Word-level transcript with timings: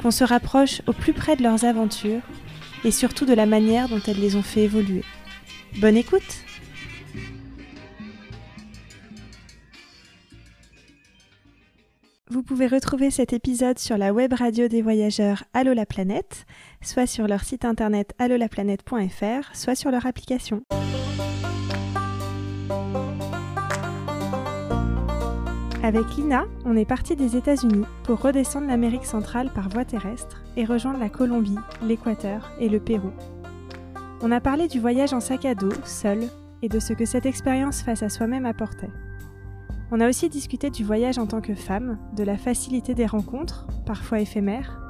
qu'on 0.00 0.10
se 0.10 0.24
rapproche 0.24 0.82
au 0.86 0.92
plus 0.92 1.12
près 1.12 1.36
de 1.36 1.42
leurs 1.42 1.64
aventures 1.64 2.22
et 2.84 2.90
surtout 2.90 3.24
de 3.26 3.34
la 3.34 3.46
manière 3.46 3.88
dont 3.88 4.00
elles 4.06 4.20
les 4.20 4.36
ont 4.36 4.42
fait 4.42 4.62
évoluer. 4.62 5.02
Bonne 5.78 5.96
écoute 5.96 6.44
Vous 12.28 12.42
pouvez 12.42 12.66
retrouver 12.66 13.10
cet 13.10 13.32
épisode 13.32 13.78
sur 13.78 13.96
la 13.96 14.12
web 14.12 14.32
radio 14.32 14.68
des 14.68 14.82
voyageurs 14.82 15.44
Allo 15.54 15.72
la 15.72 15.86
planète, 15.86 16.44
soit 16.82 17.06
sur 17.06 17.28
leur 17.28 17.44
site 17.44 17.64
internet 17.64 18.14
allolaplanète.fr, 18.18 19.54
soit 19.54 19.74
sur 19.74 19.90
leur 19.90 20.06
application. 20.06 20.62
Avec 25.86 26.16
Lina, 26.16 26.46
on 26.64 26.76
est 26.76 26.84
parti 26.84 27.14
des 27.14 27.36
États-Unis 27.36 27.84
pour 28.02 28.20
redescendre 28.20 28.66
l'Amérique 28.66 29.04
centrale 29.04 29.52
par 29.54 29.68
voie 29.68 29.84
terrestre 29.84 30.42
et 30.56 30.64
rejoindre 30.64 30.98
la 30.98 31.08
Colombie, 31.08 31.60
l'Équateur 31.80 32.50
et 32.58 32.68
le 32.68 32.80
Pérou. 32.80 33.12
On 34.20 34.32
a 34.32 34.40
parlé 34.40 34.66
du 34.66 34.80
voyage 34.80 35.12
en 35.12 35.20
sac 35.20 35.44
à 35.44 35.54
dos, 35.54 35.70
seul, 35.84 36.24
et 36.60 36.68
de 36.68 36.80
ce 36.80 36.92
que 36.92 37.04
cette 37.04 37.24
expérience 37.24 37.82
face 37.82 38.02
à 38.02 38.08
soi-même 38.08 38.46
apportait. 38.46 38.90
On 39.92 40.00
a 40.00 40.08
aussi 40.08 40.28
discuté 40.28 40.70
du 40.70 40.82
voyage 40.82 41.18
en 41.18 41.26
tant 41.28 41.40
que 41.40 41.54
femme, 41.54 41.98
de 42.16 42.24
la 42.24 42.36
facilité 42.36 42.92
des 42.94 43.06
rencontres, 43.06 43.68
parfois 43.86 44.18
éphémères, 44.18 44.80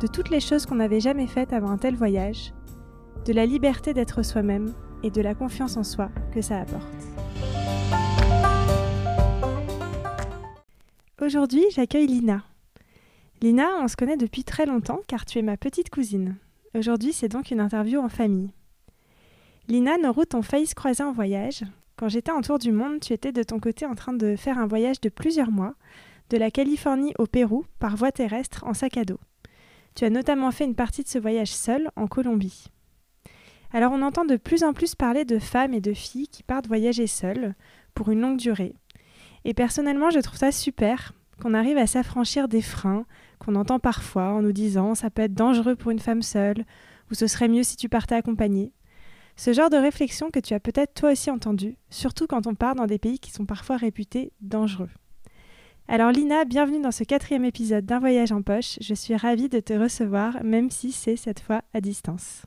de 0.00 0.08
toutes 0.08 0.30
les 0.30 0.40
choses 0.40 0.66
qu'on 0.66 0.74
n'avait 0.74 0.98
jamais 0.98 1.28
faites 1.28 1.52
avant 1.52 1.70
un 1.70 1.78
tel 1.78 1.94
voyage, 1.94 2.52
de 3.24 3.32
la 3.32 3.46
liberté 3.46 3.94
d'être 3.94 4.24
soi-même 4.24 4.72
et 5.04 5.12
de 5.12 5.22
la 5.22 5.36
confiance 5.36 5.76
en 5.76 5.84
soi 5.84 6.08
que 6.32 6.42
ça 6.42 6.58
apporte. 6.58 7.23
Aujourd'hui, 11.22 11.62
j'accueille 11.70 12.08
Lina. 12.08 12.42
Lina, 13.40 13.68
on 13.80 13.86
se 13.86 13.94
connaît 13.94 14.16
depuis 14.16 14.42
très 14.42 14.66
longtemps 14.66 14.98
car 15.06 15.24
tu 15.24 15.38
es 15.38 15.42
ma 15.42 15.56
petite 15.56 15.88
cousine. 15.88 16.34
Aujourd'hui, 16.74 17.12
c'est 17.12 17.28
donc 17.28 17.52
une 17.52 17.60
interview 17.60 18.00
en 18.00 18.08
famille. 18.08 18.50
Lina, 19.68 19.96
nos 19.96 20.12
routes 20.12 20.34
ont 20.34 20.42
failli 20.42 20.66
se 20.66 20.74
croiser 20.74 21.04
en 21.04 21.12
voyage. 21.12 21.62
Quand 21.94 22.08
j'étais 22.08 22.32
en 22.32 22.40
tour 22.40 22.58
du 22.58 22.72
monde, 22.72 22.98
tu 22.98 23.12
étais 23.12 23.30
de 23.30 23.44
ton 23.44 23.60
côté 23.60 23.86
en 23.86 23.94
train 23.94 24.12
de 24.12 24.34
faire 24.34 24.58
un 24.58 24.66
voyage 24.66 25.00
de 25.00 25.08
plusieurs 25.08 25.52
mois, 25.52 25.76
de 26.30 26.36
la 26.36 26.50
Californie 26.50 27.14
au 27.20 27.26
Pérou, 27.26 27.64
par 27.78 27.94
voie 27.96 28.10
terrestre, 28.10 28.64
en 28.66 28.74
sac 28.74 28.96
à 28.96 29.04
dos. 29.04 29.20
Tu 29.94 30.04
as 30.04 30.10
notamment 30.10 30.50
fait 30.50 30.64
une 30.64 30.74
partie 30.74 31.04
de 31.04 31.08
ce 31.08 31.20
voyage 31.20 31.52
seule, 31.52 31.92
en 31.94 32.08
Colombie. 32.08 32.66
Alors 33.72 33.92
on 33.92 34.02
entend 34.02 34.24
de 34.24 34.36
plus 34.36 34.64
en 34.64 34.72
plus 34.72 34.96
parler 34.96 35.24
de 35.24 35.38
femmes 35.38 35.74
et 35.74 35.80
de 35.80 35.94
filles 35.94 36.26
qui 36.26 36.42
partent 36.42 36.66
voyager 36.66 37.06
seules, 37.06 37.54
pour 37.94 38.10
une 38.10 38.20
longue 38.20 38.38
durée, 38.38 38.74
et 39.44 39.54
personnellement, 39.54 40.10
je 40.10 40.20
trouve 40.20 40.38
ça 40.38 40.52
super 40.52 41.12
qu'on 41.40 41.54
arrive 41.54 41.78
à 41.78 41.86
s'affranchir 41.86 42.48
des 42.48 42.62
freins 42.62 43.06
qu'on 43.38 43.56
entend 43.56 43.78
parfois 43.78 44.32
en 44.32 44.42
nous 44.42 44.52
disant 44.52 44.94
ça 44.94 45.10
peut 45.10 45.22
être 45.22 45.34
dangereux 45.34 45.76
pour 45.76 45.90
une 45.90 45.98
femme 45.98 46.22
seule 46.22 46.64
ou 47.10 47.14
ce 47.14 47.26
serait 47.26 47.48
mieux 47.48 47.62
si 47.62 47.76
tu 47.76 47.88
partais 47.88 48.14
accompagnée. 48.14 48.72
Ce 49.36 49.52
genre 49.52 49.68
de 49.68 49.76
réflexion 49.76 50.30
que 50.30 50.38
tu 50.38 50.54
as 50.54 50.60
peut-être 50.60 50.94
toi 50.94 51.12
aussi 51.12 51.30
entendu, 51.30 51.76
surtout 51.90 52.26
quand 52.26 52.46
on 52.46 52.54
part 52.54 52.76
dans 52.76 52.86
des 52.86 53.00
pays 53.00 53.18
qui 53.18 53.32
sont 53.32 53.46
parfois 53.46 53.76
réputés 53.76 54.32
dangereux. 54.40 54.90
Alors 55.88 56.12
Lina, 56.12 56.44
bienvenue 56.44 56.80
dans 56.80 56.92
ce 56.92 57.04
quatrième 57.04 57.44
épisode 57.44 57.84
d'un 57.84 57.98
voyage 57.98 58.32
en 58.32 58.40
poche. 58.40 58.78
Je 58.80 58.94
suis 58.94 59.16
ravie 59.16 59.50
de 59.50 59.60
te 59.60 59.74
recevoir, 59.74 60.42
même 60.42 60.70
si 60.70 60.92
c'est 60.92 61.16
cette 61.16 61.40
fois 61.40 61.62
à 61.74 61.80
distance. 61.80 62.46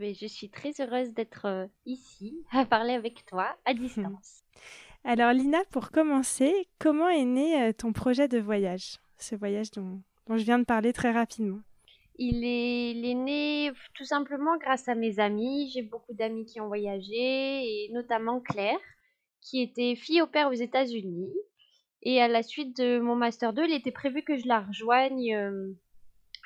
Je 0.00 0.26
suis 0.26 0.48
très 0.48 0.72
heureuse 0.80 1.12
d'être 1.12 1.44
euh, 1.44 1.66
ici 1.84 2.42
à 2.52 2.64
parler 2.64 2.94
avec 2.94 3.26
toi 3.26 3.54
à 3.66 3.74
distance. 3.74 4.42
Alors 5.04 5.32
Lina, 5.32 5.58
pour 5.70 5.90
commencer, 5.90 6.68
comment 6.78 7.08
est 7.08 7.24
né 7.24 7.62
euh, 7.62 7.72
ton 7.72 7.92
projet 7.92 8.28
de 8.28 8.38
voyage? 8.38 8.98
Ce 9.18 9.34
voyage 9.34 9.70
dont, 9.70 10.02
je 10.28 10.44
viens 10.44 10.58
de 10.58 10.64
parler 10.64 10.92
très 10.92 11.10
rapidement. 11.10 11.60
Il 12.18 12.44
est, 12.44 13.14
né 13.14 13.72
tout 13.94 14.04
simplement 14.04 14.58
grâce 14.58 14.88
à 14.88 14.94
mes 14.94 15.18
amis. 15.18 15.70
J'ai 15.72 15.82
beaucoup 15.82 16.12
d'amis 16.12 16.44
qui 16.44 16.60
ont 16.60 16.66
voyagé, 16.66 17.14
et 17.14 17.90
notamment 17.92 18.40
Claire, 18.40 18.78
qui 19.40 19.62
était 19.62 19.94
fille 19.94 20.20
au 20.20 20.26
père 20.26 20.48
aux 20.48 20.52
États-Unis. 20.52 21.32
Et 22.02 22.20
à 22.20 22.28
la 22.28 22.42
suite 22.42 22.76
de 22.76 22.98
mon 22.98 23.16
Master 23.16 23.54
2, 23.54 23.64
il 23.64 23.74
était 23.74 23.90
prévu 23.90 24.22
que 24.22 24.36
je 24.36 24.46
la 24.46 24.60
rejoigne 24.60 25.34
euh, 25.34 25.72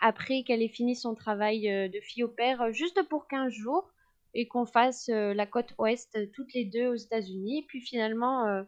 après 0.00 0.44
qu'elle 0.44 0.62
ait 0.62 0.68
fini 0.68 0.94
son 0.94 1.16
travail 1.16 1.68
euh, 1.68 1.88
de 1.88 2.00
fille 2.00 2.22
au 2.22 2.28
père, 2.28 2.72
juste 2.72 3.02
pour 3.08 3.26
15 3.26 3.52
jours 3.52 3.90
et 4.34 4.48
qu'on 4.48 4.66
fasse 4.66 5.08
euh, 5.08 5.32
la 5.32 5.46
côte 5.46 5.74
ouest 5.78 6.14
euh, 6.16 6.26
toutes 6.34 6.52
les 6.54 6.64
deux 6.64 6.88
aux 6.88 6.96
États-Unis. 6.96 7.64
Puis 7.68 7.80
finalement, 7.80 8.46
euh, 8.46 8.62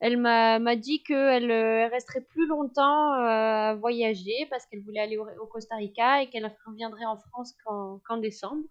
elle 0.00 0.18
m'a 0.18 0.76
dit 0.76 1.02
qu'elle 1.02 1.50
elle 1.50 1.90
resterait 1.90 2.22
plus 2.22 2.46
longtemps 2.46 3.12
à 3.12 3.74
voyager 3.74 4.46
parce 4.48 4.64
qu'elle 4.66 4.80
voulait 4.80 5.00
aller 5.00 5.18
au, 5.18 5.46
Costa 5.46 5.76
Rica 5.76 6.22
et 6.22 6.30
qu'elle 6.30 6.50
reviendrait 6.66 7.04
en 7.04 7.18
France 7.18 7.54
qu'en 7.64 8.16
décembre. 8.16 8.64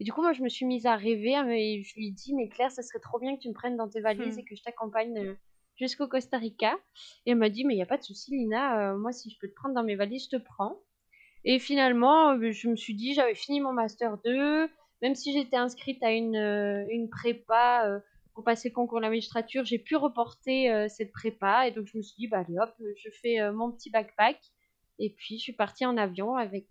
Et 0.00 0.04
du 0.04 0.12
coup, 0.12 0.20
moi, 0.20 0.32
je 0.32 0.42
me 0.42 0.48
suis 0.48 0.66
mise 0.66 0.86
à 0.86 0.96
rêver. 0.96 1.34
Et 1.52 1.82
je 1.84 1.94
lui 1.94 2.08
ai 2.08 2.10
dit, 2.10 2.34
mais 2.34 2.48
Claire, 2.48 2.72
ça 2.72 2.82
serait 2.82 2.98
trop 2.98 3.20
bien 3.20 3.36
que 3.36 3.42
tu 3.42 3.48
me 3.48 3.54
prennes 3.54 3.76
dans 3.76 3.88
tes 3.88 4.00
valises 4.00 4.36
hmm. 4.36 4.40
et 4.40 4.44
que 4.44 4.56
je 4.56 4.62
t'accompagne 4.64 5.36
jusqu'au 5.76 6.08
Costa 6.08 6.38
Rica. 6.38 6.76
Et 7.24 7.30
elle 7.30 7.36
m'a 7.36 7.50
dit, 7.50 7.64
mais 7.64 7.74
il 7.74 7.76
n'y 7.76 7.82
a 7.82 7.86
pas 7.86 7.98
de 7.98 8.02
souci, 8.02 8.32
Lina. 8.32 8.94
moi, 8.94 9.12
si 9.12 9.30
je 9.30 9.38
peux 9.38 9.48
te 9.48 9.54
prendre 9.54 9.76
dans 9.76 9.84
mes 9.84 9.94
valises, 9.94 10.24
je 10.24 10.38
te 10.38 10.42
prends. 10.42 10.80
Et 11.44 11.60
finalement, 11.60 12.36
je 12.50 12.68
me 12.68 12.74
suis 12.74 12.94
dit, 12.94 13.14
j'avais 13.14 13.36
fini 13.36 13.60
mon 13.60 13.72
Master 13.72 14.18
2 14.24 14.68
même 15.02 15.14
si 15.14 15.32
j'étais 15.32 15.56
inscrite 15.56 16.02
à 16.02 16.12
une, 16.12 16.36
euh, 16.36 16.84
une 16.90 17.08
prépa 17.08 17.86
euh, 17.86 18.00
pour 18.34 18.44
passer 18.44 18.72
concours 18.72 18.98
de 18.98 19.02
la 19.02 19.10
magistrature, 19.10 19.64
j'ai 19.64 19.78
pu 19.78 19.96
reporter 19.96 20.70
euh, 20.70 20.88
cette 20.88 21.12
prépa. 21.12 21.68
Et 21.68 21.70
donc, 21.72 21.86
je 21.86 21.96
me 21.96 22.02
suis 22.02 22.16
dit, 22.18 22.28
bah, 22.28 22.38
allez 22.46 22.58
hop, 22.58 22.74
je 22.96 23.10
fais 23.22 23.50
mon 23.52 23.72
petit 23.72 23.90
backpack. 23.90 24.38
Et 24.98 25.10
puis, 25.10 25.38
je 25.38 25.42
suis 25.42 25.52
partie 25.52 25.86
en 25.86 25.96
avion 25.96 26.34
avec 26.34 26.66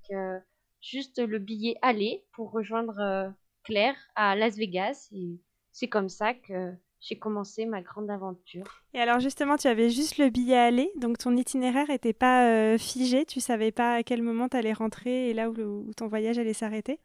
juste 0.82 1.20
le 1.20 1.40
billet 1.40 1.76
aller 1.82 2.26
pour 2.34 2.52
rejoindre 2.52 3.34
Claire 3.64 3.96
à 4.16 4.36
Las 4.36 4.58
Vegas. 4.58 5.08
Et 5.14 5.40
c'est 5.72 5.88
comme 5.88 6.10
ça 6.10 6.34
que 6.34 6.74
j'ai 7.00 7.18
commencé 7.18 7.66
ma 7.66 7.82
grande 7.82 8.10
aventure. 8.10 8.84
Et 8.94 9.00
alors 9.00 9.22
justement, 9.22 9.56
tu 9.56 9.68
avais 9.68 9.90
juste 9.90 10.18
le 10.18 10.30
billet 10.30 10.58
aller, 10.58 10.92
donc 10.98 11.18
ton 11.20 11.38
itinéraire 11.38 11.88
n'était 11.88 12.12
pas 12.12 12.78
figé, 12.78 13.26
tu 13.26 13.40
savais 13.40 13.72
pas 13.72 13.96
à 13.96 14.04
quel 14.04 14.22
moment 14.22 14.50
tu 14.50 14.58
allais 14.58 14.74
rentrer 14.74 15.30
et 15.30 15.34
là 15.34 15.50
où 15.50 15.94
ton 15.96 16.08
voyage 16.08 16.38
allait 16.38 16.54
s'arrêter? 16.54 17.00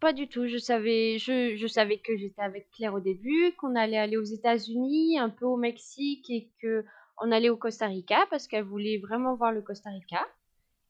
Pas 0.00 0.12
du 0.12 0.28
tout. 0.28 0.46
Je 0.46 0.58
savais, 0.58 1.18
je, 1.18 1.56
je 1.56 1.66
savais 1.66 1.98
que 1.98 2.16
j'étais 2.16 2.42
avec 2.42 2.70
Claire 2.70 2.94
au 2.94 3.00
début, 3.00 3.52
qu'on 3.58 3.74
allait 3.76 3.98
aller 3.98 4.16
aux 4.16 4.24
États-Unis, 4.24 5.18
un 5.18 5.30
peu 5.30 5.46
au 5.46 5.56
Mexique 5.56 6.30
et 6.30 6.50
que 6.62 6.84
on 7.20 7.32
allait 7.32 7.48
au 7.50 7.56
Costa 7.56 7.86
Rica 7.86 8.26
parce 8.30 8.46
qu'elle 8.46 8.64
voulait 8.64 8.98
vraiment 8.98 9.34
voir 9.34 9.52
le 9.52 9.62
Costa 9.62 9.90
Rica. 9.90 10.26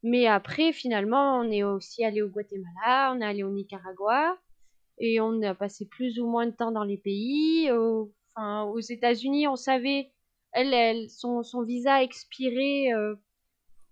Mais 0.03 0.27
après, 0.27 0.73
finalement, 0.73 1.39
on 1.39 1.51
est 1.51 1.65
aussi 1.65 2.05
allé 2.05 2.23
au 2.23 2.29
Guatemala, 2.29 3.13
on 3.15 3.21
est 3.21 3.25
allé 3.25 3.43
au 3.43 3.51
Nicaragua 3.51 4.39
et 4.99 5.21
on 5.21 5.43
a 5.43 5.55
passé 5.55 5.87
plus 5.89 6.21
ou 6.21 6.27
moins 6.27 6.47
de 6.47 6.53
temps 6.53 6.71
dans 6.71 6.85
les 6.85 6.99
pays. 6.99 7.71
enfin, 7.71 8.65
aux 8.65 8.81
États-Unis, 8.81 9.49
on 9.49 9.57
savait, 9.57 10.13
elle, 10.53 11.09
son, 11.11 11.43
son 11.43 11.63
visa 11.63 12.03
expirait 12.03 12.93
euh, 12.95 13.17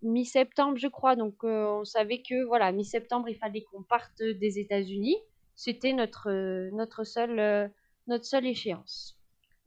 mi-septembre, 0.03 0.77
je 0.77 0.89
crois. 0.89 1.17
Donc, 1.17 1.45
euh, 1.45 1.81
on 1.81 1.85
savait 1.85 2.23
que, 2.23 2.45
voilà, 2.45 2.73
mi-septembre, 2.73 3.29
il 3.29 3.37
fallait 3.37 3.63
qu'on 3.63 3.83
parte 3.83 4.23
des 4.23 4.59
États-Unis. 4.59 5.17
C'était 5.55 5.93
notre, 5.93 6.31
euh, 6.31 6.71
notre, 6.73 7.05
seule, 7.05 7.39
euh, 7.39 7.69
notre 8.07 8.25
seule 8.25 8.47
échéance. 8.47 9.19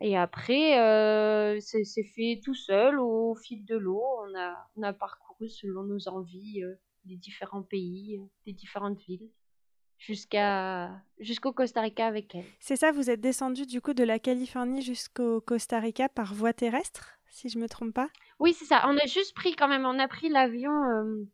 Et 0.01 0.15
après, 0.15 1.59
c'est 1.59 2.03
fait 2.15 2.39
tout 2.41 2.55
seul, 2.55 2.99
au 2.99 3.35
fil 3.35 3.65
de 3.65 3.75
l'eau. 3.75 4.01
On 4.21 4.39
a, 4.39 4.55
on 4.77 4.83
a 4.83 4.93
parcouru 4.93 5.49
selon 5.49 5.83
nos 5.83 6.07
envies 6.07 6.61
les 7.05 7.17
différents 7.17 7.63
pays, 7.63 8.21
les 8.45 8.53
différentes 8.53 8.97
villes 9.01 9.29
jusqu'à 9.97 10.89
jusqu'au 11.19 11.51
Costa 11.51 11.81
Rica 11.81 12.07
avec 12.07 12.33
elle. 12.33 12.45
C'est 12.61 12.77
ça, 12.77 12.91
vous 12.91 13.09
êtes 13.09 13.19
descendu 13.19 13.65
du 13.65 13.81
coup 13.81 13.93
de 13.93 14.03
la 14.03 14.17
Californie 14.17 14.81
jusqu'au 14.81 15.41
Costa 15.41 15.79
Rica 15.79 16.07
par 16.07 16.33
voie 16.33 16.53
terrestre 16.53 17.19
si 17.29 17.49
je 17.49 17.59
me 17.59 17.67
trompe 17.67 17.93
pas? 17.93 18.09
Oui, 18.39 18.53
c'est 18.53 18.65
ça. 18.65 18.83
On 18.87 18.97
a 18.97 19.05
juste 19.05 19.35
pris 19.35 19.55
quand 19.55 19.67
même, 19.67 19.85
on 19.85 19.99
a 19.99 20.07
pris 20.07 20.29
l'avion 20.29 20.71
euh, 20.71 21.27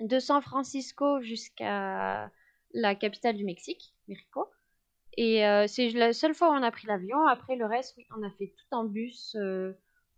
de 0.00 0.18
San 0.18 0.42
Francisco 0.42 1.20
jusqu'à 1.22 2.30
la 2.74 2.94
capitale 2.96 3.36
du 3.36 3.44
Mexique, 3.44 3.94
Mexico. 4.08 4.46
Et 5.16 5.46
euh, 5.46 5.66
c'est 5.68 5.90
la 5.90 6.12
seule 6.12 6.34
fois 6.34 6.50
où 6.50 6.54
on 6.54 6.62
a 6.62 6.70
pris 6.70 6.86
l'avion. 6.88 7.26
Après 7.26 7.56
le 7.56 7.64
reste, 7.66 7.94
oui, 7.96 8.06
on 8.16 8.22
a 8.24 8.30
fait 8.32 8.54
tout 8.56 8.76
en 8.76 8.84
bus. 8.84 9.36
Euh, 9.38 9.72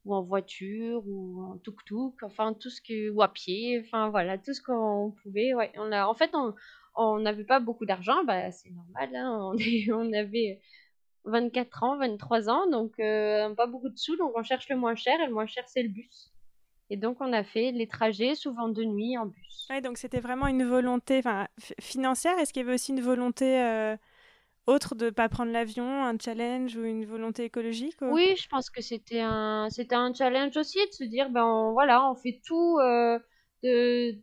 ou 0.06 0.14
en 0.14 0.22
voiture 0.22 1.02
ou 1.06 1.42
en 1.42 1.58
tuk-tuk, 1.58 2.22
enfin 2.22 2.54
tout 2.54 2.70
ce 2.70 2.80
que 2.80 3.10
ou 3.10 3.20
à 3.20 3.28
pied, 3.28 3.82
enfin 3.84 4.08
voilà, 4.08 4.38
tout 4.38 4.54
ce 4.54 4.62
qu'on 4.62 5.14
pouvait. 5.22 5.52
On 5.76 5.92
a 5.92 6.06
en 6.06 6.14
fait 6.14 6.34
on 6.94 7.18
n'avait 7.18 7.44
pas 7.44 7.60
beaucoup 7.60 7.84
d'argent, 7.84 8.24
bah 8.24 8.50
c'est 8.50 8.70
normal, 8.70 9.14
hein, 9.14 9.52
on, 9.92 10.12
avait 10.14 10.60
24 11.24 11.82
ans, 11.82 11.98
23 11.98 12.48
ans, 12.48 12.66
donc 12.70 12.96
pas 12.96 13.66
beaucoup 13.66 13.90
de 13.90 13.98
sous, 13.98 14.16
donc 14.16 14.32
on 14.36 14.42
cherche 14.42 14.68
le 14.70 14.76
moins 14.76 14.94
cher 14.94 15.20
et 15.20 15.26
le 15.26 15.34
moins 15.34 15.46
cher 15.46 15.64
c'est 15.68 15.82
le 15.82 15.90
bus. 15.90 16.29
Et 16.90 16.96
donc 16.96 17.18
on 17.20 17.32
a 17.32 17.44
fait 17.44 17.70
les 17.70 17.86
trajets 17.86 18.34
souvent 18.34 18.68
de 18.68 18.82
nuit 18.82 19.16
en 19.16 19.26
bus. 19.26 19.66
Ouais, 19.70 19.80
donc 19.80 19.96
c'était 19.96 20.20
vraiment 20.20 20.48
une 20.48 20.64
volonté 20.64 21.22
financière. 21.80 22.36
Est-ce 22.38 22.52
qu'il 22.52 22.62
y 22.62 22.64
avait 22.64 22.74
aussi 22.74 22.90
une 22.90 23.00
volonté 23.00 23.62
euh, 23.62 23.96
autre 24.66 24.96
de 24.96 25.06
ne 25.06 25.10
pas 25.10 25.28
prendre 25.28 25.52
l'avion, 25.52 26.04
un 26.04 26.18
challenge 26.18 26.76
ou 26.76 26.84
une 26.84 27.04
volonté 27.04 27.44
écologique 27.44 27.96
Oui, 28.00 28.34
je 28.36 28.48
pense 28.48 28.70
que 28.70 28.82
c'était 28.82 29.20
un, 29.20 29.68
c'était 29.70 29.94
un 29.94 30.12
challenge 30.12 30.56
aussi 30.56 30.78
de 30.78 30.92
se 30.92 31.04
dire, 31.04 31.30
ben 31.30 31.70
voilà, 31.72 32.10
on 32.10 32.16
fait 32.16 32.40
tout 32.44 32.78
euh, 32.80 33.18
de, 33.62 34.18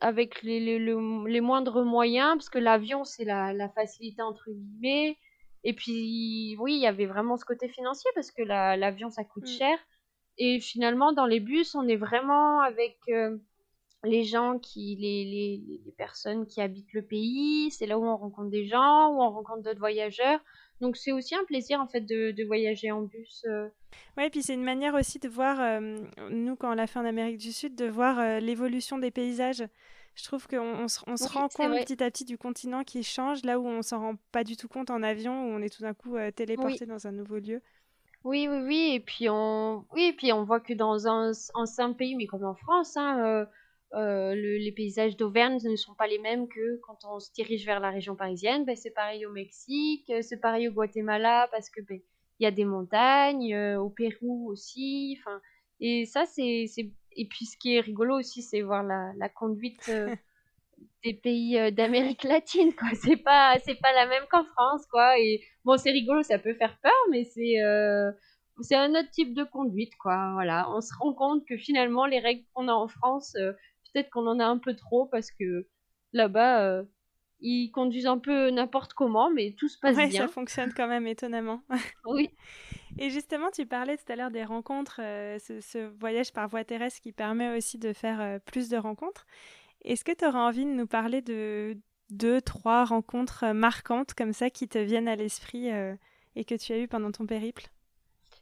avec 0.00 0.42
les, 0.42 0.60
les, 0.60 0.78
les, 0.78 1.40
moindres 1.40 1.84
moyens, 1.84 2.34
parce 2.34 2.50
que 2.50 2.58
l'avion, 2.58 3.04
c'est 3.04 3.24
la, 3.24 3.52
la, 3.52 3.68
facilité 3.68 4.22
entre 4.22 4.50
guillemets. 4.50 5.16
Et 5.64 5.72
puis, 5.72 6.56
oui, 6.60 6.74
il 6.74 6.80
y 6.80 6.86
avait 6.86 7.06
vraiment 7.06 7.36
ce 7.36 7.44
côté 7.44 7.68
financier, 7.68 8.10
parce 8.14 8.30
que 8.30 8.42
l'avion, 8.42 9.10
ça 9.10 9.24
coûte 9.24 9.44
mm. 9.44 9.58
cher. 9.58 9.78
Et 10.38 10.60
finalement, 10.60 11.12
dans 11.12 11.26
les 11.26 11.40
bus, 11.40 11.74
on 11.74 11.86
est 11.88 11.96
vraiment 11.96 12.60
avec... 12.60 12.96
Euh, 13.08 13.36
les 14.04 14.24
gens 14.24 14.58
qui, 14.58 14.96
les, 14.96 15.24
les, 15.24 15.80
les, 15.84 15.92
personnes 15.92 16.46
qui 16.46 16.60
habitent 16.60 16.92
le 16.92 17.02
pays, 17.02 17.70
c'est 17.70 17.86
là 17.86 17.98
où 17.98 18.04
on 18.04 18.16
rencontre 18.16 18.50
des 18.50 18.66
gens, 18.66 19.08
où 19.08 19.20
on 19.20 19.30
rencontre 19.30 19.62
d'autres 19.62 19.78
voyageurs. 19.78 20.40
Donc 20.80 20.96
c'est 20.96 21.12
aussi 21.12 21.34
un 21.34 21.44
plaisir 21.44 21.80
en 21.80 21.86
fait 21.86 22.02
de, 22.02 22.30
de 22.32 22.44
voyager 22.44 22.90
en 22.90 23.02
bus. 23.02 23.44
Euh. 23.46 23.68
Ouais, 24.16 24.28
puis 24.30 24.42
c'est 24.42 24.54
une 24.54 24.64
manière 24.64 24.94
aussi 24.94 25.18
de 25.18 25.28
voir, 25.28 25.60
euh, 25.60 25.98
nous 26.30 26.56
quand 26.56 26.70
on 26.70 26.74
l'a 26.74 26.86
fait 26.86 26.98
en 26.98 27.04
Amérique 27.04 27.38
du 27.38 27.52
Sud, 27.52 27.74
de 27.74 27.86
voir 27.86 28.18
euh, 28.18 28.40
l'évolution 28.40 28.98
des 28.98 29.10
paysages. 29.10 29.64
Je 30.14 30.24
trouve 30.24 30.46
qu'on 30.46 30.60
on 30.60 30.88
se, 30.88 31.00
on 31.06 31.16
se 31.18 31.28
rend 31.28 31.48
compte 31.48 31.72
petit 31.72 32.02
à 32.02 32.10
petit 32.10 32.24
du 32.24 32.38
continent 32.38 32.84
qui 32.84 33.02
change, 33.02 33.44
là 33.44 33.60
où 33.60 33.66
on 33.66 33.82
s'en 33.82 34.00
rend 34.00 34.14
pas 34.32 34.44
du 34.44 34.56
tout 34.56 34.66
compte 34.66 34.88
en 34.88 35.02
avion, 35.02 35.44
où 35.44 35.48
on 35.48 35.60
est 35.60 35.68
tout 35.68 35.82
d'un 35.82 35.92
coup 35.92 36.16
téléporté 36.34 36.86
dans 36.86 37.06
un 37.06 37.12
nouveau 37.12 37.36
lieu. 37.36 37.60
Oui, 38.26 38.48
oui, 38.48 38.58
oui, 38.66 38.90
et 38.94 39.00
puis 39.00 39.28
on, 39.28 39.86
oui, 39.92 40.06
et 40.06 40.12
puis 40.12 40.32
on 40.32 40.42
voit 40.42 40.58
que 40.58 40.72
dans 40.74 41.06
un, 41.06 41.30
un 41.78 41.92
pays, 41.92 42.16
mais 42.16 42.26
comme 42.26 42.44
en 42.44 42.56
France, 42.56 42.96
hein, 42.96 43.46
euh, 43.94 44.34
les 44.34 44.72
paysages 44.72 45.16
d'Auvergne 45.16 45.60
ne 45.62 45.76
sont 45.76 45.94
pas 45.94 46.08
les 46.08 46.18
mêmes 46.18 46.48
que 46.48 46.80
quand 46.82 46.98
on 47.04 47.20
se 47.20 47.32
dirige 47.32 47.64
vers 47.64 47.78
la 47.78 47.90
région 47.90 48.16
parisienne. 48.16 48.64
Ben, 48.64 48.74
c'est 48.74 48.90
pareil 48.90 49.24
au 49.26 49.30
Mexique, 49.32 50.10
euh, 50.10 50.22
c'est 50.22 50.38
pareil 50.38 50.66
au 50.66 50.72
Guatemala 50.72 51.48
parce 51.52 51.70
que 51.70 51.80
ben, 51.82 52.00
y 52.40 52.46
a 52.46 52.50
des 52.50 52.64
montagnes, 52.64 53.54
euh, 53.54 53.78
au 53.78 53.90
Pérou 53.90 54.50
aussi. 54.50 55.16
Enfin, 55.20 55.40
et 55.78 56.04
ça 56.04 56.26
c'est 56.26 56.66
et 57.18 57.28
puis 57.28 57.46
ce 57.46 57.56
qui 57.56 57.76
est 57.76 57.80
rigolo 57.80 58.18
aussi, 58.18 58.42
c'est 58.42 58.60
voir 58.60 58.82
la, 58.82 59.12
la 59.18 59.28
conduite 59.28 59.88
des 61.04 61.14
pays 61.14 61.72
d'Amérique 61.72 62.24
latine. 62.24 62.74
Quoi, 62.74 62.88
c'est 62.94 63.16
pas 63.16 63.56
c'est 63.64 63.80
pas 63.80 63.92
la 63.92 64.06
même 64.06 64.24
qu'en 64.30 64.44
France, 64.44 64.86
quoi. 64.90 65.18
Et 65.18 65.42
bon, 65.64 65.76
c'est 65.76 65.90
rigolo, 65.90 66.22
ça 66.22 66.38
peut 66.38 66.54
faire 66.54 66.78
peur, 66.82 66.92
mais 67.10 67.24
c'est 67.24 67.56
c'est 68.62 68.76
un 68.76 68.90
autre 68.90 69.10
type 69.10 69.34
de 69.34 69.44
conduite, 69.44 69.92
quoi. 70.00 70.30
Voilà, 70.32 70.70
on 70.70 70.80
se 70.80 70.92
rend 70.98 71.12
compte 71.12 71.46
que 71.46 71.56
finalement 71.56 72.06
les 72.06 72.20
règles 72.20 72.44
qu'on 72.54 72.68
a 72.68 72.72
en 72.72 72.88
France 72.88 73.36
peut-être 73.96 74.10
qu'on 74.10 74.26
en 74.26 74.38
a 74.40 74.44
un 74.44 74.58
peu 74.58 74.74
trop 74.74 75.06
parce 75.06 75.30
que 75.30 75.66
là-bas, 76.12 76.62
euh, 76.62 76.84
ils 77.40 77.70
conduisent 77.70 78.06
un 78.06 78.18
peu 78.18 78.50
n'importe 78.50 78.94
comment, 78.94 79.30
mais 79.30 79.54
tout 79.58 79.68
se 79.68 79.78
passe 79.78 79.96
bien. 79.96 80.10
Ça 80.10 80.28
fonctionne 80.28 80.72
quand 80.74 80.88
même 80.88 81.06
étonnamment. 81.06 81.62
oui. 82.06 82.30
Et 82.98 83.10
justement, 83.10 83.50
tu 83.50 83.66
parlais 83.66 83.96
tout 83.96 84.10
à 84.10 84.16
l'heure 84.16 84.30
des 84.30 84.44
rencontres, 84.44 85.00
euh, 85.02 85.38
ce, 85.38 85.86
voyage 85.98 86.32
par 86.32 86.48
voie 86.48 86.64
terrestre 86.64 87.00
qui 87.00 87.12
permet 87.12 87.56
aussi 87.56 87.78
de 87.78 87.92
faire 87.92 88.20
euh, 88.20 88.38
plus 88.38 88.68
de 88.68 88.76
rencontres. 88.76 89.26
Est-ce 89.82 90.04
que 90.04 90.12
tu 90.12 90.24
auras 90.24 90.40
envie 90.40 90.64
de 90.64 90.70
nous 90.70 90.86
parler 90.86 91.22
de 91.22 91.76
deux, 92.10 92.40
trois 92.40 92.84
rencontres 92.84 93.52
marquantes 93.52 94.14
comme 94.14 94.32
ça 94.32 94.50
qui 94.50 94.68
te 94.68 94.78
viennent 94.78 95.08
à 95.08 95.16
l'esprit 95.16 95.68
et 96.36 96.44
que 96.44 96.54
tu 96.54 96.72
as 96.72 96.78
eues 96.78 96.88
pendant 96.88 97.12
ton 97.12 97.26
périple? 97.26 97.68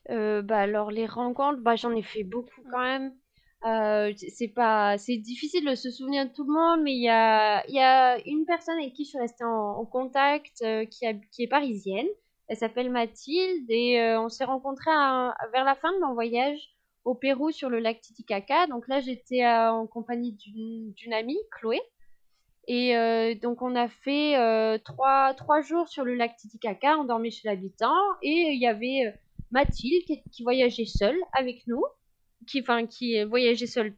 Bah 0.09 0.59
alors 0.59 0.91
les 0.91 1.07
rencontres, 1.07 1.61
bah 1.61 1.77
j'en 1.77 1.95
ai 1.95 2.03
fait 2.03 2.25
beaucoup 2.25 2.63
quand 2.71 2.83
même. 2.83 3.15
Euh, 3.65 4.13
c'est 4.17 4.49
pas, 4.49 4.99
c'est 4.99 5.17
difficile 5.17 5.65
de 5.65 5.75
se 5.75 5.91
souvenir 5.91 6.27
de 6.27 6.35
tout 6.35 6.45
le 6.45 6.53
monde, 6.53 6.83
mais 6.83 6.93
il 6.93 7.03
y 7.03 7.09
a, 7.09 7.65
y 7.71 7.81
a 7.81 8.19
une 8.27 8.45
personne 8.45 8.79
avec 8.79 8.93
qui 8.93 9.05
je 9.05 9.11
suis 9.11 9.19
restée 9.19 9.45
en, 9.45 9.87
contact 9.87 10.61
euh, 10.63 10.85
qui, 10.85 11.07
qui 11.31 11.45
est 11.45 11.49
parisienne. 11.49 12.07
Elle 12.49 12.59
s'appelle 12.59 12.91
Mathilde 12.91 13.65
et 13.71 13.99
euh, 14.01 14.21
on 14.21 14.29
s'est 14.29 14.45
rencontrés 14.45 14.91
vers 15.53 15.65
la 15.65 15.75
fin 15.77 15.93
de 15.93 15.99
mon 16.01 16.13
voyage 16.13 16.74
au 17.05 17.15
Pérou 17.15 17.51
sur 17.51 17.69
le 17.71 17.79
lac 17.79 18.01
Titicaca. 18.01 18.67
Donc 18.67 18.89
là, 18.89 19.01
j'étais 19.01 19.47
en 19.47 19.87
compagnie 19.87 20.33
d'une 20.33 21.13
amie, 21.13 21.39
Chloé. 21.51 21.81
Et 22.67 22.95
donc 23.43 23.61
on 23.61 23.77
a 23.77 23.89
fait 23.89 24.79
trois, 24.85 25.35
trois 25.35 25.61
jours 25.61 25.87
sur 25.89 26.03
le 26.03 26.15
lac 26.15 26.35
Titicaca, 26.37 26.97
on 26.99 27.05
dormait 27.05 27.31
chez 27.31 27.47
l'habitant 27.47 27.95
et 28.23 28.53
il 28.53 28.59
y 28.59 28.67
avait 28.67 29.15
Mathilde 29.51 30.23
qui, 30.33 30.43
voyageait 30.43 30.87
seule 30.87 31.19
avec 31.35 31.67
nous 31.67 31.85
qui, 32.47 32.65
qui 32.89 33.23
voyageait 33.25 33.67
seul 33.67 33.95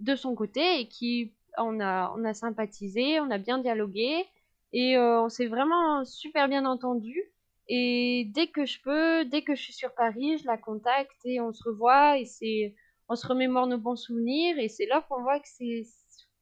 de 0.00 0.14
son 0.14 0.34
côté 0.34 0.80
et 0.80 0.88
qui 0.88 1.34
on 1.58 1.80
a, 1.80 2.34
sympathisé, 2.34 3.20
on 3.20 3.30
a 3.30 3.38
bien 3.38 3.58
dialogué 3.58 4.24
et 4.72 4.96
euh, 4.96 5.22
on 5.22 5.28
s'est 5.28 5.46
vraiment 5.46 6.04
super 6.04 6.48
bien 6.48 6.64
entendu. 6.64 7.22
Et 7.68 8.30
dès 8.32 8.46
que 8.48 8.64
je 8.64 8.80
peux, 8.82 9.24
dès 9.24 9.42
que 9.42 9.54
je 9.54 9.62
suis 9.62 9.72
sur 9.72 9.94
Paris, 9.94 10.38
je 10.38 10.46
la 10.46 10.56
contacte 10.56 11.18
et 11.24 11.40
on 11.40 11.52
se 11.52 11.62
revoit 11.64 12.18
et 12.18 12.24
c'est, 12.24 12.74
on 13.08 13.16
se 13.16 13.26
remémore 13.26 13.66
nos 13.66 13.78
bons 13.78 13.96
souvenirs 13.96 14.58
et 14.58 14.68
c'est 14.68 14.86
là 14.86 15.04
qu'on 15.08 15.22
voit 15.22 15.40
que 15.40 15.48
c'est, 15.48 15.82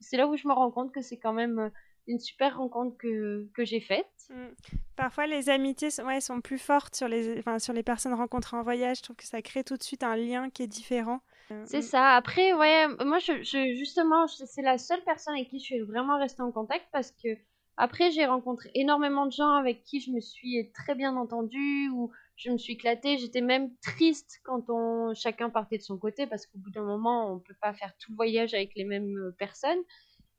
c'est 0.00 0.16
là 0.16 0.26
où 0.26 0.37
je 0.37 0.47
me 0.47 0.52
rends 0.52 0.71
compte 0.71 0.93
que 0.93 1.00
c'est 1.00 1.19
quand 1.19 1.33
même 1.33 1.71
une 2.07 2.19
super 2.19 2.59
rencontre 2.59 2.97
que, 2.99 3.49
que 3.54 3.64
j'ai 3.64 3.81
faite. 3.81 4.07
Mm. 4.31 4.49
Parfois, 4.97 5.26
les 5.26 5.49
amitiés 5.49 5.88
ouais, 6.04 6.21
sont 6.21 6.40
plus 6.40 6.59
fortes 6.59 6.95
sur 6.95 7.09
les, 7.09 7.38
enfin, 7.38 7.59
sur 7.59 7.73
les 7.73 7.83
personnes 7.83 8.14
rencontrées 8.14 8.57
en 8.57 8.62
voyage. 8.62 8.99
Je 8.99 9.02
trouve 9.02 9.16
que 9.16 9.25
ça 9.25 9.43
crée 9.43 9.64
tout 9.64 9.76
de 9.76 9.83
suite 9.83 10.02
un 10.02 10.16
lien 10.16 10.50
qui 10.50 10.62
est 10.62 10.69
différent. 10.69 11.21
Euh, 11.50 11.62
c'est 11.66 11.78
mm. 11.78 11.83
ça. 11.83 12.11
Après, 12.11 12.52
ouais, 12.52 12.87
moi, 13.04 13.19
je, 13.19 13.43
justement, 13.43 14.26
c'est 14.26 14.62
la 14.62 14.78
seule 14.78 15.02
personne 15.04 15.35
avec 15.35 15.49
qui 15.49 15.59
je 15.59 15.64
suis 15.64 15.81
vraiment 15.81 16.19
restée 16.19 16.43
en 16.43 16.52
contact 16.52 16.87
parce 16.93 17.11
que 17.11 17.28
après, 17.76 18.11
j'ai 18.12 18.25
rencontré 18.25 18.71
énormément 18.75 19.26
de 19.26 19.33
gens 19.33 19.52
avec 19.54 19.83
qui 19.85 20.00
je 20.00 20.12
me 20.12 20.21
suis 20.21 20.71
très 20.73 20.95
bien 20.95 21.16
entendue 21.16 21.88
ou 21.90 22.12
je 22.37 22.50
me 22.50 22.59
suis 22.59 22.75
éclatée. 22.75 23.19
J'étais 23.19 23.40
même 23.40 23.75
triste 23.83 24.40
quand 24.45 24.71
on 24.71 25.12
chacun 25.14 25.50
partait 25.50 25.78
de 25.78 25.83
son 25.83 25.99
côté 25.99 26.26
parce 26.26 26.47
qu'au 26.47 26.59
bout 26.59 26.71
d'un 26.71 26.85
moment, 26.85 27.33
on 27.33 27.40
peut 27.40 27.57
pas 27.61 27.75
faire 27.75 27.93
tout 27.99 28.12
le 28.12 28.16
voyage 28.16 28.54
avec 28.54 28.73
les 28.76 28.85
mêmes 28.85 29.16
euh, 29.16 29.35
personnes. 29.38 29.81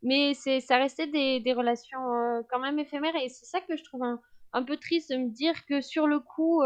Mais 0.01 0.33
ça 0.33 0.77
restait 0.77 1.07
des, 1.07 1.53
relations 1.53 2.13
euh, 2.13 2.41
quand 2.49 2.59
même 2.59 2.79
éphémères 2.79 3.15
et 3.15 3.27
c'est 3.27 3.45
ça 3.45 3.59
que 3.61 3.75
je 3.75 3.83
trouve 3.83 4.03
un, 4.03 4.21
un, 4.53 4.63
peu 4.63 4.77
triste 4.77 5.11
de 5.11 5.17
me 5.17 5.29
dire 5.29 5.65
que 5.65 5.81
sur 5.81 6.05
le 6.05 6.19
coup, 6.19 6.61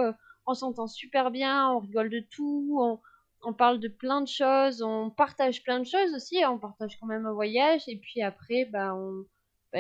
on 0.46 0.54
s'entend 0.54 0.88
super 0.88 1.32
bien, 1.32 1.72
on 1.72 1.80
rigole 1.80 2.10
de 2.10 2.20
tout, 2.32 2.78
on, 2.82 3.00
on 3.44 3.54
parle 3.54 3.80
de 3.80 3.88
plein 3.88 4.22
de 4.22 4.28
choses, 4.28 4.82
on 4.82 5.10
partage 5.10 5.64
plein 5.64 5.80
de 5.80 5.86
choses 5.86 6.14
aussi, 6.14 6.44
on 6.46 6.58
partage 6.58 6.98
quand 7.00 7.08
même 7.08 7.26
un 7.26 7.34
voyage, 7.34 7.84
et 7.88 7.98
puis 7.98 8.22
après, 8.22 8.66
bah, 8.66 8.94
on, 8.96 9.26
bah, 9.74 9.80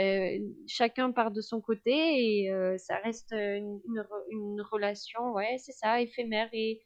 chacun 0.67 1.11
part 1.11 1.31
de 1.31 1.41
son 1.41 1.61
côté, 1.61 1.91
et 1.93 2.51
euh, 2.51 2.77
ça 2.77 2.97
reste 2.97 3.31
une, 3.31 3.79
une, 4.31 4.61
relation, 4.61 5.31
ouais, 5.33 5.57
c'est 5.59 5.71
ça, 5.71 6.01
éphémère, 6.01 6.49
et, 6.53 6.81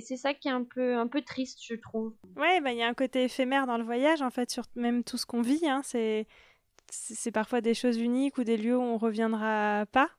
c'est 0.00 0.16
ça 0.16 0.34
qui 0.34 0.48
est 0.48 0.52
un 0.52 0.64
peu, 0.64 0.96
un 0.96 1.06
peu 1.06 1.22
triste, 1.22 1.60
je 1.64 1.74
trouve. 1.74 2.14
Ouais, 2.36 2.60
bah, 2.60 2.72
il 2.72 2.78
y 2.78 2.82
a 2.82 2.88
un 2.88 2.94
côté 2.94 3.24
éphémère 3.24 3.66
dans 3.66 3.78
le 3.78 3.84
voyage, 3.84 4.22
en 4.22 4.30
fait, 4.30 4.50
sur 4.50 4.64
même 4.74 5.04
tout 5.04 5.16
ce 5.16 5.26
qu'on 5.26 5.42
vit, 5.42 5.68
hein, 5.68 5.82
c'est, 5.84 6.26
c'est 6.90 7.30
parfois 7.30 7.60
des 7.60 7.74
choses 7.74 7.98
uniques 7.98 8.38
ou 8.38 8.44
des 8.44 8.56
lieux 8.56 8.76
où 8.76 8.82
on 8.82 8.98
reviendra 8.98 9.86
pas. 9.92 10.10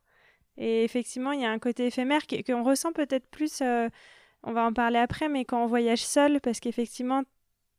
Et 0.57 0.85
effectivement, 0.85 1.33
il 1.33 1.41
y 1.41 1.45
a 1.45 1.51
un 1.51 1.59
côté 1.59 1.87
éphémère 1.87 2.21
qu'on 2.27 2.63
ressent 2.63 2.93
peut-être 2.93 3.27
plus 3.29 3.61
euh, 3.61 3.89
on 4.45 4.53
va 4.53 4.63
en 4.63 4.73
parler 4.73 4.99
après, 4.99 5.27
mais 5.27 5.43
quand 5.43 5.63
on 5.63 5.67
voyage 5.67 6.05
seul, 6.05 6.39
parce 6.39 6.59
qu'effectivement, 6.59 7.23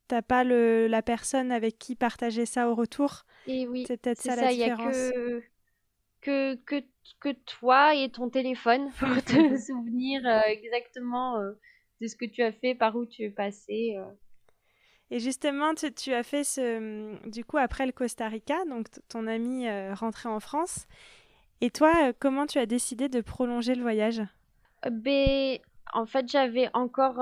t'as 0.08 0.22
pas 0.22 0.44
le, 0.44 0.86
la 0.86 1.02
personne 1.02 1.52
avec 1.52 1.78
qui 1.78 1.94
partager 1.94 2.46
ça 2.46 2.68
au 2.68 2.74
retour? 2.74 3.24
Et 3.46 3.66
oui, 3.66 3.84
c'est 3.86 4.00
peut-être 4.00 4.20
ça, 4.20 4.36
la 4.36 4.52
différence. 4.52 4.96
Y 4.96 5.10
a 5.10 5.40
que, 6.26 6.54
que, 6.56 6.82
que, 7.20 7.32
toi 7.32 7.94
et 7.94 8.10
ton 8.10 8.28
téléphone 8.28 8.90
pour 8.98 9.08
te 9.24 9.56
souvenir 9.58 10.26
euh, 10.26 10.40
exactement 10.46 11.38
euh, 11.38 11.52
de 12.00 12.08
ce 12.08 12.16
que 12.16 12.24
tu 12.24 12.42
as 12.42 12.52
fait, 12.52 12.74
par 12.74 12.96
où 12.96 13.06
tu 13.06 13.22
es 13.22 13.30
passé. 13.30 13.94
Euh. 13.96 14.04
Et 15.10 15.20
justement, 15.20 15.72
tu, 15.74 16.12
as 16.12 16.24
fait 16.24 16.42
ce, 16.42 17.28
du 17.28 17.44
coup 17.44 17.58
après 17.58 17.86
le 17.86 17.92
Costa 17.92 18.26
Rica, 18.26 18.64
donc 18.64 18.88
ton 19.08 19.28
ami 19.28 19.68
rentré 19.92 20.28
en 20.28 20.40
France. 20.40 20.88
Et 21.60 21.70
toi, 21.70 22.12
comment 22.18 22.44
tu 22.46 22.58
as 22.58 22.66
décidé 22.66 23.08
de 23.08 23.20
prolonger 23.20 23.76
le 23.76 23.82
voyage? 23.82 24.20
Ben, 24.90 25.58
en 25.92 26.06
fait, 26.06 26.28
j'avais 26.28 26.68
encore, 26.74 27.20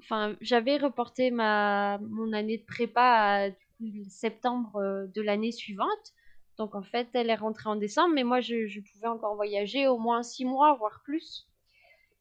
enfin, 0.00 0.36
j'avais 0.40 0.76
reporté 0.76 1.30
ma 1.30 1.98
mon 1.98 2.32
année 2.32 2.58
de 2.58 2.64
prépa 2.64 3.48
à 3.48 3.50
septembre 4.08 4.76
euh, 4.76 5.06
de 5.08 5.22
l'année 5.22 5.52
suivante. 5.52 6.12
Donc 6.58 6.74
en 6.74 6.82
fait, 6.82 7.08
elle 7.12 7.28
est 7.28 7.34
rentrée 7.34 7.68
en 7.68 7.76
décembre, 7.76 8.14
mais 8.14 8.24
moi 8.24 8.40
je, 8.40 8.80
pouvais 8.80 9.08
encore 9.08 9.34
voyager 9.36 9.88
au 9.88 9.98
moins 9.98 10.22
six 10.22 10.44
mois, 10.44 10.74
voire 10.74 11.02
plus. 11.04 11.46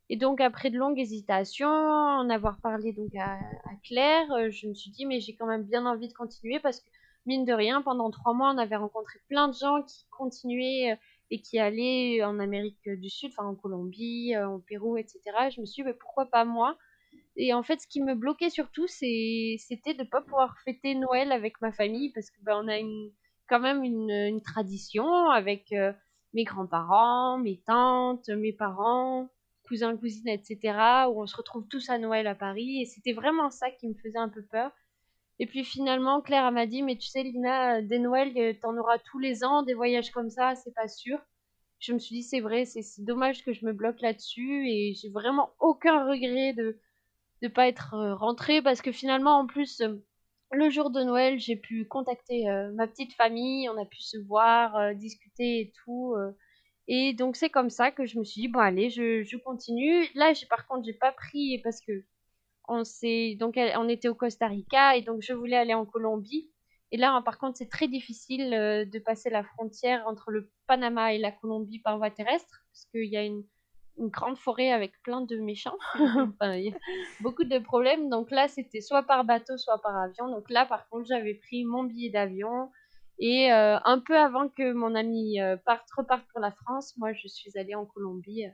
Et 0.09 0.17
donc 0.17 0.41
après 0.41 0.69
de 0.69 0.77
longues 0.77 0.99
hésitations, 0.99 1.67
en 1.67 2.29
avoir 2.29 2.59
parlé 2.59 2.91
donc 2.91 3.15
à, 3.15 3.39
Claire, 3.83 4.31
euh, 4.33 4.49
je 4.51 4.67
me 4.67 4.73
suis 4.73 4.91
dit 4.91 5.05
mais 5.05 5.19
j'ai 5.19 5.35
quand 5.35 5.47
même 5.47 5.63
bien 5.63 5.85
envie 5.85 6.07
de 6.07 6.13
continuer 6.13 6.59
parce 6.59 6.81
que 6.81 6.89
mine 7.25 7.45
de 7.45 7.53
rien, 7.53 7.81
pendant 7.81 8.11
trois 8.11 8.33
mois, 8.33 8.51
on 8.53 8.57
avait 8.57 8.75
rencontré 8.75 9.19
plein 9.29 9.47
de 9.47 9.53
gens 9.53 9.81
qui 9.83 10.05
continuaient 10.11 10.91
euh, 10.93 10.95
et 11.31 11.41
qui 11.41 11.57
allaient 11.57 12.23
en 12.23 12.39
Amérique 12.39 12.87
du 12.87 13.09
Sud, 13.09 13.31
enfin 13.31 13.47
en 13.47 13.55
Colombie, 13.55 14.37
en 14.37 14.59
Pérou, 14.59 14.97
etc. 14.97 15.21
je 15.49 15.61
me 15.61 15.65
suis 15.65 15.81
dit 15.81 15.87
mais 15.87 15.93
pourquoi 15.95 16.25
pas 16.27 16.45
moi? 16.45 16.77
Et 17.37 17.53
en 17.53 17.63
fait, 17.63 17.81
ce 17.81 17.87
qui 17.87 18.01
me 18.01 18.15
bloquait 18.15 18.49
surtout, 18.49 18.87
c'était 18.87 19.93
de 19.93 20.03
ne 20.03 20.09
pas 20.09 20.21
pouvoir 20.21 20.57
fêter 20.63 20.95
Noël 20.95 21.31
avec 21.31 21.59
ma 21.61 21.71
famille 21.71 22.11
parce 22.13 22.29
que 22.31 22.37
ben, 22.41 22.61
on 22.63 22.67
a 22.67 22.77
quand 23.47 23.59
même 23.59 23.83
une, 23.83 24.41
tradition 24.41 25.29
avec 25.29 25.73
mes 26.33 26.43
grands-parents, 26.43 27.37
mes 27.37 27.61
tantes, 27.65 28.29
mes 28.29 28.53
parents 28.53 29.29
cousins, 29.67 29.97
cousines, 29.97 30.29
etc., 30.29 30.59
où 31.09 31.21
on 31.21 31.27
se 31.27 31.35
retrouve 31.35 31.67
tous 31.67 31.89
à 31.89 31.97
Noël 31.97 32.27
à 32.27 32.35
Paris. 32.35 32.81
Et 32.81 32.85
c'était 32.85 33.13
vraiment 33.13 33.49
ça 33.49 33.69
qui 33.71 33.87
me 33.87 33.95
faisait 33.95 34.19
un 34.19 34.29
peu 34.29 34.43
peur. 34.43 34.71
Et 35.39 35.47
puis 35.47 35.65
finalement, 35.65 36.21
Claire 36.21 36.51
m'a 36.51 36.65
dit, 36.65 36.81
mais 36.81 36.97
tu 36.97 37.07
sais, 37.07 37.23
Lina, 37.23 37.81
des 37.81 37.99
Noëls, 37.99 38.37
euh, 38.37 38.53
t'en 38.61 38.77
auras 38.77 38.99
tous 38.99 39.19
les 39.19 39.43
ans, 39.43 39.63
des 39.63 39.73
voyages 39.73 40.11
comme 40.11 40.29
ça, 40.29 40.55
c'est 40.55 40.73
pas 40.73 40.87
sûr. 40.87 41.19
Je 41.79 41.91
me 41.91 41.99
suis 41.99 42.15
dit, 42.15 42.23
c'est 42.23 42.39
vrai, 42.39 42.63
c'est 42.63 43.03
dommage 43.03 43.43
que 43.43 43.51
je 43.51 43.65
me 43.65 43.73
bloque 43.73 43.99
là-dessus 43.99 44.69
et 44.69 44.93
j'ai 44.93 45.09
vraiment 45.09 45.51
aucun 45.59 46.05
regret 46.07 46.53
de 46.53 46.79
ne 47.41 47.47
pas 47.47 47.67
être 47.67 47.93
euh, 47.95 48.15
rentrée 48.15 48.61
parce 48.61 48.81
que 48.81 48.91
finalement, 48.91 49.39
en 49.39 49.47
plus, 49.47 49.81
euh, 49.81 49.95
le 50.51 50.69
jour 50.69 50.91
de 50.91 51.03
Noël, 51.03 51.39
j'ai 51.39 51.55
pu 51.55 51.85
contacter 51.85 52.45
ma 52.75 52.87
petite 52.87 53.13
famille, 53.13 53.67
on 53.67 53.81
a 53.81 53.85
pu 53.85 54.01
se 54.01 54.17
voir, 54.17 54.95
discuter 54.95 55.59
et 55.61 55.73
tout. 55.83 56.15
Et 56.87 57.13
donc 57.13 57.35
c'est 57.35 57.49
comme 57.49 57.69
ça 57.71 57.91
que 57.91 58.05
je 58.05 58.19
me 58.19 58.23
suis 58.23 58.41
dit 58.41 58.47
bon 58.47 58.59
allez, 58.59 58.89
je, 58.89 59.23
je 59.23 59.37
continue. 59.37 60.05
Là, 60.13 60.33
j'ai 60.33 60.45
par 60.45 60.67
contre, 60.67 60.85
j'ai 60.85 60.93
pas 60.93 61.11
pris 61.11 61.59
parce 61.63 61.81
que 61.81 62.05
on 62.67 62.83
s'est 62.83 63.35
donc 63.39 63.55
on 63.57 63.89
était 63.89 64.07
au 64.07 64.15
Costa 64.15 64.47
Rica 64.47 64.95
et 64.95 65.01
donc 65.01 65.21
je 65.21 65.33
voulais 65.33 65.57
aller 65.57 65.73
en 65.73 65.85
Colombie. 65.85 66.49
Et 66.91 66.97
là, 66.97 67.21
par 67.23 67.37
contre, 67.39 67.57
c'est 67.57 67.69
très 67.69 67.87
difficile 67.87 68.53
euh, 68.53 68.85
de 68.85 68.99
passer 68.99 69.29
la 69.29 69.43
frontière 69.43 70.07
entre 70.07 70.31
le 70.31 70.51
Panama 70.67 71.13
et 71.13 71.17
la 71.17 71.31
Colombie 71.31 71.79
par 71.79 71.97
voie 71.97 72.11
terrestre 72.11 72.65
parce 72.71 72.85
qu'il 72.91 73.09
y 73.11 73.17
a 73.17 73.23
une, 73.23 73.43
une, 73.97 74.09
grande 74.09 74.37
forêt 74.37 74.71
avec 74.71 75.01
plein 75.01 75.21
de 75.21 75.37
méchants. 75.37 75.77
enfin, 75.95 76.55
il 76.55 76.65
y 76.65 76.69
a 76.69 76.77
beaucoup 77.21 77.43
de 77.43 77.59
problèmes. 77.59 78.09
Donc 78.09 78.31
là, 78.31 78.47
c'était 78.47 78.81
soit 78.81 79.03
par 79.03 79.23
bateau, 79.25 79.57
soit 79.57 79.81
par 79.81 79.95
avion. 79.97 80.29
Donc 80.29 80.49
là, 80.49 80.65
par 80.65 80.87
contre, 80.89 81.07
j'avais 81.07 81.35
pris 81.35 81.65
mon 81.65 81.83
billet 81.83 82.09
d'avion. 82.09 82.69
Et 83.19 83.51
euh, 83.51 83.77
un 83.85 83.99
peu 83.99 84.17
avant 84.17 84.49
que 84.49 84.73
mon 84.73 84.93
ami 84.95 85.39
euh, 85.39 85.55
parte, 85.57 85.89
reparte 85.95 86.25
pour 86.31 86.41
la 86.41 86.51
France, 86.51 86.95
moi 86.97 87.13
je 87.13 87.27
suis 87.27 87.57
allée 87.57 87.75
en 87.75 87.85
Colombie 87.85 88.45
euh, 88.45 88.49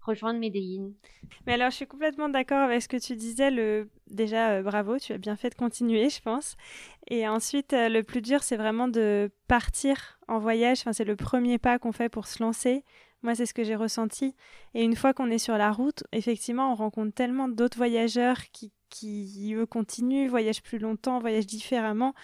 rejoindre 0.00 0.40
Medellin. 0.40 0.92
Mais 1.46 1.52
alors 1.54 1.70
je 1.70 1.76
suis 1.76 1.86
complètement 1.86 2.30
d'accord 2.30 2.60
avec 2.60 2.80
ce 2.80 2.88
que 2.88 2.96
tu 2.96 3.14
disais. 3.14 3.50
Le... 3.50 3.90
Déjà, 4.06 4.62
bravo, 4.62 4.98
tu 4.98 5.12
as 5.12 5.18
bien 5.18 5.36
fait 5.36 5.50
de 5.50 5.54
continuer, 5.54 6.08
je 6.08 6.22
pense. 6.22 6.56
Et 7.08 7.28
ensuite, 7.28 7.72
le 7.76 8.00
plus 8.00 8.22
dur, 8.22 8.42
c'est 8.42 8.56
vraiment 8.56 8.88
de 8.88 9.30
partir 9.46 10.18
en 10.26 10.38
voyage. 10.38 10.78
Enfin, 10.80 10.94
c'est 10.94 11.04
le 11.04 11.16
premier 11.16 11.58
pas 11.58 11.78
qu'on 11.78 11.92
fait 11.92 12.08
pour 12.08 12.26
se 12.26 12.42
lancer. 12.42 12.82
Moi, 13.22 13.34
c'est 13.34 13.46
ce 13.46 13.54
que 13.54 13.64
j'ai 13.64 13.76
ressenti. 13.76 14.34
Et 14.74 14.82
une 14.82 14.96
fois 14.96 15.12
qu'on 15.12 15.30
est 15.30 15.38
sur 15.38 15.58
la 15.58 15.72
route, 15.72 16.04
effectivement, 16.12 16.72
on 16.72 16.74
rencontre 16.74 17.14
tellement 17.14 17.48
d'autres 17.48 17.76
voyageurs 17.76 18.38
qui, 18.52 18.72
qui, 18.88 19.54
eux, 19.54 19.66
continuent, 19.66 20.28
voyagent 20.28 20.62
plus 20.62 20.78
longtemps, 20.78 21.18
voyagent 21.18 21.46
différemment 21.46 22.14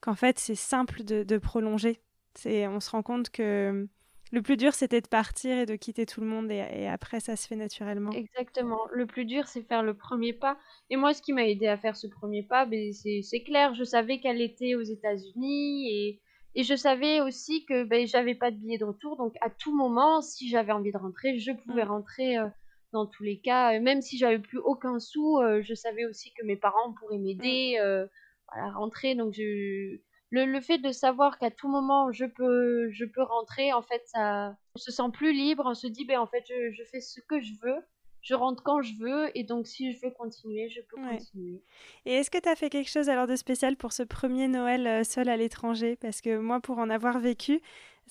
qu'en 0.00 0.14
fait, 0.14 0.38
c'est 0.38 0.54
simple 0.54 1.04
de, 1.04 1.38
prolonger. 1.38 2.00
On 2.44 2.80
se 2.80 2.90
rend 2.90 3.02
compte 3.02 3.30
que 3.30 3.88
le 4.32 4.42
plus 4.42 4.56
dur, 4.56 4.74
c'était 4.74 5.00
de 5.00 5.08
partir 5.08 5.56
et 5.56 5.66
de 5.66 5.76
quitter 5.76 6.04
tout 6.04 6.20
le 6.20 6.26
monde, 6.26 6.50
et, 6.50 6.86
après, 6.88 7.20
ça 7.20 7.36
se 7.36 7.46
fait 7.46 7.56
naturellement. 7.56 8.10
Exactement. 8.10 8.80
Le 8.92 9.06
plus 9.06 9.24
dur, 9.24 9.46
c'est 9.46 9.62
faire 9.62 9.82
le 9.82 9.94
premier 9.94 10.32
pas. 10.32 10.58
Et 10.90 10.96
moi, 10.96 11.14
ce 11.14 11.22
qui 11.22 11.32
m'a 11.32 11.46
aidé 11.46 11.68
à 11.68 11.76
faire 11.76 11.96
ce 11.96 12.06
premier 12.06 12.42
pas, 12.42 12.66
ben, 12.66 12.92
c'est 12.92 13.42
clair. 13.42 13.74
Je 13.74 13.84
savais 13.84 14.20
qu'elle 14.20 14.40
était 14.40 14.74
aux 14.74 14.82
États-Unis 14.82 15.90
et, 15.90 16.20
je 16.62 16.74
savais 16.74 17.20
aussi 17.20 17.64
que 17.66 17.84
ben, 17.84 18.06
j'avais 18.06 18.34
pas 18.34 18.50
de 18.50 18.56
billet 18.56 18.78
de 18.78 18.84
retour. 18.84 19.16
Donc, 19.16 19.34
à 19.40 19.50
tout 19.50 19.74
moment, 19.74 20.22
si 20.22 20.48
j'avais 20.48 20.72
envie 20.72 20.92
de 20.92 20.98
rentrer, 20.98 21.38
je 21.38 21.52
pouvais 21.52 21.84
mm. 21.84 21.88
rentrer. 21.88 22.38
Euh, 22.38 22.48
dans 22.92 23.04
tous 23.04 23.24
les 23.24 23.40
cas, 23.40 23.78
même 23.80 24.00
si 24.00 24.16
j'avais 24.16 24.38
plus 24.38 24.58
aucun 24.58 25.00
sou, 25.00 25.38
euh, 25.38 25.60
je 25.60 25.74
savais 25.74 26.06
aussi 26.06 26.32
que 26.32 26.46
mes 26.46 26.56
parents 26.56 26.94
pourraient 26.94 27.18
m'aider. 27.18 27.76
Mm. 27.78 27.82
Euh, 27.82 28.06
à 28.48 28.70
rentrer. 28.70 29.14
Donc 29.14 29.34
je, 29.34 29.98
le, 30.30 30.44
le 30.44 30.60
fait 30.60 30.78
de 30.78 30.92
savoir 30.92 31.38
qu'à 31.38 31.50
tout 31.50 31.68
moment 31.68 32.12
je 32.12 32.24
peux, 32.24 32.90
je 32.90 33.04
peux 33.04 33.22
rentrer, 33.22 33.72
en 33.72 33.82
fait, 33.82 34.02
ça, 34.06 34.56
on 34.74 34.78
se 34.78 34.92
sent 34.92 35.10
plus 35.12 35.32
libre. 35.32 35.64
On 35.66 35.74
se 35.74 35.86
dit, 35.86 36.04
ben 36.04 36.18
en 36.18 36.26
fait, 36.26 36.44
je, 36.48 36.72
je 36.72 36.82
fais 36.84 37.00
ce 37.00 37.20
que 37.20 37.40
je 37.40 37.52
veux. 37.62 37.80
Je 38.26 38.34
rentre 38.34 38.60
quand 38.64 38.82
je 38.82 38.92
veux 38.98 39.30
et 39.38 39.44
donc 39.44 39.68
si 39.68 39.92
je 39.92 40.00
veux 40.00 40.10
continuer, 40.10 40.68
je 40.68 40.80
peux 40.80 40.96
continuer. 40.96 41.62
Et 42.06 42.14
est-ce 42.14 42.28
que 42.28 42.38
tu 42.38 42.48
as 42.48 42.56
fait 42.56 42.70
quelque 42.70 42.90
chose 42.90 43.08
alors 43.08 43.28
de 43.28 43.36
spécial 43.36 43.76
pour 43.76 43.92
ce 43.92 44.02
premier 44.02 44.48
Noël 44.48 44.84
euh, 44.88 45.04
seul 45.04 45.28
à 45.28 45.36
l'étranger? 45.36 45.94
Parce 45.94 46.20
que 46.20 46.36
moi, 46.36 46.58
pour 46.58 46.78
en 46.78 46.90
avoir 46.90 47.20
vécu, 47.20 47.62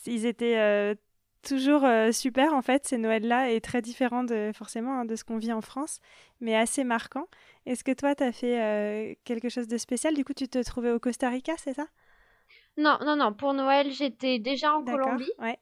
ils 0.06 0.26
étaient 0.26 0.58
euh, 0.58 0.96
toujours 1.42 1.84
euh, 1.84 2.14
super 2.14 2.54
en 2.54 2.62
fait 2.62 2.88
ces 2.88 2.98
Noëls-là 2.98 3.52
et 3.52 3.60
très 3.60 3.82
différents 3.82 4.24
de, 4.24 4.52
forcément 4.56 5.00
hein, 5.00 5.04
de 5.04 5.18
ce 5.18 5.26
qu'on 5.26 5.38
vit 5.38 5.52
en 5.52 5.60
France, 5.60 6.00
mais 6.40 6.56
assez 6.56 6.86
marquant. 6.86 7.28
Est-ce 7.66 7.84
que 7.84 7.92
toi, 7.92 8.16
tu 8.16 8.24
as 8.24 8.32
fait 8.32 8.62
euh, 8.62 9.16
quelque 9.26 9.50
chose 9.50 9.68
de 9.68 9.78
spécial? 9.78 10.14
Du 10.14 10.24
coup, 10.24 10.34
tu 10.34 10.48
te 10.48 10.64
trouvais 10.64 10.92
au 10.92 11.00
Costa 11.00 11.28
Rica, 11.28 11.56
c'est 11.58 11.74
ça? 11.74 11.88
Non, 12.78 13.00
non, 13.04 13.18
non. 13.18 13.34
Pour 13.34 13.54
Noël, 13.54 13.92
j'étais 13.92 14.40
déjà 14.40 14.76
en 14.76 14.86
Colombie. 14.86 15.34
Ouais. 15.40 15.60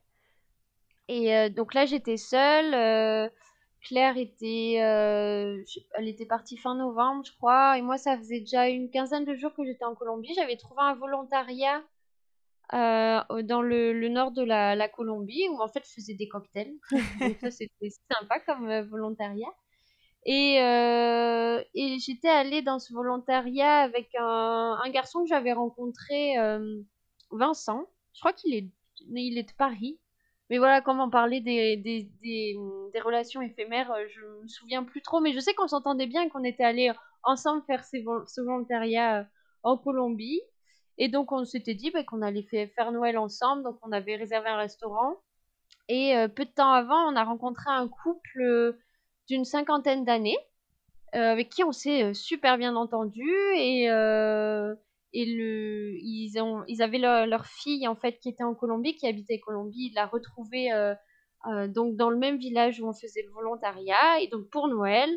Et 1.08 1.50
donc 1.50 1.74
là, 1.74 1.88
j'étais 1.88 2.18
seule. 2.18 3.32
Euh, 3.84 3.88
Claire 3.88 4.18
était, 4.18 4.74
elle 4.74 6.08
était 6.08 6.26
partie 6.26 6.58
fin 6.58 6.76
novembre, 6.76 7.24
je 7.26 7.32
crois. 7.34 7.78
Et 7.78 7.82
moi, 7.82 7.98
ça 7.98 8.18
faisait 8.18 8.40
déjà 8.40 8.70
une 8.70 8.90
quinzaine 8.90 9.26
de 9.26 9.36
jours 9.36 9.54
que 9.54 9.66
j'étais 9.66 9.86
en 9.86 9.96
Colombie. 9.96 10.34
J'avais 10.36 10.58
trouvé 10.58 10.82
un 10.82 10.96
volontariat 10.96 11.84
dans 12.72 13.62
le, 13.62 14.08
nord 14.10 14.32
de 14.32 14.42
la, 14.42 14.76
la, 14.76 14.88
Colombie 14.90 15.48
où 15.50 15.62
en 15.62 15.68
fait 15.68 15.86
je 15.86 15.94
faisais 15.94 16.16
des 16.16 16.28
cocktails. 16.28 16.74
ça, 17.42 17.52
c'était 17.52 17.90
sympa 18.10 18.40
comme 18.40 18.82
volontariat. 18.82 19.54
Et, 20.26 20.62
euh, 20.62 21.62
et 21.74 22.00
j'étais 22.00 22.30
allée 22.30 22.62
dans 22.62 22.80
ce 22.80 22.94
volontariat 22.94 23.80
avec 23.80 24.10
un, 24.18 24.80
un 24.82 24.90
garçon 24.90 25.24
que 25.24 25.28
j'avais 25.28 25.54
rencontré, 25.54 26.38
euh, 26.38 26.82
Vincent. 27.32 27.86
Je 28.14 28.20
crois 28.20 28.34
qu'il 28.34 28.54
est, 28.54 28.70
il 29.10 29.38
est 29.38 29.44
de 29.44 29.56
Paris. 29.58 30.00
Mais 30.54 30.60
voilà, 30.60 30.82
comme 30.82 31.00
on 31.00 31.10
parlait 31.10 31.42
des, 31.42 31.78
des, 31.78 32.12
des, 32.22 33.00
relations 33.00 33.42
éphémères, 33.42 33.92
euh, 33.92 34.06
je 34.08 34.22
me 34.44 34.48
souviens 34.48 34.84
plus 34.84 35.02
trop. 35.02 35.20
Mais 35.20 35.34
je 35.34 35.40
sais 35.40 35.56
qu'on 35.56 35.68
s'entendait 35.68 36.06
bien, 36.06 36.30
qu'on 36.30 36.44
était 36.44 36.64
allés 36.64 36.92
ensemble 37.24 37.64
faire 37.66 37.84
ce 37.84 38.40
volontariat 38.40 39.22
euh, 39.22 39.24
en 39.64 39.78
Colombie. 39.78 40.42
Et 41.00 41.08
donc 41.08 41.32
on 41.32 41.44
s'était 41.44 41.74
dit 41.74 41.90
bah, 41.90 42.04
qu'on 42.04 42.22
allait 42.22 42.44
faire 42.44 42.92
Noël 42.92 43.18
ensemble. 43.18 43.64
Donc 43.64 43.80
on 43.82 43.92
avait 43.92 44.16
réservé 44.16 44.48
un 44.48 44.58
restaurant. 44.58 45.16
Et 45.90 46.16
euh, 46.16 46.28
peu 46.28 46.46
de 46.46 46.52
temps 46.52 46.72
avant, 46.72 47.12
on 47.12 47.16
a 47.16 47.24
rencontré 47.24 47.72
un 47.72 47.88
couple 47.88 48.78
d'une 49.28 49.46
cinquantaine 49.46 50.06
d'années, 50.06 50.38
avec 51.14 51.50
qui 51.50 51.64
on 51.64 51.72
s'est 51.72 52.14
super 52.14 52.60
bien 52.60 52.76
entendu 52.76 53.28
et, 53.56 53.88
et 55.14 55.26
le, 55.26 55.94
ils, 56.02 56.40
ont, 56.42 56.64
ils 56.68 56.82
avaient 56.82 56.98
leur, 56.98 57.46
fille 57.46 57.88
en 57.88 57.96
fait 57.96 58.20
qui 58.20 58.30
était 58.30 58.44
en 58.44 58.56
Colombie, 58.56 58.96
qui 58.96 59.08
habitait 59.08 59.40
Colombie, 59.40 59.90
il 59.92 59.94
l'a 59.94 60.08
retrouvée 60.08 60.70
donc 61.68 61.96
dans 61.96 62.10
le 62.10 62.18
même 62.18 62.38
village 62.38 62.80
où 62.82 62.88
on 62.88 62.94
faisait 62.94 63.24
le 63.24 63.32
volontariat 63.32 64.22
et 64.22 64.28
donc 64.28 64.50
pour 64.50 64.68
Noël, 64.68 65.10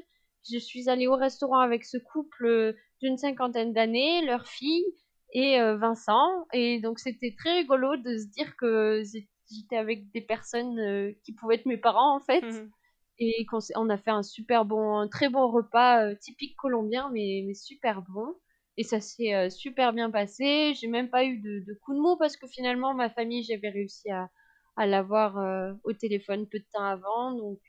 je 0.51 0.59
suis 0.59 0.89
allée 0.89 1.07
au 1.07 1.17
restaurant 1.17 1.61
avec 1.61 1.85
ce 1.85 1.99
couple 1.99 2.75
d'une 3.01 3.17
cinquantaine 3.17 3.73
d'années, 3.73 4.25
leur 4.27 4.47
fille 4.47 4.85
et 5.33 5.59
Vincent 5.77 6.47
et 6.53 6.81
donc 6.81 6.99
c'était 6.99 7.35
très 7.39 7.59
rigolo 7.59 7.97
de 7.97 8.19
se 8.19 8.27
dire 8.27 8.57
que 8.57 9.03
j'étais 9.51 9.77
avec 9.77 10.11
des 10.13 10.21
personnes 10.21 11.15
qui 11.25 11.33
pouvaient 11.33 11.57
être 11.57 11.67
mes 11.67 11.79
parents 11.79 12.17
en 12.17 12.21
fait. 12.21 12.43
Mmh 12.43 12.71
et 13.19 13.47
on, 13.75 13.89
a 13.89 13.97
fait 13.97 14.11
un 14.11 14.23
super 14.23 14.65
bon, 14.65 14.99
un 14.99 15.09
très 15.09 15.29
bon 15.29 15.51
repas 15.51 16.05
euh, 16.05 16.15
typique 16.17 16.57
colombien, 16.57 17.11
mais, 17.13 17.43
mais 17.47 17.55
super 17.55 18.03
bon. 18.03 18.35
Et 18.77 18.83
ça 18.85 19.01
s'est 19.01 19.35
euh, 19.35 19.51
super 19.51 19.93
bien 19.93 20.11
passé. 20.11 20.75
J'ai 20.75 20.89
même 20.89 21.09
pas 21.11 21.25
eu 21.25 21.39
de, 21.39 21.61
de 21.61 21.73
de 21.75 22.01
mou 22.01 22.17
parce 22.17 22.37
que 22.37 22.47
finalement, 22.47 22.95
ma 22.95 23.11
famille, 23.11 23.43
j'avais 23.43 23.71
réussi 23.71 24.11
à, 24.11 24.31
à 24.77 24.87
l'avoir 24.87 25.39
euh, 25.39 25.73
au 25.85 25.93
téléphone 25.93 26.47
peu 26.47 26.59
de 26.59 26.67
temps 26.73 26.85
avant. 26.85 27.33
Donc, 27.33 27.61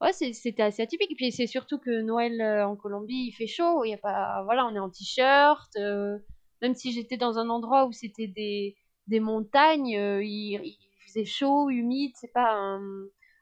ouais, 0.00 0.12
c'était 0.12 0.62
assez 0.62 0.82
atypique. 0.82 1.10
Et 1.12 1.16
puis, 1.16 1.32
c'est 1.32 1.46
surtout 1.46 1.78
que 1.78 2.02
Noël 2.02 2.40
en 2.62 2.76
Colombie, 2.76 3.26
il 3.28 3.32
fait 3.32 3.46
chaud. 3.46 3.84
Il 3.84 3.90
y 3.90 3.94
a 3.94 3.98
pas, 3.98 4.42
voilà, 4.44 4.66
on 4.66 4.74
est 4.74 4.78
en 4.78 4.90
t-shirt. 4.90 5.76
même 6.62 6.74
si 6.74 6.92
j'étais 6.92 7.16
dans 7.16 7.38
un 7.38 7.48
endroit 7.48 7.86
où 7.86 7.92
c'était 7.92 8.28
des, 8.28 8.76
des 9.08 9.20
montagnes, 9.20 9.88
il, 10.22 10.60
il, 10.64 10.78
faisait 11.06 11.24
chaud, 11.24 11.70
humide. 11.70 12.12
C'est 12.16 12.32
pas 12.32 12.52
un 12.52 12.80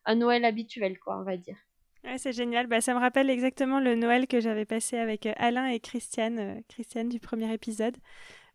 un 0.04 0.16
Noël 0.16 0.44
habituel, 0.44 0.98
quoi, 0.98 1.18
on 1.18 1.24
va 1.24 1.36
dire. 1.36 1.56
Ouais, 2.04 2.18
c'est 2.18 2.32
génial. 2.32 2.66
Bah, 2.66 2.80
ça 2.80 2.94
me 2.94 2.98
rappelle 2.98 3.30
exactement 3.30 3.78
le 3.78 3.94
Noël 3.94 4.26
que 4.26 4.40
j'avais 4.40 4.64
passé 4.64 4.98
avec 4.98 5.26
euh, 5.26 5.32
Alain 5.36 5.66
et 5.66 5.78
Christiane, 5.78 6.38
euh, 6.38 6.60
Christiane 6.68 7.08
du 7.08 7.20
premier 7.20 7.52
épisode, 7.52 7.96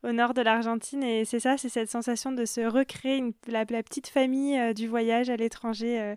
au 0.03 0.11
nord 0.11 0.33
de 0.33 0.41
l'Argentine. 0.41 1.01
Et 1.03 1.23
c'est 1.23 1.39
ça, 1.39 1.57
c'est 1.57 1.69
cette 1.69 1.89
sensation 1.89 2.31
de 2.33 2.43
se 2.43 2.61
recréer 2.61 3.17
une, 3.17 3.33
la, 3.47 3.65
petite 3.65 4.07
famille 4.07 4.59
euh, 4.59 4.73
du 4.73 4.87
voyage 4.87 5.29
à 5.29 5.37
l'étranger 5.37 6.15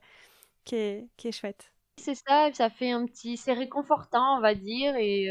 qui, 0.64 0.74
est, 0.74 1.08
qui 1.16 1.28
est 1.28 1.32
chouette. 1.32 1.72
c'est 1.98 2.16
ça, 2.16 2.50
ça 2.52 2.68
fait 2.68 2.90
un 2.90 3.06
petit 3.06 3.36
c'est 3.36 3.52
réconfortant, 3.52 4.36
on 4.36 4.40
va 4.40 4.54
dire 4.54 4.96
et 4.96 5.28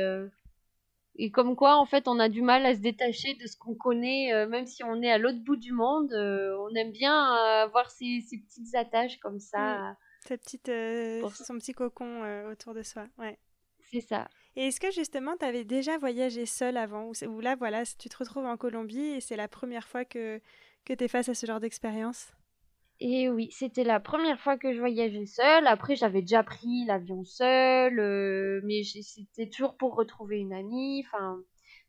et 1.22 1.32
comme 1.32 1.58
quoi, 1.58 1.76
en 1.76 1.86
fait, 1.86 2.08
on 2.08 2.18
a 2.18 2.30
du 2.30 2.42
mal 2.42 2.66
à 2.66 2.74
se 2.74 2.80
détacher 2.80 3.34
de 3.34 3.46
ce 3.46 3.58
qu'on 3.58 3.76
connaît, 3.76 4.46
même 4.48 4.66
si 4.66 4.86
on 4.86 5.02
est 5.02 5.12
à 5.12 5.18
l'autre 5.18 5.44
bout 5.44 5.58
du 5.58 5.74
monde, 5.74 6.14
on 6.14 6.74
aime 6.76 6.92
bien 6.92 7.14
avoir 7.62 7.92
ces 7.92 8.22
ces 8.22 8.38
petites 8.38 8.74
attaches 8.74 9.20
comme 9.20 9.40
ça. 9.40 9.80
Mmh. 9.80 9.96
Petite, 10.28 10.68
son 10.68 11.58
petit 11.58 11.74
cocon 11.74 12.50
autour 12.52 12.74
de 12.74 12.84
soi, 12.84 13.08
ouais. 13.18 13.38
C'est 13.92 14.02
ça. 14.02 14.28
Et 14.56 14.68
est-ce 14.68 14.80
que 14.80 14.92
justement, 14.92 15.38
tu 15.38 15.46
avais 15.46 15.64
déjà 15.64 15.98
voyagé 15.98 16.46
seule 16.46 16.78
avant? 16.78 17.12
Ou, 17.28 17.40
là, 17.40 17.56
voilà, 17.56 17.86
tu 17.86 18.10
te 18.10 18.18
retrouves 18.18 18.46
en 18.46 18.58
Colombie 18.58 19.00
et 19.00 19.22
c'est 19.22 19.36
la 19.36 19.48
première 19.48 19.88
fois 19.88 20.06
que, 20.06 20.42
que 20.86 20.94
tu 20.94 21.04
es 21.04 21.08
face 21.08 21.30
à 21.30 21.34
ce 21.34 21.46
genre 21.46 21.60
d'expérience? 21.60 22.32
Et 23.00 23.30
oui, 23.30 23.50
c'était 23.52 23.86
la 23.86 24.02
première 24.02 24.40
fois 24.40 24.58
que 24.58 24.74
je 24.74 24.80
voyageais 24.80 25.26
seule. 25.26 25.66
Après, 25.68 25.96
j'avais 25.96 26.22
déjà 26.22 26.44
pris 26.44 26.86
l'avion 26.86 27.24
seule, 27.24 28.00
euh, 28.00 28.60
mais 28.66 28.84
c'était 28.84 29.50
toujours 29.50 29.78
pour 29.78 29.96
retrouver 29.96 30.38
une 30.40 30.54
amie. 30.54 31.06
Enfin, 31.08 31.42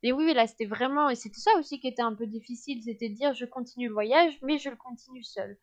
mais 0.03 0.13
oui, 0.13 0.33
là, 0.33 0.47
c'était 0.47 0.67
vraiment, 0.67 1.11
et 1.11 1.17
c'était 1.17 1.41
ça 1.41 1.51
aussi 1.59 1.81
qui 1.81 1.89
était 1.89 2.03
un 2.03 2.15
peu 2.15 2.27
difficile, 2.27 2.81
c'était 2.85 3.09
de 3.09 3.15
dire 3.15 3.35
je 3.35 3.45
continue 3.45 3.89
le 3.89 3.93
voyage, 3.95 4.39
mais 4.43 4.59
je 4.59 4.71
le 4.71 4.77
continue 4.77 5.25
seule. 5.25 5.59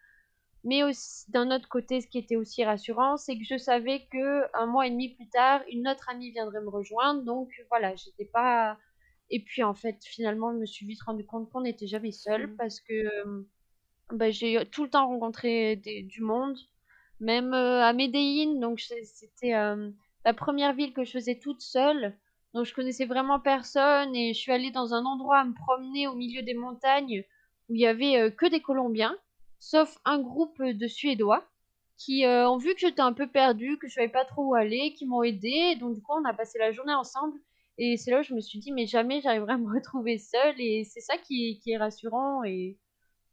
Mais 0.64 0.82
d'un 1.30 1.52
autre 1.52 1.70
côté, 1.70 2.02
ce 2.02 2.08
qui 2.08 2.18
était 2.18 2.36
aussi 2.36 2.64
rassurant, 2.64 3.18
c'est 3.18 3.38
que 3.38 3.44
je 3.46 3.58
savais 3.58 4.08
que 4.12 4.44
un 4.54 4.66
mois 4.66 4.88
et 4.88 4.90
demi 4.90 5.10
plus 5.10 5.30
tard, 5.30 5.62
une 5.72 5.88
autre 5.88 6.10
amie 6.10 6.32
viendrait 6.32 6.62
me 6.62 6.70
rejoindre. 6.70 7.24
Donc 7.24 7.50
voilà, 7.70 7.96
j'étais 7.96 8.26
pas. 8.26 8.78
Et 9.30 9.42
puis 9.42 9.64
en 9.64 9.74
fait, 9.74 10.04
finalement, 10.04 10.52
je 10.54 10.58
me 10.58 10.66
suis 10.66 10.86
vite 10.86 11.02
rendu 11.04 11.26
compte 11.26 11.50
qu'on 11.52 11.62
n'était 11.62 11.88
jamais 11.88 12.12
seul 12.12 12.48
mmh. 12.48 12.58
parce 12.58 12.80
que 12.80 12.94
euh, 12.94 13.48
bah, 14.12 14.32
j'ai 14.32 14.66
tout 14.72 14.84
le 14.84 14.90
temps 14.90 15.08
rencontré 15.08 15.76
du 15.76 16.22
monde, 16.22 16.58
même 17.20 17.54
euh, 17.54 17.84
à 17.84 17.94
Medellin. 17.94 18.60
Donc 18.60 18.80
c'était 18.80 19.54
euh, 19.54 19.90
la 20.26 20.34
première 20.34 20.74
ville 20.74 20.94
que 20.94 21.04
je 21.04 21.12
faisais 21.12 21.40
toute 21.40 21.62
seule. 21.62 22.18
Donc 22.54 22.66
je 22.66 22.74
connaissais 22.74 23.06
vraiment 23.06 23.40
personne 23.40 24.16
et 24.16 24.34
je 24.34 24.40
suis 24.40 24.52
allée 24.52 24.72
dans 24.72 24.94
un 24.94 25.06
endroit 25.06 25.40
à 25.40 25.46
me 25.46 25.54
promener 25.54 26.08
au 26.08 26.16
milieu 26.16 26.42
des 26.42 26.56
montagnes 26.56 27.24
où 27.70 27.76
il 27.76 27.82
y 27.82 27.88
avait 27.88 28.32
que 28.32 28.50
des 28.50 28.62
Colombiens 28.62 29.16
sauf 29.60 29.98
un 30.06 30.20
groupe 30.20 30.62
de 30.62 30.88
Suédois 30.88 31.48
qui 31.98 32.26
euh, 32.26 32.50
ont 32.50 32.58
vu 32.58 32.74
que 32.74 32.80
j'étais 32.80 33.02
un 33.02 33.14
peu 33.14 33.28
perdue, 33.28 33.78
que 33.78 33.88
je 33.88 33.96
savais 33.96 34.08
pas 34.08 34.26
trop 34.26 34.44
où 34.44 34.56
aller, 34.56 34.94
qui 34.94 35.06
m'ont 35.06 35.24
aidé. 35.24 35.76
Donc 35.80 35.96
du 35.96 36.02
coup, 36.02 36.14
on 36.14 36.26
a 36.26 36.34
passé 36.34 36.60
la 36.60 36.72
journée 36.72 36.94
ensemble. 36.94 37.40
Et 37.80 37.98
c'est 37.98 38.12
là 38.12 38.20
où 38.20 38.24
je 38.24 38.34
me 38.34 38.42
suis 38.42 38.60
dit, 38.60 38.72
mais 38.72 38.86
jamais 38.86 39.22
j'arriverai 39.22 39.54
à 39.54 39.58
me 39.58 39.68
retrouver 39.74 40.18
seule. 40.18 40.60
Et 40.60 40.84
c'est 40.86 41.02
ça 41.02 41.18
qui, 41.18 41.60
qui, 41.60 41.72
est 41.72 41.78
rassurant. 41.78 42.44
Et, 42.44 42.78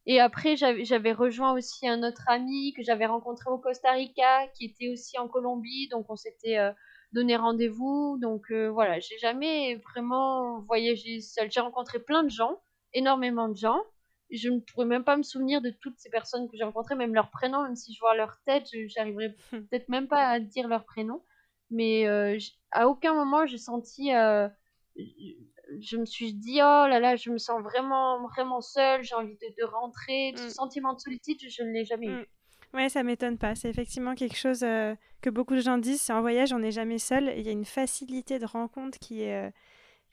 et 0.06 0.20
après, 0.20 0.56
j'avais 0.56 1.12
rejoint 1.12 1.52
aussi 1.52 1.88
un 1.88 2.02
autre 2.02 2.24
ami 2.28 2.72
que 2.74 2.82
j'avais 2.82 3.06
rencontré 3.06 3.50
au 3.50 3.58
Costa 3.58 3.92
Rica, 3.92 4.48
qui 4.56 4.66
était 4.66 4.88
aussi 4.90 5.18
en 5.18 5.28
Colombie. 5.28 5.88
Donc 5.88 6.06
on 6.08 6.16
s'était 6.16 6.58
euh, 6.58 6.72
donné 7.12 7.36
rendez-vous. 7.36 8.18
Donc 8.20 8.50
euh, 8.50 8.68
voilà, 8.70 8.98
j'ai 8.98 9.18
jamais 9.18 9.76
vraiment 9.76 10.60
voyagé 10.60 11.20
seule. 11.20 11.50
J'ai 11.50 11.60
rencontré 11.60 11.98
plein 11.98 12.22
de 12.22 12.30
gens, 12.30 12.60
énormément 12.94 13.48
de 13.48 13.56
gens 13.56 13.82
je 14.30 14.48
ne 14.48 14.58
pourrais 14.60 14.86
même 14.86 15.04
pas 15.04 15.16
me 15.16 15.22
souvenir 15.22 15.60
de 15.60 15.70
toutes 15.70 15.98
ces 15.98 16.10
personnes 16.10 16.48
que 16.48 16.56
j'ai 16.56 16.64
rencontrées, 16.64 16.94
même 16.94 17.14
leur 17.14 17.30
prénom, 17.30 17.62
même 17.62 17.76
si 17.76 17.94
je 17.94 18.00
vois 18.00 18.14
leur 18.14 18.40
tête, 18.44 18.68
j'arriverais 18.86 19.34
peut-être 19.50 19.88
même 19.88 20.08
pas 20.08 20.26
à 20.28 20.40
dire 20.40 20.68
leur 20.68 20.84
prénom. 20.84 21.22
Mais 21.70 22.06
euh, 22.06 22.38
à 22.70 22.88
aucun 22.88 23.14
moment 23.14 23.46
j'ai 23.46 23.58
senti, 23.58 24.14
euh, 24.14 24.48
je 24.96 25.96
me 25.96 26.04
suis 26.04 26.34
dit 26.34 26.56
oh 26.56 26.86
là 26.88 27.00
là, 27.00 27.16
je 27.16 27.30
me 27.30 27.38
sens 27.38 27.62
vraiment 27.62 28.22
vraiment 28.28 28.60
seule, 28.60 29.02
j'ai 29.02 29.14
envie 29.14 29.36
de, 29.36 29.64
rentrer. 29.64 30.34
Ce 30.36 30.46
mm. 30.46 30.50
sentiment 30.50 30.94
de 30.94 31.00
solitude, 31.00 31.38
je 31.48 31.62
ne 31.62 31.70
l'ai 31.70 31.84
jamais 31.84 32.06
eu. 32.06 32.10
Mm. 32.10 32.26
Ouais, 32.74 32.88
ça 32.88 33.04
m'étonne 33.04 33.38
pas. 33.38 33.54
C'est 33.54 33.68
effectivement 33.68 34.14
quelque 34.14 34.36
chose 34.36 34.64
euh, 34.64 34.94
que 35.22 35.30
beaucoup 35.30 35.54
de 35.54 35.60
gens 35.60 35.78
disent. 35.78 36.02
C'est 36.02 36.12
en 36.12 36.20
voyage, 36.20 36.52
on 36.52 36.58
n'est 36.58 36.72
jamais 36.72 36.98
seul. 36.98 37.32
Il 37.36 37.42
y 37.42 37.48
a 37.48 37.52
une 37.52 37.64
facilité 37.64 38.40
de 38.40 38.46
rencontre 38.46 38.98
qui 38.98 39.22
est, 39.22 39.52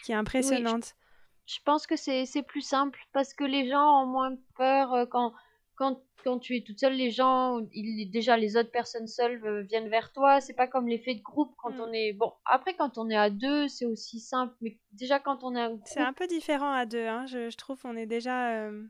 qui 0.04 0.12
est 0.12 0.16
impressionnante 0.16 0.94
je 0.94 1.01
pense 1.64 1.88
que 1.88 1.96
c'est 1.96 2.44
plus 2.48 2.62
simple 2.62 3.00
parce 3.14 3.34
que 3.34 3.44
les 3.44 3.68
gens 3.68 4.04
ont 4.04 4.08
moins 4.08 4.36
peur 4.56 4.94
euh, 4.94 5.06
quand, 5.06 5.34
quand, 5.76 6.02
quand 6.24 6.40
tu 6.40 6.56
es 6.56 6.64
toute 6.64 6.80
seule. 6.80 6.94
Les 6.94 7.12
gens, 7.12 7.60
il, 7.74 8.10
déjà 8.12 8.38
les 8.38 8.58
autres 8.58 8.72
personnes 8.72 9.08
seules 9.08 9.44
euh, 9.46 9.62
viennent 9.64 9.90
vers 9.90 10.12
toi. 10.12 10.40
C'est 10.40 10.54
pas 10.54 10.68
comme 10.68 10.88
l'effet 10.88 11.16
de 11.16 11.22
groupe 11.22 11.54
quand 11.58 11.72
mm. 11.72 11.82
on 11.82 11.92
est. 11.94 12.14
Bon, 12.14 12.32
après, 12.46 12.76
quand 12.76 12.98
on 12.98 13.10
est 13.10 13.18
à 13.18 13.30
deux, 13.30 13.68
c'est 13.68 13.86
aussi 13.86 14.20
simple. 14.20 14.54
Mais 14.62 14.78
déjà, 14.94 15.20
quand 15.20 15.44
on 15.44 15.56
est 15.56 15.62
un 15.62 15.80
C'est 15.86 16.00
un 16.00 16.14
peu 16.14 16.28
différent 16.28 16.72
à 16.72 16.86
deux, 16.86 17.08
hein, 17.08 17.26
je, 17.26 17.50
je 17.50 17.58
trouve. 17.58 17.80
On 17.84 17.96
est 17.98 18.06
déjà. 18.08 18.52
Euh, 18.52 18.84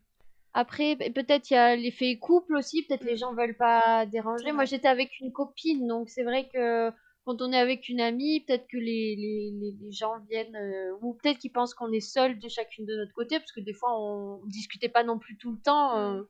après, 0.53 0.97
peut-être 0.97 1.49
il 1.49 1.53
y 1.53 1.57
a 1.57 1.75
l'effet 1.75 2.17
couple 2.19 2.55
aussi. 2.55 2.83
Peut-être 2.83 3.05
les 3.05 3.13
mm. 3.13 3.17
gens 3.17 3.33
veulent 3.33 3.57
pas 3.57 4.05
déranger. 4.05 4.51
Moi, 4.51 4.65
j'étais 4.65 4.89
avec 4.89 5.19
une 5.19 5.31
copine, 5.31 5.87
donc 5.87 6.09
c'est 6.09 6.23
vrai 6.23 6.49
que 6.53 6.91
quand 7.25 7.41
on 7.41 7.51
est 7.51 7.57
avec 7.57 7.87
une 7.87 8.01
amie, 8.01 8.41
peut-être 8.41 8.67
que 8.67 8.77
les, 8.77 9.15
les, 9.15 9.73
les, 9.79 9.91
gens 9.91 10.19
viennent, 10.29 10.55
euh, 10.55 10.97
ou 11.01 11.13
peut-être 11.13 11.37
qu'ils 11.37 11.51
pensent 11.51 11.73
qu'on 11.73 11.91
est 11.91 11.99
seul 11.99 12.39
de 12.39 12.49
chacune 12.49 12.85
de 12.85 12.95
notre 12.95 13.13
côté, 13.13 13.37
parce 13.39 13.51
que 13.51 13.59
des 13.59 13.73
fois 13.73 13.89
on, 13.99 14.43
discutait 14.45 14.89
pas 14.89 15.03
non 15.03 15.19
plus 15.19 15.37
tout 15.37 15.51
le 15.51 15.59
temps. 15.59 15.97
Euh, 15.97 16.23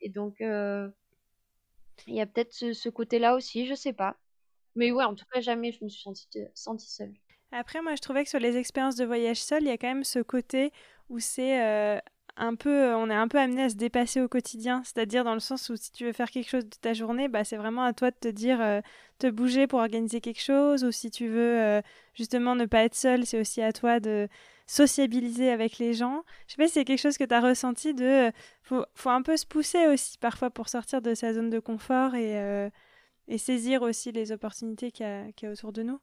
et 0.00 0.10
donc, 0.10 0.40
euh, 0.40 0.88
il 2.06 2.14
y 2.14 2.20
a 2.20 2.26
peut-être 2.26 2.52
ce, 2.52 2.88
côté-là 2.90 3.34
aussi, 3.34 3.66
je 3.66 3.74
sais 3.74 3.94
pas. 3.94 4.16
Mais 4.74 4.92
ouais, 4.92 5.04
en 5.04 5.14
tout 5.14 5.24
cas, 5.32 5.40
jamais 5.40 5.72
je 5.72 5.82
me 5.82 5.88
suis 5.88 6.02
sentie, 6.02 6.28
sentie 6.54 6.90
seule. 6.90 7.14
Après, 7.52 7.80
moi, 7.80 7.94
je 7.94 8.02
trouvais 8.02 8.24
que 8.24 8.30
sur 8.30 8.40
les 8.40 8.56
expériences 8.56 8.96
de 8.96 9.04
voyage 9.04 9.40
seul, 9.40 9.62
il 9.62 9.68
y 9.68 9.70
a 9.70 9.78
quand 9.78 9.86
même 9.86 10.04
ce 10.04 10.18
côté 10.18 10.72
où 11.08 11.20
c'est 11.20 12.00
un 12.36 12.54
peu, 12.56 12.70
euh, 12.70 12.96
on 12.96 13.10
est 13.10 13.14
un 13.14 13.28
peu 13.28 13.38
amené 13.38 13.64
à 13.64 13.68
se 13.68 13.76
dépasser 13.76 14.20
au 14.20 14.28
quotidien, 14.28 14.82
c'est-à-dire 14.84 15.24
dans 15.24 15.34
le 15.34 15.40
sens 15.40 15.68
où 15.68 15.76
si 15.76 15.92
tu 15.92 16.04
veux 16.04 16.12
faire 16.12 16.30
quelque 16.30 16.48
chose 16.48 16.64
de 16.64 16.76
ta 16.80 16.92
journée, 16.92 17.28
bah, 17.28 17.44
c'est 17.44 17.56
vraiment 17.56 17.84
à 17.84 17.92
toi 17.92 18.10
de 18.10 18.16
te 18.16 18.28
dire, 18.28 18.60
euh, 18.60 18.80
te 19.18 19.28
bouger 19.28 19.66
pour 19.66 19.78
organiser 19.80 20.20
quelque 20.20 20.40
chose, 20.40 20.84
ou 20.84 20.90
si 20.92 21.10
tu 21.10 21.28
veux 21.28 21.60
euh, 21.62 21.80
justement 22.14 22.56
ne 22.56 22.66
pas 22.66 22.84
être 22.84 22.94
seul, 22.94 23.24
c'est 23.26 23.40
aussi 23.40 23.62
à 23.62 23.72
toi 23.72 24.00
de 24.00 24.28
sociabiliser 24.66 25.50
avec 25.50 25.78
les 25.78 25.94
gens. 25.94 26.24
Je 26.46 26.54
sais 26.54 26.56
pas 26.56 26.66
si 26.66 26.74
c'est 26.74 26.84
quelque 26.84 27.00
chose 27.00 27.18
que 27.18 27.24
tu 27.24 27.34
as 27.34 27.40
ressenti 27.40 27.94
de, 27.94 28.32
faut, 28.62 28.84
faut 28.94 29.10
un 29.10 29.22
peu 29.22 29.36
se 29.36 29.46
pousser 29.46 29.86
aussi 29.86 30.18
parfois 30.18 30.50
pour 30.50 30.68
sortir 30.68 31.02
de 31.02 31.14
sa 31.14 31.34
zone 31.34 31.50
de 31.50 31.60
confort 31.60 32.14
et, 32.14 32.70
et 33.28 33.38
saisir 33.38 33.82
aussi 33.82 34.10
les 34.12 34.32
opportunités 34.32 34.90
qu'il 34.90 35.06
y, 35.06 35.46
a 35.46 35.50
autour 35.50 35.72
de 35.72 35.82
nous. 35.82 36.00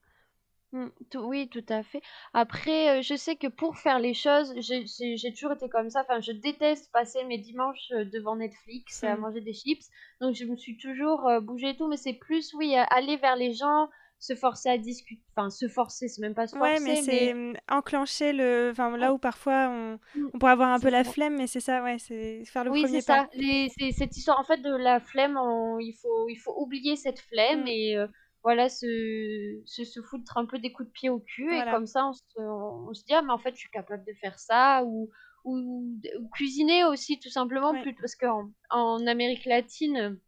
Mmh, 0.73 0.87
oui, 1.15 1.49
tout 1.49 1.65
à 1.67 1.83
fait. 1.83 2.01
Après, 2.33 2.99
euh, 2.99 3.01
je 3.01 3.15
sais 3.15 3.35
que 3.35 3.47
pour 3.47 3.77
faire 3.77 3.99
les 3.99 4.13
choses, 4.13 4.53
j'ai 4.57 5.33
toujours 5.33 5.51
été 5.51 5.67
comme 5.67 5.89
ça. 5.89 6.01
Enfin, 6.01 6.21
je 6.21 6.31
déteste 6.31 6.89
passer 6.93 7.25
mes 7.25 7.37
dimanches 7.37 7.91
euh, 7.91 8.05
devant 8.05 8.37
Netflix 8.37 9.03
à 9.03 9.15
mmh. 9.15 9.19
manger 9.19 9.41
des 9.41 9.53
chips. 9.53 9.85
Donc, 10.21 10.33
je 10.33 10.45
me 10.45 10.55
suis 10.55 10.77
toujours 10.77 11.27
euh, 11.27 11.41
bougé 11.41 11.69
et 11.69 11.75
tout. 11.75 11.87
Mais 11.87 11.97
c'est 11.97 12.13
plus, 12.13 12.53
oui, 12.53 12.73
aller 12.89 13.17
vers 13.17 13.35
les 13.35 13.53
gens, 13.53 13.89
se 14.19 14.33
forcer 14.33 14.69
à 14.69 14.77
discuter. 14.77 15.21
Enfin, 15.35 15.49
se 15.49 15.67
forcer, 15.67 16.07
c'est 16.07 16.21
même 16.21 16.35
pas 16.35 16.47
se 16.47 16.55
forcer. 16.55 16.71
Ouais, 16.71 16.79
mais 16.79 17.01
c'est 17.01 17.33
mmh, 17.33 17.55
enclencher 17.69 18.31
le. 18.31 18.69
Enfin, 18.71 18.95
là 18.95 19.13
où 19.13 19.17
parfois 19.17 19.67
on, 19.69 19.99
on 20.33 20.39
pourrait 20.39 20.53
avoir 20.53 20.69
un 20.69 20.79
peu 20.79 20.89
la 20.89 21.03
flemme, 21.03 21.35
mais 21.35 21.47
c'est 21.47 21.59
ça, 21.59 21.83
ouais, 21.83 21.97
c'est 21.99 22.45
faire 22.45 22.63
le 22.63 22.71
oui, 22.71 22.83
premier 22.83 23.01
pas. 23.01 23.27
Oui, 23.35 23.69
c'est 23.77 23.83
ça. 23.83 23.91
C'est 23.91 23.91
cette 23.91 24.15
histoire, 24.15 24.39
en 24.39 24.45
fait, 24.45 24.61
de 24.61 24.73
la 24.73 25.01
flemme, 25.01 25.37
il, 25.81 25.97
faut, 26.01 26.29
il 26.29 26.37
faut 26.37 26.53
oublier 26.57 26.95
cette 26.95 27.19
flemme 27.19 27.67
et 27.67 27.97
voilà, 28.43 28.69
se, 28.69 29.61
se, 29.65 29.83
se, 29.83 30.01
foutre 30.01 30.37
un 30.37 30.45
peu 30.45 30.57
des 30.57 30.71
coups 30.71 30.87
de 30.87 30.93
pied 30.93 31.09
au 31.09 31.19
cul. 31.19 31.53
Et 31.53 31.63
comme 31.71 31.85
ça, 31.85 32.07
on 32.07 32.13
se, 32.13 32.21
on, 32.39 32.93
se 32.93 33.03
dit, 33.03 33.13
ah, 33.13 33.21
mais 33.21 33.31
en 33.31 33.37
fait, 33.37 33.53
je 33.53 33.59
suis 33.59 33.69
capable 33.69 34.03
de 34.05 34.13
faire 34.13 34.39
ça. 34.39 34.83
Ou, 34.83 35.09
ou, 35.43 35.97
cuisiner 36.33 36.83
aussi, 36.85 37.19
tout 37.19 37.29
simplement. 37.29 37.79
Plus, 37.81 37.93
parce 37.95 38.15
qu'en 38.15 38.49
en 38.69 39.05
Amérique 39.05 39.45
latine, 39.45 40.19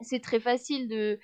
c'est 0.00 0.20
très 0.20 0.40
facile 0.40 0.88
de, 0.88 1.18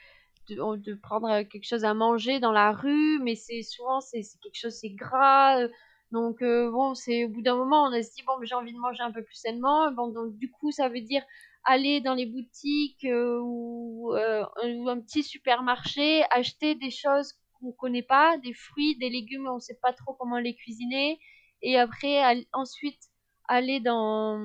de, 0.50 0.76
de, 0.76 0.94
prendre 0.94 1.42
quelque 1.42 1.66
chose 1.66 1.84
à 1.84 1.94
manger 1.94 2.40
dans 2.40 2.52
la 2.52 2.72
rue. 2.72 3.18
Mais 3.22 3.36
c'est 3.36 3.62
souvent, 3.62 4.00
c'est 4.00 4.22
quelque 4.42 4.58
chose, 4.58 4.74
c'est 4.74 4.90
gras. 4.90 5.66
Donc, 6.12 6.42
euh, 6.42 6.70
bon, 6.70 6.94
c'est 6.94 7.24
au 7.24 7.28
bout 7.28 7.42
d'un 7.42 7.56
moment, 7.56 7.84
on 7.84 7.92
a 7.92 8.02
se 8.02 8.14
dit, 8.14 8.22
bon, 8.26 8.34
j'ai 8.42 8.54
envie 8.54 8.72
de 8.72 8.78
manger 8.78 9.02
un 9.02 9.12
peu 9.12 9.22
plus 9.22 9.34
sainement. 9.34 9.90
Bon, 9.92 10.08
donc, 10.08 10.36
du 10.36 10.50
coup, 10.50 10.70
ça 10.70 10.88
veut 10.88 11.00
dire 11.00 11.22
aller 11.64 12.00
dans 12.00 12.14
les 12.14 12.26
boutiques 12.26 13.04
euh, 13.04 13.40
ou, 13.42 14.12
euh, 14.14 14.44
un 14.62 15.00
petit 15.00 15.22
supermarché, 15.22 16.22
acheter 16.30 16.74
des 16.74 16.90
choses 16.90 17.34
qu'on 17.58 17.72
connaît 17.72 18.02
pas, 18.02 18.36
des 18.38 18.52
fruits, 18.52 18.96
des 18.98 19.08
légumes, 19.08 19.48
on 19.48 19.58
sait 19.58 19.78
pas 19.82 19.92
trop 19.92 20.14
comment 20.14 20.38
les 20.38 20.54
cuisiner, 20.54 21.18
et 21.62 21.78
après 21.78 22.46
ensuite 22.52 23.00
aller 23.48 23.80
dans 23.80 24.38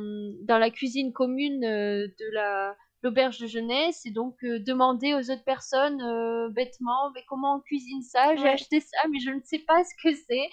dans 0.44 0.58
la 0.58 0.70
cuisine 0.70 1.14
commune 1.14 1.64
euh, 1.64 2.08
de 2.08 2.34
la 2.34 2.76
l'auberge 3.02 3.40
de 3.40 3.48
jeunesse 3.48 4.06
et 4.06 4.12
donc 4.12 4.36
demander 4.44 5.14
aux 5.14 5.32
autres 5.32 5.46
personnes 5.46 6.02
bêtement 6.52 7.12
mais 7.16 7.24
comment 7.30 7.56
on 7.56 7.62
cuisine 7.62 8.02
ça? 8.02 8.36
J'ai 8.36 8.50
acheté 8.50 8.82
ça 8.82 8.98
mais 9.10 9.20
je 9.20 9.32
ne 9.32 9.40
sais 9.46 9.60
pas 9.60 9.82
ce 9.86 9.94
que 10.04 10.14
c'est 10.28 10.50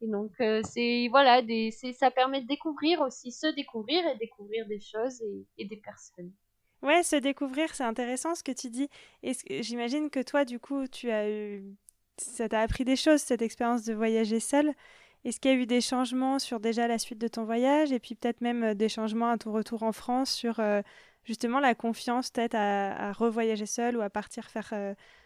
et 0.00 0.06
donc, 0.06 0.32
euh, 0.40 0.62
c'est 0.64 1.08
voilà, 1.10 1.42
ça 1.94 2.10
permet 2.10 2.42
de 2.42 2.46
découvrir 2.46 3.00
aussi, 3.00 3.32
se 3.32 3.48
découvrir 3.48 4.06
et 4.06 4.16
découvrir 4.16 4.66
des 4.66 4.80
choses 4.80 5.20
et, 5.56 5.64
des 5.64 5.76
personnes. 5.76 6.32
Ouais, 6.82 7.02
se 7.02 7.16
découvrir, 7.16 7.74
c'est 7.74 7.84
intéressant 7.84 8.36
ce 8.36 8.44
que 8.44 8.52
tu 8.52 8.70
dis. 8.70 8.88
J'imagine 9.60 10.10
que 10.10 10.20
toi, 10.22 10.44
du 10.44 10.60
coup, 10.60 10.86
tu 10.86 11.10
as 11.10 11.28
eu, 11.28 11.64
ça 12.16 12.48
t'a 12.48 12.60
appris 12.60 12.84
des 12.84 12.94
choses 12.94 13.20
cette 13.20 13.42
expérience 13.42 13.84
de 13.84 13.92
voyager 13.92 14.38
seule. 14.38 14.72
Est-ce 15.24 15.40
qu'il 15.40 15.50
y 15.50 15.54
a 15.54 15.56
eu 15.56 15.66
des 15.66 15.80
changements 15.80 16.38
sur 16.38 16.60
déjà 16.60 16.86
la 16.86 16.98
suite 16.98 17.18
de 17.18 17.26
ton 17.26 17.44
voyage 17.44 17.90
et 17.90 17.98
puis 17.98 18.14
peut-être 18.14 18.40
même 18.40 18.62
euh, 18.62 18.74
des 18.74 18.88
changements 18.88 19.30
à 19.30 19.36
ton 19.38 19.50
retour 19.50 19.82
en 19.82 19.90
France 19.90 20.30
sur 20.30 20.60
euh, 20.60 20.80
justement 21.24 21.58
la 21.58 21.74
confiance 21.74 22.30
peut-être 22.30 22.54
à, 22.54 23.08
à 23.08 23.12
revoyager 23.12 23.66
seule 23.66 23.96
ou 23.96 24.00
à 24.00 24.10
partir 24.10 24.48
faire 24.48 24.72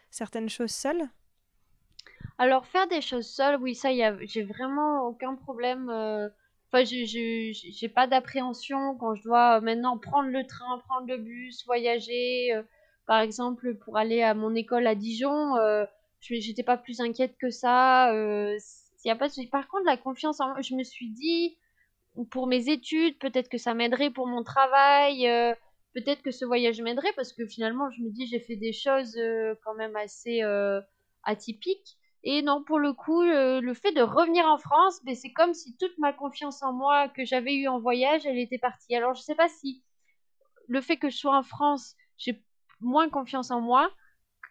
certaines 0.09 0.49
choses 0.49 0.71
seule? 0.71 1.07
Alors 2.37 2.65
faire 2.67 2.87
des 2.87 3.01
choses 3.01 3.27
seule, 3.27 3.59
oui, 3.61 3.75
ça, 3.75 3.89
a, 3.89 4.17
j'ai 4.25 4.43
vraiment 4.43 5.07
aucun 5.07 5.35
problème. 5.35 5.89
euh, 5.89 6.29
Enfin, 6.71 6.83
j'ai 6.85 7.05
j'ai- 7.53 7.53
pas 7.89 8.07
d'appréhension 8.07 8.95
quand 8.97 9.13
je 9.15 9.21
dois 9.23 9.57
euh, 9.57 9.61
maintenant 9.61 9.97
prendre 9.99 10.29
le 10.29 10.45
train, 10.47 10.79
prendre 10.87 11.07
le 11.07 11.17
bus, 11.17 11.63
voyager. 11.65 12.51
euh, 12.53 12.63
par 13.05 13.19
exemple, 13.21 13.75
pour 13.75 13.97
aller 13.97 14.21
à 14.23 14.33
mon 14.33 14.55
école 14.55 14.87
à 14.87 14.95
Dijon, 14.95 15.55
je- 16.21 16.35
j'étais 16.35 16.63
pas 16.63 16.77
plus 16.77 16.99
inquiète 17.01 17.35
que 17.39 17.49
ça. 17.51 18.11
Euh, 18.13 18.57
y 19.05 19.11
a 19.11 19.15
pas. 19.15 19.27
Par 19.51 19.67
contre, 19.67 19.85
la 19.85 19.97
confiance 19.97 20.39
en 20.39 20.49
moi, 20.49 20.61
je 20.61 20.75
me 20.75 20.83
suis 20.83 21.11
dit, 21.11 21.57
pour 22.31 22.47
mes 22.47 22.69
études, 22.69 23.17
peut-être 23.19 23.49
que 23.49 23.57
ça 23.57 23.73
m'aiderait 23.73 24.11
pour 24.11 24.27
mon 24.27 24.43
travail, 24.43 25.27
peut-être 25.93 26.21
que 26.23 26.31
ce 26.31 26.45
voyage 26.45 26.81
m'aiderait 26.81 27.13
parce 27.15 27.33
que 27.33 27.45
finalement, 27.47 27.89
je 27.91 28.01
me 28.03 28.09
dis, 28.11 28.27
j'ai 28.27 28.39
fait 28.39 28.55
des 28.57 28.73
choses 28.73 29.17
quand 29.63 29.75
même 29.75 29.95
assez 29.95 30.41
atypiques. 31.23 31.97
Et 32.23 32.41
non, 32.41 32.63
pour 32.63 32.79
le 32.79 32.93
coup, 32.93 33.21
le 33.21 33.73
fait 33.73 33.91
de 33.91 34.01
revenir 34.01 34.45
en 34.45 34.57
France, 34.57 35.01
ben, 35.03 35.13
c'est 35.13 35.33
comme 35.33 35.53
si 35.53 35.75
toute 35.77 35.97
ma 35.97 36.13
confiance 36.13 36.63
en 36.63 36.71
moi 36.71 37.09
que 37.09 37.25
j'avais 37.25 37.53
eue 37.53 37.67
en 37.67 37.79
voyage, 37.79 38.25
elle 38.25 38.37
était 38.37 38.57
partie. 38.57 38.95
Alors, 38.95 39.13
je 39.13 39.21
sais 39.21 39.35
pas 39.35 39.49
si 39.49 39.83
le 40.67 40.79
fait 40.79 40.97
que 40.97 41.09
je 41.09 41.17
sois 41.17 41.37
en 41.37 41.43
France, 41.43 41.95
j'ai 42.17 42.41
moins 42.79 43.09
confiance 43.09 43.51
en 43.51 43.61
moi 43.61 43.91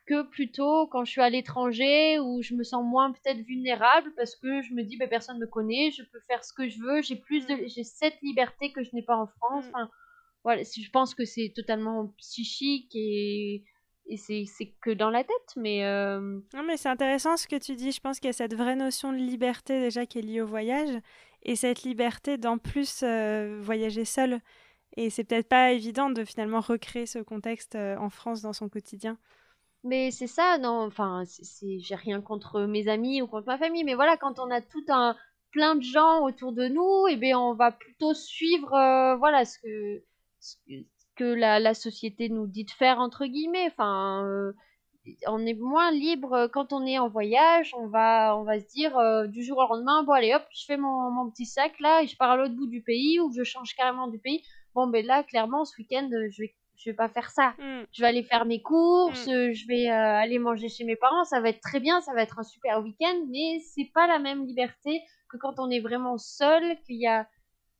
que 0.06 0.22
plutôt 0.22 0.88
quand 0.88 1.04
je 1.04 1.12
suis 1.12 1.20
à 1.20 1.30
l'étranger 1.30 2.18
où 2.18 2.42
je 2.42 2.54
me 2.54 2.64
sens 2.64 2.84
moins 2.84 3.12
peut-être 3.12 3.40
vulnérable 3.46 4.12
parce 4.16 4.34
que 4.34 4.60
je 4.62 4.74
me 4.74 4.82
dis 4.82 4.96
ben, 4.96 5.08
personne 5.08 5.38
me 5.38 5.46
connaît, 5.46 5.90
je 5.92 6.02
peux 6.02 6.20
faire 6.26 6.44
ce 6.44 6.52
que 6.52 6.68
je 6.68 6.80
veux, 6.80 7.02
j'ai 7.02 7.16
plus 7.16 7.46
de 7.46 7.56
j'ai 7.66 7.84
cette 7.84 8.20
liberté 8.20 8.72
que 8.72 8.82
je 8.82 8.90
n'ai 8.94 9.02
pas 9.02 9.16
en 9.16 9.26
France. 9.26 9.64
Mm. 9.66 9.68
Enfin, 9.68 9.90
voilà, 10.44 10.62
je 10.62 10.90
pense 10.90 11.14
que 11.14 11.24
c'est 11.24 11.52
totalement 11.54 12.08
psychique 12.18 12.90
et, 12.94 13.64
et 14.06 14.16
c'est 14.16 14.74
que 14.80 14.90
dans 14.90 15.10
la 15.10 15.24
tête, 15.24 15.54
mais 15.56 15.84
euh, 15.84 16.20
Non, 16.54 16.62
mais 16.66 16.76
c'est 16.76 16.88
intéressant 16.88 17.36
ce 17.36 17.46
que 17.46 17.56
tu 17.56 17.76
dis. 17.76 17.92
Je 17.92 18.00
pense 18.00 18.18
qu'il 18.18 18.28
y 18.28 18.30
a 18.30 18.34
cette 18.34 18.54
vraie 18.54 18.76
notion 18.76 19.12
de 19.12 19.18
liberté 19.18 19.80
déjà 19.80 20.06
qui 20.06 20.18
est 20.18 20.22
liée 20.22 20.40
au 20.40 20.46
voyage 20.46 20.90
et 21.42 21.56
cette 21.56 21.82
liberté 21.82 22.36
d'en 22.36 22.58
plus 22.58 23.02
euh, 23.02 23.58
voyager 23.60 24.04
seul. 24.04 24.40
Et 24.96 25.08
c'est 25.08 25.24
peut-être 25.24 25.48
pas 25.48 25.72
évident 25.72 26.10
de 26.10 26.24
finalement 26.24 26.60
recréer 26.60 27.06
ce 27.06 27.20
contexte 27.20 27.76
euh, 27.76 27.96
en 27.96 28.10
France 28.10 28.42
dans 28.42 28.52
son 28.52 28.68
quotidien. 28.68 29.16
Mais 29.84 30.10
c'est 30.10 30.26
ça, 30.26 30.58
non, 30.58 30.84
enfin, 30.84 31.24
j'ai 31.62 31.94
rien 31.94 32.20
contre 32.20 32.62
mes 32.62 32.86
amis 32.88 33.20
ou 33.20 33.26
contre 33.26 33.46
ma 33.46 33.58
famille, 33.58 33.82
mais 33.82 33.94
voilà, 33.94 34.16
quand 34.16 34.38
on 34.38 34.48
a 34.50 34.60
tout 34.60 34.84
un 34.88 35.16
plein 35.50 35.74
de 35.74 35.82
gens 35.82 36.24
autour 36.24 36.52
de 36.52 36.68
nous, 36.68 37.06
eh 37.08 37.16
bien, 37.16 37.38
on 37.40 37.54
va 37.54 37.72
plutôt 37.72 38.14
suivre, 38.14 38.68
voilà, 39.18 39.44
ce 39.44 39.58
que, 39.58 40.04
ce 40.38 40.54
que, 40.68 40.84
ce 40.98 41.01
que 41.22 41.34
la, 41.34 41.60
la 41.60 41.74
société 41.74 42.28
nous 42.28 42.46
dit 42.46 42.64
de 42.64 42.70
faire, 42.70 42.98
entre 42.98 43.26
guillemets. 43.26 43.68
Enfin, 43.68 44.24
euh, 44.26 44.52
on 45.26 45.44
est 45.46 45.54
moins 45.54 45.90
libre 45.92 46.48
quand 46.52 46.72
on 46.72 46.84
est 46.86 46.98
en 46.98 47.08
voyage, 47.08 47.72
on 47.78 47.86
va, 47.86 48.36
on 48.36 48.44
va 48.44 48.58
se 48.58 48.66
dire 48.66 48.96
euh, 48.98 49.26
du 49.26 49.42
jour 49.44 49.58
au 49.58 49.74
lendemain, 49.74 50.02
bon, 50.02 50.12
allez, 50.12 50.34
hop, 50.34 50.44
je 50.52 50.64
fais 50.64 50.76
mon, 50.76 51.10
mon 51.10 51.30
petit 51.30 51.46
sac 51.46 51.78
là 51.80 52.02
et 52.02 52.06
je 52.06 52.16
pars 52.16 52.30
à 52.30 52.36
l'autre 52.36 52.54
bout 52.54 52.66
du 52.66 52.82
pays 52.82 53.20
ou 53.20 53.32
je 53.32 53.42
change 53.42 53.74
carrément 53.74 54.08
du 54.08 54.18
pays. 54.18 54.42
Bon, 54.74 54.86
ben 54.86 55.04
là, 55.04 55.22
clairement, 55.22 55.64
ce 55.64 55.76
week-end, 55.78 56.08
euh, 56.12 56.28
je 56.30 56.42
vais, 56.42 56.54
je 56.76 56.90
vais 56.90 56.96
pas 56.96 57.08
faire 57.08 57.30
ça 57.30 57.54
Mm. 57.58 57.82
je 57.92 58.02
vais 58.02 58.08
aller 58.08 58.22
faire 58.22 58.44
mes 58.44 58.62
courses, 58.62 59.28
euh, 59.28 59.52
je 59.52 59.66
vais 59.66 59.88
euh, 59.90 60.22
aller 60.24 60.38
manger 60.38 60.68
chez 60.68 60.84
mes 60.84 60.96
parents, 60.96 61.24
ça 61.24 61.40
va 61.40 61.50
être 61.50 61.60
très 61.60 61.80
bien, 61.80 62.00
ça 62.00 62.12
va 62.14 62.22
être 62.22 62.38
un 62.38 62.44
super 62.44 62.80
week-end, 62.82 63.26
mais 63.28 63.60
c'est 63.74 63.90
pas 63.94 64.06
la 64.06 64.18
même 64.18 64.46
liberté 64.46 65.00
que 65.28 65.36
quand 65.36 65.54
on 65.58 65.70
est 65.70 65.80
vraiment 65.80 66.16
seul, 66.18 66.76
qu'il 66.86 67.00
y 67.00 67.06
a 67.06 67.28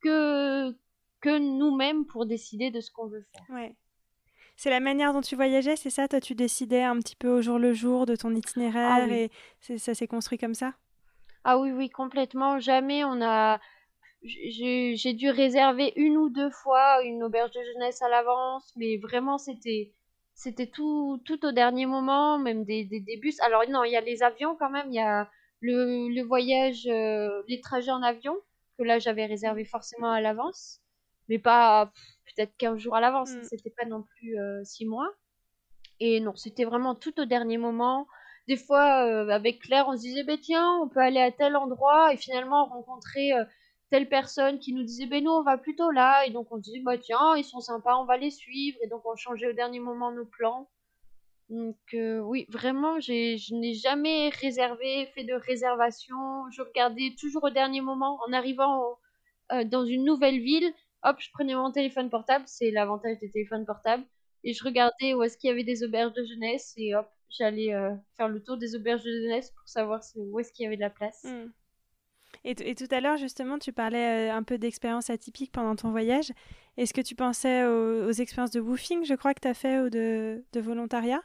que 0.02 0.76
que 1.22 1.38
nous-mêmes 1.38 2.04
pour 2.04 2.26
décider 2.26 2.70
de 2.70 2.80
ce 2.80 2.90
qu'on 2.90 3.06
veut 3.06 3.24
faire. 3.32 3.46
Ouais. 3.48 3.74
C'est 4.56 4.70
la 4.70 4.80
manière 4.80 5.14
dont 5.14 5.22
tu 5.22 5.34
voyageais, 5.34 5.76
c'est 5.76 5.90
ça? 5.90 6.06
Toi, 6.08 6.20
tu 6.20 6.34
décidais 6.34 6.82
un 6.82 6.98
petit 6.98 7.16
peu 7.16 7.28
au 7.30 7.40
jour 7.40 7.58
le 7.58 7.72
jour 7.72 8.04
de 8.04 8.14
ton 8.16 8.34
Ah 8.34 8.38
itinéraire 8.38 9.08
oui. 9.08 9.30
et 9.70 9.78
ça 9.78 9.94
s'est 9.94 10.06
construit 10.06 10.36
comme 10.38 10.54
ça? 10.54 10.74
Ah 11.44 11.58
oui, 11.58 11.72
oui, 11.72 11.88
complètement. 11.88 12.60
Jamais 12.60 13.02
on 13.04 13.22
a. 13.22 13.60
J'ai 14.22 14.94
j'ai 14.94 15.14
dû 15.14 15.30
réserver 15.30 15.92
une 15.96 16.16
ou 16.16 16.28
deux 16.28 16.50
fois 16.50 17.02
une 17.02 17.24
auberge 17.24 17.50
de 17.50 17.60
jeunesse 17.72 18.02
à 18.02 18.08
l'avance, 18.08 18.72
mais 18.76 18.98
vraiment 18.98 19.36
c'était 19.38 19.94
c'était 20.34 20.68
tout 20.68 21.20
tout 21.24 21.44
au 21.44 21.50
dernier 21.50 21.86
moment, 21.86 22.38
même 22.38 22.64
des, 22.64 22.84
des, 22.84 23.00
des 23.00 23.16
bus. 23.16 23.40
Alors 23.40 23.62
non, 23.68 23.82
il 23.82 23.90
y 23.90 23.96
a 23.96 24.00
les 24.00 24.22
avions 24.22 24.54
quand 24.54 24.70
même, 24.70 24.86
il 24.90 24.94
y 24.94 25.00
a 25.00 25.28
le, 25.60 26.08
le 26.14 26.22
voyage, 26.22 26.86
euh, 26.86 27.42
les 27.48 27.60
trajets 27.60 27.90
en 27.90 28.02
avion, 28.02 28.36
que 28.78 28.84
là 28.84 29.00
j'avais 29.00 29.26
réservé 29.26 29.64
forcément 29.64 30.12
à 30.12 30.20
l'avance, 30.20 30.80
mais 31.28 31.38
pas 31.38 31.92
peut-être 32.26 32.56
15 32.56 32.78
jours 32.78 32.94
à 32.96 33.00
l'avance, 33.00 33.30
Mm. 33.34 33.42
c'était 33.44 33.70
pas 33.70 33.84
non 33.86 34.02
plus 34.02 34.38
euh, 34.38 34.62
6 34.64 34.86
mois. 34.86 35.10
Et 36.00 36.20
non, 36.20 36.34
c'était 36.34 36.64
vraiment 36.64 36.94
tout 36.94 37.18
au 37.20 37.24
dernier 37.24 37.58
moment. 37.58 38.06
Des 38.48 38.56
fois, 38.56 39.04
euh, 39.06 39.28
avec 39.28 39.60
Claire, 39.60 39.86
on 39.88 39.96
se 39.96 40.00
disait, 40.02 40.24
ben 40.24 40.38
tiens, 40.38 40.68
on 40.82 40.88
peut 40.88 41.00
aller 41.00 41.20
à 41.20 41.30
tel 41.30 41.54
endroit, 41.56 42.12
et 42.12 42.16
finalement, 42.16 42.66
on 42.66 42.70
rencontrait 42.70 43.32
euh, 43.32 43.44
telle 43.90 44.08
personne 44.08 44.58
qui 44.58 44.72
nous 44.72 44.82
disait, 44.82 45.06
ben 45.06 45.22
nous, 45.22 45.30
on 45.30 45.42
va 45.42 45.58
plutôt 45.58 45.90
là, 45.90 46.26
et 46.26 46.30
donc 46.30 46.50
on 46.50 46.56
se 46.56 46.62
disait, 46.62 46.80
bah 46.80 46.98
tiens, 46.98 47.36
ils 47.36 47.44
sont 47.44 47.60
sympas, 47.60 47.96
on 47.98 48.04
va 48.04 48.16
les 48.16 48.30
suivre, 48.30 48.78
et 48.82 48.88
donc 48.88 49.02
on 49.04 49.14
changeait 49.14 49.48
au 49.48 49.52
dernier 49.52 49.78
moment 49.78 50.10
nos 50.10 50.24
plans. 50.24 50.68
Donc 51.50 51.76
euh, 51.94 52.18
oui, 52.20 52.46
vraiment, 52.48 52.98
je 52.98 53.54
n'ai 53.54 53.74
jamais 53.74 54.30
réservé, 54.30 55.06
fait 55.14 55.24
de 55.24 55.34
réservation. 55.34 56.16
Je 56.50 56.62
regardais 56.62 57.14
toujours 57.20 57.44
au 57.44 57.50
dernier 57.50 57.80
moment, 57.82 58.18
en 58.26 58.32
arrivant 58.32 58.80
au- 58.82 58.98
euh, 59.52 59.64
dans 59.64 59.84
une 59.84 60.04
nouvelle 60.04 60.40
ville, 60.40 60.72
hop, 61.02 61.16
je 61.18 61.30
prenais 61.32 61.54
mon 61.54 61.70
téléphone 61.70 62.10
portable, 62.10 62.44
c'est 62.46 62.70
l'avantage 62.70 63.18
des 63.18 63.30
téléphones 63.30 63.66
portables, 63.66 64.04
et 64.44 64.52
je 64.52 64.64
regardais 64.64 65.14
où 65.14 65.22
est-ce 65.22 65.36
qu'il 65.36 65.48
y 65.48 65.52
avait 65.52 65.64
des 65.64 65.84
auberges 65.84 66.12
de 66.12 66.24
jeunesse, 66.24 66.72
et 66.76 66.94
hop, 66.94 67.08
j'allais 67.30 67.74
euh, 67.74 67.90
faire 68.16 68.28
le 68.28 68.42
tour 68.42 68.56
des 68.56 68.74
auberges 68.74 69.02
de 69.02 69.10
jeunesse 69.10 69.50
pour 69.50 69.68
savoir 69.68 70.00
où 70.16 70.40
est-ce 70.40 70.52
qu'il 70.52 70.64
y 70.64 70.66
avait 70.66 70.76
de 70.76 70.82
la 70.82 70.90
place. 70.90 71.24
Mm. 71.24 71.50
Et, 72.44 72.74
tout 72.74 72.88
à 72.90 73.00
l'heure, 73.00 73.18
justement, 73.18 73.58
tu 73.58 73.72
parlais 73.72 74.30
euh, 74.30 74.34
un 74.34 74.42
peu 74.42 74.58
d'expériences 74.58 75.10
atypiques 75.10 75.52
pendant 75.52 75.76
ton 75.76 75.90
voyage. 75.90 76.32
Est-ce 76.76 76.92
que 76.92 77.00
tu 77.00 77.14
pensais 77.14 77.64
aux, 77.64 78.08
aux 78.08 78.12
expériences 78.12 78.50
de 78.50 78.60
woofing, 78.60 79.04
je 79.04 79.14
crois 79.14 79.34
que 79.34 79.40
tu 79.40 79.48
as 79.48 79.54
fait, 79.54 79.78
ou 79.78 79.90
de, 79.90 80.42
de 80.52 80.60
volontariat? 80.60 81.22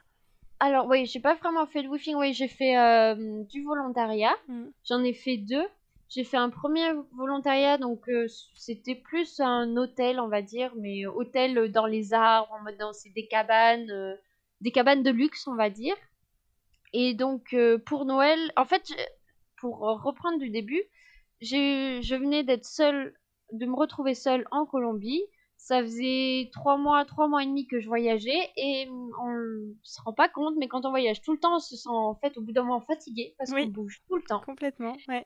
Alors 0.60 0.88
oui, 0.88 1.06
j'ai 1.06 1.20
pas 1.20 1.36
vraiment 1.36 1.68
fait 1.68 1.84
de 1.84 1.88
woofing, 1.88 2.16
oui, 2.16 2.34
j'ai 2.34 2.48
fait 2.48 2.78
euh, 2.78 3.44
du 3.44 3.64
volontariat. 3.64 4.36
Mm. 4.48 4.66
J'en 4.88 5.04
ai 5.04 5.14
fait 5.14 5.38
deux. 5.38 5.66
J'ai 6.10 6.24
fait 6.24 6.38
un 6.38 6.50
premier 6.50 6.94
volontariat, 7.18 7.78
donc 7.78 8.08
euh, 8.08 8.28
c'était 8.56 8.96
plus 8.96 9.42
un 9.42 9.76
hôtel, 9.76 10.20
on 10.22 10.30
va 10.30 10.42
dire, 10.42 10.74
mais 10.78 11.06
hôtel 11.06 11.72
dans 11.72 11.86
les 11.86 12.14
arbres, 12.14 12.52
en 12.54 12.64
mode 12.64 12.78
dans 12.78 12.94
c'est 12.94 13.10
des 13.10 13.28
cabanes, 13.28 13.92
euh, 13.92 14.16
des 14.62 14.72
cabanes 14.72 15.04
de 15.04 15.12
luxe, 15.12 15.48
on 15.48 15.56
va 15.56 15.70
dire. 15.70 15.96
Et 16.94 17.14
donc 17.14 17.54
euh, 17.54 17.78
pour 17.78 18.06
Noël, 18.06 18.40
en 18.56 18.64
fait, 18.64 18.94
pour 19.58 19.80
reprendre 19.80 20.40
du 20.40 20.50
début, 20.50 20.82
je 21.42 22.16
venais 22.16 22.44
d'être 22.44 22.66
seule, 22.66 23.14
de 23.52 23.66
me 23.66 23.76
retrouver 23.76 24.14
seule 24.14 24.46
en 24.52 24.66
Colombie. 24.66 25.24
Ça 25.58 25.82
faisait 25.82 26.50
trois 26.54 26.78
mois, 26.78 27.04
trois 27.04 27.28
mois 27.28 27.44
et 27.44 27.46
demi 27.46 27.68
que 27.68 27.82
je 27.82 27.88
voyageais 27.88 28.52
et 28.56 28.88
on 28.90 29.32
ne 29.32 29.74
se 29.84 30.00
rend 30.02 30.14
pas 30.14 30.30
compte, 30.30 30.56
mais 30.58 30.70
quand 30.70 30.86
on 30.86 30.92
voyage 30.92 31.22
tout 31.22 31.34
le 31.34 31.40
temps, 31.40 31.56
on 31.56 31.60
se 31.60 31.76
sent 31.76 31.90
en 31.90 32.16
fait 32.16 32.38
au 32.38 32.42
bout 32.42 32.54
d'un 32.54 32.64
moment 32.64 32.80
fatigué 32.80 33.36
parce 33.38 33.52
qu'on 33.52 33.66
bouge 33.66 34.02
tout 34.08 34.16
le 34.16 34.22
temps. 34.22 34.40
complètement. 34.46 34.96
Ouais. 35.10 35.26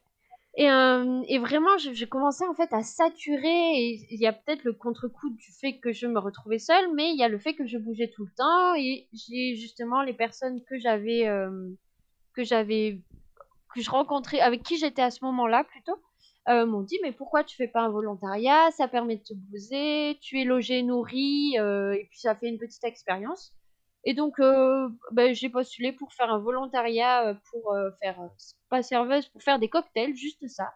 Et, 0.58 0.70
euh, 0.70 1.22
et 1.28 1.40
vraiment, 1.40 1.78
j'ai 1.78 2.08
commencé 2.08 2.44
en 2.46 2.54
fait 2.54 2.74
à 2.74 2.82
saturer. 2.84 4.00
Il 4.10 4.20
y 4.20 4.28
a 4.28 4.34
peut-être 4.34 4.64
le 4.64 4.74
contre-coup 4.74 5.30
du 5.30 5.52
fait 5.60 5.80
que 5.80 5.94
je 5.94 6.08
me 6.08 6.20
retrouvais 6.20 6.60
seule, 6.60 6.94
mais 6.94 7.12
il 7.12 7.18
y 7.18 7.24
a 7.24 7.30
le 7.30 7.40
fait 7.40 7.54
que 7.54 7.66
je 7.66 7.78
bougeais 7.78 8.12
tout 8.14 8.26
le 8.26 8.32
temps. 8.36 8.76
Et 8.76 9.08
j'ai 9.14 9.56
justement 9.56 10.02
les 10.04 10.14
personnes 10.14 10.62
que 10.66 10.78
j'avais, 10.78 11.28
euh, 11.28 11.70
que 12.36 12.44
j'avais, 12.44 13.02
que 13.74 13.82
je 13.82 13.90
rencontrais, 13.90 14.42
avec 14.42 14.64
qui 14.64 14.78
j'étais 14.78 15.02
à 15.02 15.12
ce 15.12 15.24
moment-là 15.24 15.64
plutôt, 15.64 15.98
euh, 16.50 16.66
m'ont 16.66 16.82
dit 16.82 16.98
mais 17.02 17.14
pourquoi 17.14 17.44
tu 17.44 17.56
fais 17.56 17.68
pas 17.68 17.82
un 17.82 17.90
volontariat? 17.90 18.72
Ça 18.72 18.88
permet 18.88 19.18
de 19.18 19.24
te 19.24 19.34
poser, 19.52 20.18
tu 20.22 20.42
es 20.42 20.44
logé, 20.44 20.84
nourri, 20.84 21.58
euh, 21.60 21.94
et 21.94 22.08
puis 22.10 22.20
ça 22.20 22.36
fait 22.36 22.50
une 22.50 22.58
petite 22.58 22.84
expérience. 22.84 23.54
Et 24.04 24.14
donc, 24.14 24.40
euh, 24.40 24.90
ben, 25.12 25.34
j'ai 25.34 25.50
postulé 25.50 25.92
pour 25.92 26.14
faire 26.14 26.32
un 26.32 26.40
volontariat 26.40 27.28
euh, 27.28 27.34
pour 27.52 27.74
euh, 27.74 27.92
faire, 28.02 28.20
pas 28.70 28.82
serveuse, 28.82 29.28
pour 29.28 29.44
faire 29.44 29.60
des 29.60 29.70
cocktails, 29.70 30.16
juste 30.16 30.48
ça. 30.48 30.74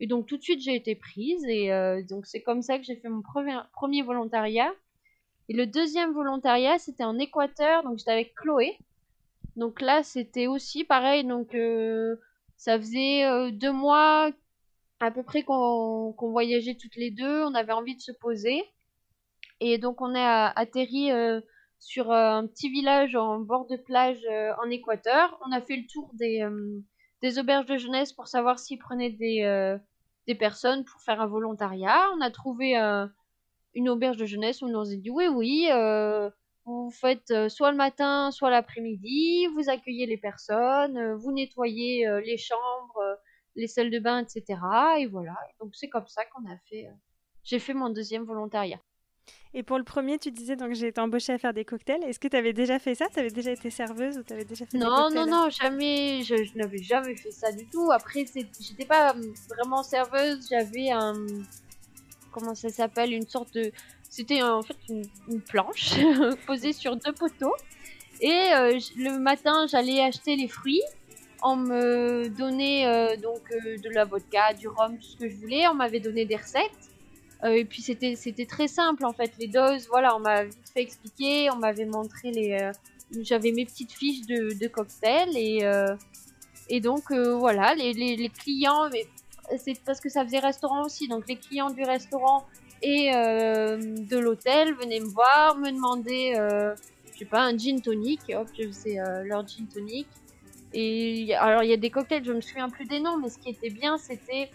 Et 0.00 0.06
donc, 0.06 0.26
tout 0.26 0.36
de 0.36 0.42
suite, 0.42 0.60
j'ai 0.60 0.76
été 0.76 0.94
prise. 0.94 1.44
Et 1.48 1.72
donc, 2.08 2.24
c'est 2.26 2.40
comme 2.40 2.62
ça 2.62 2.78
que 2.78 2.84
j'ai 2.84 2.94
fait 2.94 3.08
mon 3.08 3.20
premier, 3.20 4.02
volontariat. 4.02 4.72
Et 5.48 5.54
le 5.54 5.66
deuxième 5.66 6.12
volontariat, 6.12 6.78
c'était 6.78 7.02
en 7.02 7.18
Équateur. 7.18 7.82
Donc, 7.82 7.98
j'étais 7.98 8.12
avec 8.12 8.34
Chloé. 8.36 8.78
Donc 9.56 9.80
là, 9.80 10.04
c'était 10.04 10.46
aussi 10.46 10.84
pareil. 10.84 11.24
Donc, 11.24 11.56
ça 12.56 12.78
faisait 12.78 13.50
deux 13.50 13.72
mois 13.72 14.30
à 15.00 15.10
peu 15.10 15.24
près 15.24 15.42
qu'on 15.42 16.12
qu'on 16.16 16.30
voyageait 16.30 16.76
toutes 16.76 16.94
les 16.94 17.10
deux. 17.10 17.42
On 17.42 17.54
avait 17.54 17.72
envie 17.72 17.96
de 17.96 18.00
se 18.00 18.12
poser. 18.12 18.62
Et 19.58 19.78
donc, 19.78 20.00
on 20.00 20.14
à- 20.14 20.52
atterri 20.54 21.10
sur 21.78 22.10
euh, 22.10 22.30
un 22.30 22.46
petit 22.46 22.68
village 22.68 23.14
en 23.14 23.38
bord 23.38 23.66
de 23.66 23.76
plage 23.76 24.20
euh, 24.30 24.52
en 24.62 24.70
Équateur. 24.70 25.38
On 25.46 25.52
a 25.52 25.60
fait 25.60 25.76
le 25.76 25.86
tour 25.86 26.10
des, 26.14 26.42
euh, 26.42 26.80
des 27.22 27.38
auberges 27.38 27.66
de 27.66 27.76
jeunesse 27.76 28.12
pour 28.12 28.28
savoir 28.28 28.58
s'ils 28.58 28.78
prenaient 28.78 29.10
des, 29.10 29.78
des 30.26 30.34
personnes 30.34 30.84
pour 30.84 31.00
faire 31.02 31.20
un 31.20 31.26
volontariat. 31.26 32.06
On 32.16 32.20
a 32.20 32.30
trouvé 32.30 32.76
une 33.74 33.88
auberge 33.88 34.16
de 34.16 34.26
jeunesse 34.26 34.62
où 34.62 34.66
on 34.66 34.68
nous 34.68 34.92
a 34.92 34.96
dit 34.96 35.10
oui, 35.10 35.26
oui, 35.28 35.68
Vous 36.64 36.90
faites 36.90 37.48
soit 37.48 37.70
le 37.70 37.76
matin, 37.76 38.30
soit 38.30 38.50
l'après-midi, 38.50 39.46
vous 39.54 39.68
accueillez 39.68 40.06
les 40.06 40.16
personnes, 40.16 41.14
vous 41.14 41.32
nettoyez 41.32 42.08
les 42.24 42.36
chambres, 42.36 43.18
les 43.56 43.66
salles 43.66 43.90
de 43.90 43.98
bain, 43.98 44.20
etc. 44.22 44.60
Et 44.98 45.06
voilà. 45.06 45.34
Donc 45.60 45.74
c'est 45.74 45.88
comme 45.88 46.06
ça 46.06 46.24
qu'on 46.26 46.48
a 46.48 46.56
fait. 46.68 46.88
J'ai 47.42 47.58
fait 47.58 47.74
mon 47.74 47.90
deuxième 47.90 48.24
volontariat. 48.24 48.80
Et 49.54 49.62
pour 49.62 49.78
le 49.78 49.84
premier, 49.84 50.18
tu 50.18 50.30
disais 50.30 50.56
donc 50.56 50.74
j'ai 50.74 50.88
été 50.88 51.00
embauchée 51.00 51.32
à 51.32 51.38
faire 51.38 51.54
des 51.54 51.64
cocktails. 51.64 52.02
Est-ce 52.04 52.18
que 52.18 52.28
tu 52.28 52.36
avais 52.36 52.52
déjà 52.52 52.78
fait 52.78 52.94
ça? 52.94 53.06
Tu 53.12 53.18
avais 53.18 53.30
déjà 53.30 53.50
été 53.50 53.70
serveuse 53.70 54.18
ou 54.18 54.22
tu 54.22 54.32
avais 54.32 54.44
déjà 54.44 54.66
fait 54.66 54.76
non, 54.76 55.08
des 55.08 55.14
Non, 55.14 55.26
non, 55.26 55.50
jamais. 55.50 56.22
Je, 56.22 56.56
n'avais 56.56 56.82
jamais 56.82 57.16
fait 57.16 57.30
ça 57.30 57.50
du 57.50 57.66
tout. 57.66 57.90
Après, 57.90 58.26
j'étais 58.60 58.84
pas 58.84 59.14
vraiment 59.48 59.82
serveuse. 59.82 60.46
J'avais 60.50 60.90
un. 60.90 61.14
Comment 62.30 62.54
ça 62.54 62.68
s'appelle? 62.68 63.12
Une 63.12 63.26
sorte 63.26 63.54
de. 63.54 63.72
C'était 64.10 64.42
en 64.42 64.62
fait 64.62 64.76
une, 64.88 65.40
planche 65.40 65.94
posée 66.46 66.72
sur 66.72 66.96
deux 66.96 67.12
poteaux. 67.12 67.54
Et 68.20 68.52
euh, 68.54 68.78
le 68.96 69.18
matin, 69.18 69.66
j'allais 69.66 70.00
acheter 70.00 70.36
les 70.36 70.48
fruits. 70.48 70.82
On 71.42 71.56
me 71.56 72.28
donnait 72.28 72.86
euh, 72.86 73.16
donc 73.16 73.42
euh, 73.52 73.78
de 73.78 73.90
la 73.90 74.04
vodka, 74.04 74.54
du 74.54 74.66
rhum, 74.66 74.98
tout 74.98 75.06
ce 75.06 75.16
que 75.16 75.28
je 75.28 75.36
voulais. 75.36 75.68
On 75.68 75.74
m'avait 75.74 76.00
donné 76.00 76.24
des 76.24 76.36
recettes. 76.36 76.87
Euh, 77.44 77.50
et 77.50 77.64
puis 77.64 77.82
c'était 77.82 78.16
c'était 78.16 78.46
très 78.46 78.68
simple 78.68 79.04
en 79.04 79.12
fait. 79.12 79.32
Les 79.38 79.46
doses 79.46 79.86
voilà 79.88 80.16
on 80.16 80.20
m'a 80.20 80.44
vite 80.44 80.70
fait 80.72 80.82
expliquer. 80.82 81.50
On 81.50 81.56
m'avait 81.56 81.84
montré 81.84 82.30
les 82.32 82.58
euh, 82.60 82.72
j'avais 83.22 83.52
mes 83.52 83.64
petites 83.64 83.92
fiches 83.92 84.26
de, 84.26 84.58
de 84.58 84.68
cocktails 84.68 85.36
et 85.36 85.64
euh, 85.64 85.94
et 86.68 86.80
donc 86.80 87.12
voilà 87.12 87.74
les, 87.74 87.94
les, 87.94 88.28
clients 88.28 88.90
c'est 89.56 89.80
parce 89.86 90.00
que 90.00 90.10
ça 90.10 90.24
faisait 90.24 90.40
restaurant 90.40 90.84
aussi. 90.84 91.08
Donc 91.08 91.28
les 91.28 91.36
clients 91.36 91.70
du 91.70 91.82
restaurant 91.82 92.44
et 92.82 93.10
de 93.10 94.18
l'hôtel 94.18 94.74
venaient 94.74 95.00
me 95.00 95.08
voir 95.08 95.56
me 95.56 95.70
demander 95.70 96.34
je 97.12 97.18
sais 97.18 97.24
pas 97.24 97.40
un 97.40 97.56
gin 97.56 97.80
tonic. 97.80 98.20
Hop 98.34 98.48
je 98.58 98.66
faisais 98.66 98.98
leur 99.24 99.46
gin 99.46 99.66
tonic. 99.66 100.08
Et 100.74 101.34
alors 101.36 101.62
il 101.62 101.70
y 101.70 101.72
a 101.72 101.78
des 101.78 101.88
cocktails 101.88 102.24
je 102.24 102.32
me 102.32 102.42
souviens 102.42 102.68
plus 102.68 102.84
des 102.84 103.00
noms 103.00 103.16
mais 103.16 103.30
ce 103.30 103.38
qui 103.38 103.48
était 103.48 103.70
bien 103.70 103.96
c'était 103.96 104.50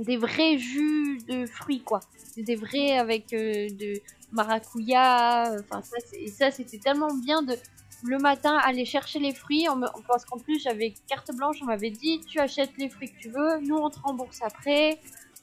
des 0.00 0.16
vrais 0.16 0.58
jus 0.58 1.18
de 1.28 1.46
fruits, 1.46 1.82
quoi. 1.82 2.00
Des 2.36 2.56
vrais 2.56 2.98
avec 2.98 3.32
euh, 3.32 3.68
de 3.70 4.00
maracuya. 4.32 5.54
Enfin, 5.60 5.82
ça, 5.82 5.96
ça 6.32 6.50
c'était 6.50 6.78
tellement 6.78 7.14
bien 7.14 7.42
de 7.42 7.56
le 8.04 8.18
matin 8.18 8.56
aller 8.64 8.84
chercher 8.84 9.18
les 9.18 9.34
fruits. 9.34 9.66
On 9.68 9.80
parce 10.06 10.24
qu'en 10.24 10.38
plus, 10.38 10.60
j'avais 10.62 10.94
carte 11.08 11.34
blanche. 11.34 11.58
On 11.62 11.66
m'avait 11.66 11.90
dit 11.90 12.20
tu 12.26 12.38
achètes 12.38 12.72
les 12.78 12.88
fruits 12.88 13.10
que 13.12 13.18
tu 13.18 13.28
veux, 13.28 13.60
nous 13.60 13.76
on 13.76 13.90
te 13.90 13.98
rembourse 14.00 14.40
après. 14.42 14.98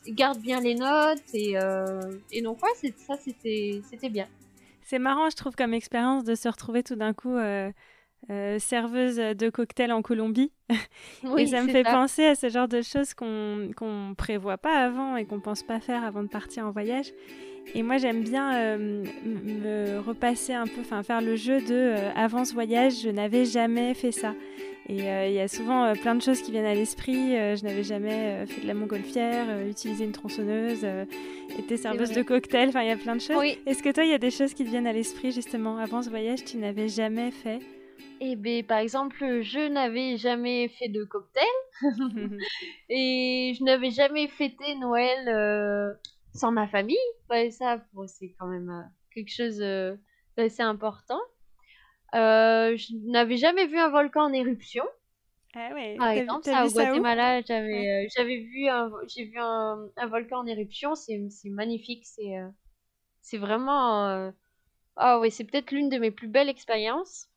Garde 0.08 0.40
bien 0.40 0.62
les 0.62 0.76
notes. 0.76 1.24
Et, 1.34 1.58
euh, 1.58 2.18
et 2.32 2.42
donc, 2.42 2.64
ouais, 2.64 2.92
ça 3.08 3.16
c'était 3.18 4.10
bien. 4.10 4.28
C'est 4.82 5.00
marrant, 5.00 5.30
je 5.30 5.36
trouve, 5.36 5.54
comme 5.54 5.74
expérience 5.74 6.24
de 6.24 6.34
se 6.34 6.48
retrouver 6.48 6.82
tout 6.82 6.96
d'un 6.96 7.14
coup. 7.14 7.36
Euh, 7.36 7.70
euh, 8.30 8.60
serveuse 8.60 9.16
de 9.16 9.50
cocktail 9.50 9.94
en 9.94 10.02
Colombie. 10.02 10.52
et 11.38 11.48
ça 11.48 11.64
me 11.64 11.70
fait 11.70 11.84
penser 11.84 12.26
à 12.26 12.36
ce 12.36 12.50
genre 12.50 12.68
de 12.68 12.82
choses 12.82 13.14
qu'on 13.14 13.26
ne 13.26 14.14
prévoit 14.16 14.58
pas 14.58 14.84
avant 14.84 15.16
et 15.16 15.24
qu'on 15.24 15.40
pense 15.40 15.64
pas 15.64 15.80
faire 15.80 16.04
avant 16.04 16.24
de 16.24 16.28
partir 16.28 16.66
en 16.66 16.72
voyage. 16.72 17.14
Et 17.74 17.84
moi, 17.84 17.98
j'aime 17.98 18.24
bien 18.24 18.54
euh, 18.56 19.04
me 19.26 20.00
repasser 20.00 20.54
un 20.54 20.68
peu, 20.68 20.82
enfin 20.82 21.04
faire 21.04 21.22
le 21.22 21.38
jeu 21.38 21.62
de 21.62 21.74
euh, 21.74 22.12
avant 22.16 22.44
ce 22.44 22.54
voyage, 22.54 23.02
je 23.02 23.10
n'avais 23.10 23.46
jamais 23.46 23.94
fait 23.94 24.12
ça. 24.12 24.36
Et 24.90 25.00
il 25.00 25.34
y 25.34 25.42
a 25.42 25.50
souvent 25.50 25.92
plein 25.96 26.16
de 26.16 26.22
choses 26.22 26.42
qui 26.42 26.52
viennent 26.52 26.66
à 26.66 26.74
l'esprit. 26.74 27.32
je 27.32 27.62
n'avais 27.66 27.84
jamais 27.84 28.46
fait 28.46 28.62
de 28.62 28.68
la 28.68 28.74
montgolfière, 28.74 29.46
utilisé 29.68 30.06
une 30.06 30.14
tronçonneuse, 30.14 30.88
été 31.60 31.76
serveuse 31.76 32.14
de 32.14 32.22
cocktail. 32.22 32.70
Enfin, 32.70 32.84
il 32.84 32.88
y 32.88 32.92
a 32.92 32.96
plein 32.96 33.18
de 33.18 33.20
choses. 33.20 33.36
Est-ce 33.66 33.84
que 33.84 33.92
toi, 33.92 34.06
il 34.06 34.12
y 34.12 34.14
a 34.14 34.18
des 34.18 34.32
choses 34.32 34.54
qui 34.54 34.64
te 34.64 34.70
viennent 34.70 34.88
à 34.88 34.94
l'esprit 34.94 35.34
justement 35.34 35.78
avant 35.78 36.02
ce 36.04 36.10
voyage, 36.10 36.46
tu 36.46 36.56
n'avais 36.56 36.88
jamais 36.88 37.32
fait? 37.32 37.60
Eh 38.20 38.36
bien, 38.36 38.64
par 38.64 38.80
exemple, 38.80 39.42
je 39.42 39.68
n'avais 39.68 40.18
jamais 40.18 40.70
fait 40.70 40.90
de 40.90 41.04
cocktail 41.04 41.44
et 42.90 43.54
je 43.58 43.64
n'avais 43.64 43.92
jamais 43.92 44.28
fêté 44.28 44.76
Noël 44.76 45.28
euh, 45.30 45.94
sans 46.34 46.52
ma 46.52 46.68
famille. 46.68 46.98
ça, 47.52 47.84
c'est 48.08 48.34
quand 48.40 48.48
même 48.48 48.70
euh, 48.70 48.82
quelque 49.14 49.32
chose 49.32 49.62
euh, 49.62 49.96
d'assez 50.36 50.64
important. 50.64 51.20
je 52.14 53.10
n'avais 53.12 53.38
jamais 53.38 53.68
vu 53.68 53.78
un 53.78 53.90
volcan 53.90 54.24
en 54.24 54.34
éruption. 54.34 54.86
Ah 55.54 55.74
ouais, 55.74 55.96
par 55.98 56.10
exemple, 56.10 56.44
ça, 56.44 56.66
au 56.66 56.70
Guatemala, 56.70 57.42
j'avais 57.42 58.08
j'avais 58.16 58.38
vu 58.38 58.68
un 58.68 58.92
j'ai 59.08 59.26
vu 59.26 59.38
un, 59.40 59.88
un, 59.96 60.08
volcan 60.08 60.40
en 60.40 60.46
éruption. 60.46 60.96
C'est 60.96 61.20
magnifique. 61.46 62.06
C'est 62.06 62.36
c'est 63.22 63.38
vraiment 63.38 64.32
ah 64.96 65.20
oui, 65.20 65.30
c'est 65.30 65.44
peut-être 65.44 65.72
l'une 65.72 65.90
de 65.90 65.98
mes 65.98 66.12
plus 66.12 66.28
belles 66.28 66.50
expériences 66.50 67.30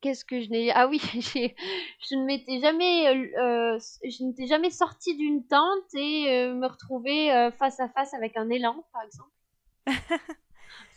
qu'est-ce 0.00 0.24
que 0.24 0.40
je 0.40 0.50
n'ai 0.50 0.70
ah 0.72 0.88
oui 0.88 0.98
je 1.14 2.14
ne 2.14 2.24
m'étais 2.24 2.60
jamais 2.60 3.08
euh, 3.08 3.78
je 4.04 4.24
n'étais 4.24 4.46
jamais 4.46 4.70
sortie 4.70 5.16
d'une 5.16 5.46
tente 5.46 5.94
et 5.94 6.26
euh, 6.30 6.54
me 6.54 6.66
retrouver 6.66 7.32
euh, 7.32 7.50
face 7.50 7.80
à 7.80 7.88
face 7.88 8.14
avec 8.14 8.36
un 8.36 8.48
élan 8.50 8.84
par 8.92 9.02
exemple. 9.02 9.30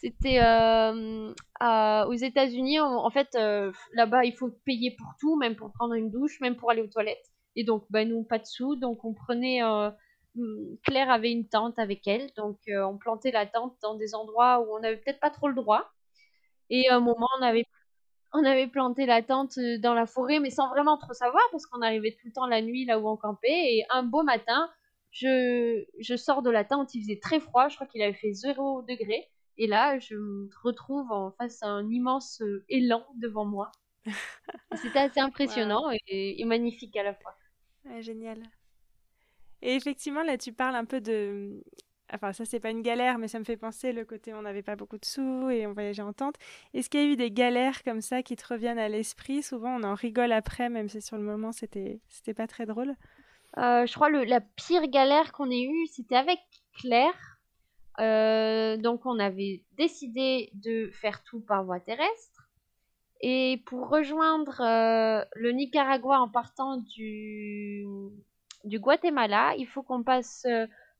C'était 0.01 0.39
aux 0.39 2.13
États-Unis 2.13 2.79
en 2.81 3.09
fait 3.09 3.37
là-bas 3.93 4.25
il 4.25 4.35
faut 4.35 4.49
payer 4.65 4.95
pour 4.97 5.13
tout 5.19 5.37
même 5.37 5.55
pour 5.55 5.71
prendre 5.71 5.93
une 5.93 6.11
douche 6.11 6.39
même 6.41 6.57
pour 6.57 6.71
aller 6.71 6.81
aux 6.81 6.87
toilettes. 6.87 7.31
Et 7.55 7.63
donc 7.63 7.85
bah 7.89 8.03
nous 8.03 8.23
pas 8.23 8.39
de 8.39 8.45
sous. 8.45 8.75
Donc 8.75 9.05
on 9.05 9.13
prenait 9.13 9.61
hmm, 10.35 10.75
Claire 10.83 11.09
avait 11.09 11.31
une 11.31 11.47
tente 11.47 11.79
avec 11.79 12.05
elle. 12.05 12.29
Donc 12.35 12.57
on 12.67 12.97
plantait 12.97 13.31
la 13.31 13.45
tente 13.45 13.77
dans 13.81 13.95
des 13.95 14.13
endroits 14.13 14.59
où 14.59 14.75
on 14.75 14.79
n'avait 14.79 14.97
peut-être 14.97 15.21
pas 15.21 15.29
trop 15.29 15.47
le 15.47 15.55
droit. 15.55 15.89
Et 16.69 16.89
à 16.89 16.97
un 16.97 16.99
moment 16.99 17.29
on 17.39 17.41
avait 17.41 17.65
on 18.34 18.43
avait 18.43 18.67
planté 18.67 19.06
la 19.06 19.22
tente 19.22 19.58
euh, 19.58 19.78
dans 19.78 19.93
la 19.93 20.06
forêt, 20.06 20.39
mais 20.39 20.50
sans 20.50 20.69
vraiment 20.69 20.98
trop 20.98 21.13
savoir, 21.13 21.43
parce 21.52 21.65
qu'on 21.65 21.82
arrivait 21.82 22.12
tout 22.12 22.28
le 22.28 22.34
temps 22.34 22.48
la 22.48 22.62
nuit 22.62 22.86
là 22.86 23.00
où 23.00 23.08
on 23.08 23.15
campait. 23.15 23.76
Et 23.76 23.86
un 23.91 24.04
beau 24.04 24.24
matin, 24.24 24.69
je, 25.12 25.86
je 26.00 26.15
sors 26.15 26.41
de 26.41 26.50
la 26.50 26.63
tente, 26.63 26.96
il 26.96 27.02
faisait 27.02 27.19
très 27.19 27.39
froid, 27.39 27.69
je 27.69 27.76
crois 27.76 27.88
qu'il 27.88 28.02
avait 28.02 28.13
fait 28.13 28.34
0 28.34 28.82
degré. 28.82 29.30
Et 29.58 29.67
là, 29.67 30.00
je 30.00 30.15
me 30.15 30.50
retrouve 30.63 31.12
en 31.12 31.32
face 31.32 31.62
à 31.62 31.67
un 31.67 31.88
immense 31.91 32.41
euh, 32.41 32.65
élan 32.69 33.06
devant 33.15 33.46
moi. 33.46 33.72
C'était 34.76 35.00
assez 35.00 35.19
impressionnant 35.19 35.91
et, 36.08 36.43
magnifique 36.46 36.98
à 36.98 37.04
la 37.04 37.13
fois. 37.13 37.36
génial. 38.00 38.41
Et 39.62 39.76
effectivement, 39.76 40.24
là, 40.24 40.38
tu 40.38 40.52
parles 40.52 40.76
un 40.76 40.86
peu 40.86 41.00
de, 41.00 41.63
Enfin, 42.13 42.32
ça, 42.32 42.45
c'est 42.45 42.60
pas 42.60 42.69
une 42.69 42.84
galère, 42.84 43.17
mais 43.17 43.28
ça 43.28 43.39
me 43.39 43.43
fait 43.43 43.58
penser 43.58 43.91
le 43.91 44.06
côté 44.06 44.34
on 44.34 44.43
n'avait 44.43 44.62
pas 44.62 44.76
beaucoup 44.76 44.97
de 44.97 45.06
sous 45.06 45.49
et 45.49 45.65
on 45.65 45.73
voyageait 45.73 46.04
en 46.04 46.13
tente. 46.13 46.36
Est-ce 46.73 46.89
qu'il 46.89 47.02
y 47.02 47.04
a 47.04 47.08
eu 47.08 47.15
des 47.15 47.32
galères 47.32 47.84
comme 47.84 48.02
ça 48.02 48.21
qui 48.21 48.36
te 48.36 48.47
reviennent 48.47 48.80
à 48.80 48.88
l'esprit? 48.88 49.41
Souvent, 49.41 49.76
on 49.80 49.84
en 49.84 49.95
rigole 49.95 50.32
après, 50.32 50.69
même 50.69 50.89
si 50.89 51.02
sur 51.02 51.17
le 51.17 51.23
moment, 51.23 51.52
c'était, 51.52 51.99
c'était 52.08 52.36
pas 52.36 52.47
très 52.47 52.65
drôle. 52.65 52.95
Euh, 53.58 53.86
je 53.86 53.93
crois 53.93 54.12
que 54.12 54.17
la 54.17 54.41
pire 54.41 54.88
galère 54.88 55.32
qu'on 55.32 55.49
ait 55.49 55.63
eue, 55.63 55.88
c'était 55.88 56.15
avec 56.15 56.39
Claire. 56.80 57.39
Euh, 57.99 58.78
donc, 58.78 59.06
on 59.06 59.17
avait 59.17 59.63
décidé 59.78 60.52
de 60.54 60.91
faire 60.91 61.23
tout 61.23 61.39
par 61.41 61.63
voie 61.63 61.80
terrestre. 61.80 62.49
Et 63.21 63.63
pour 63.65 63.89
rejoindre 63.89 64.60
euh, 64.62 65.23
le 65.36 65.52
Nicaragua 65.52 66.19
en 66.19 66.30
partant 66.30 66.78
du, 66.78 67.86
du 68.65 68.80
Guatemala, 68.80 69.56
il 69.58 69.65
faut 69.65 69.82
qu'on 69.82 70.04
passe 70.04 70.45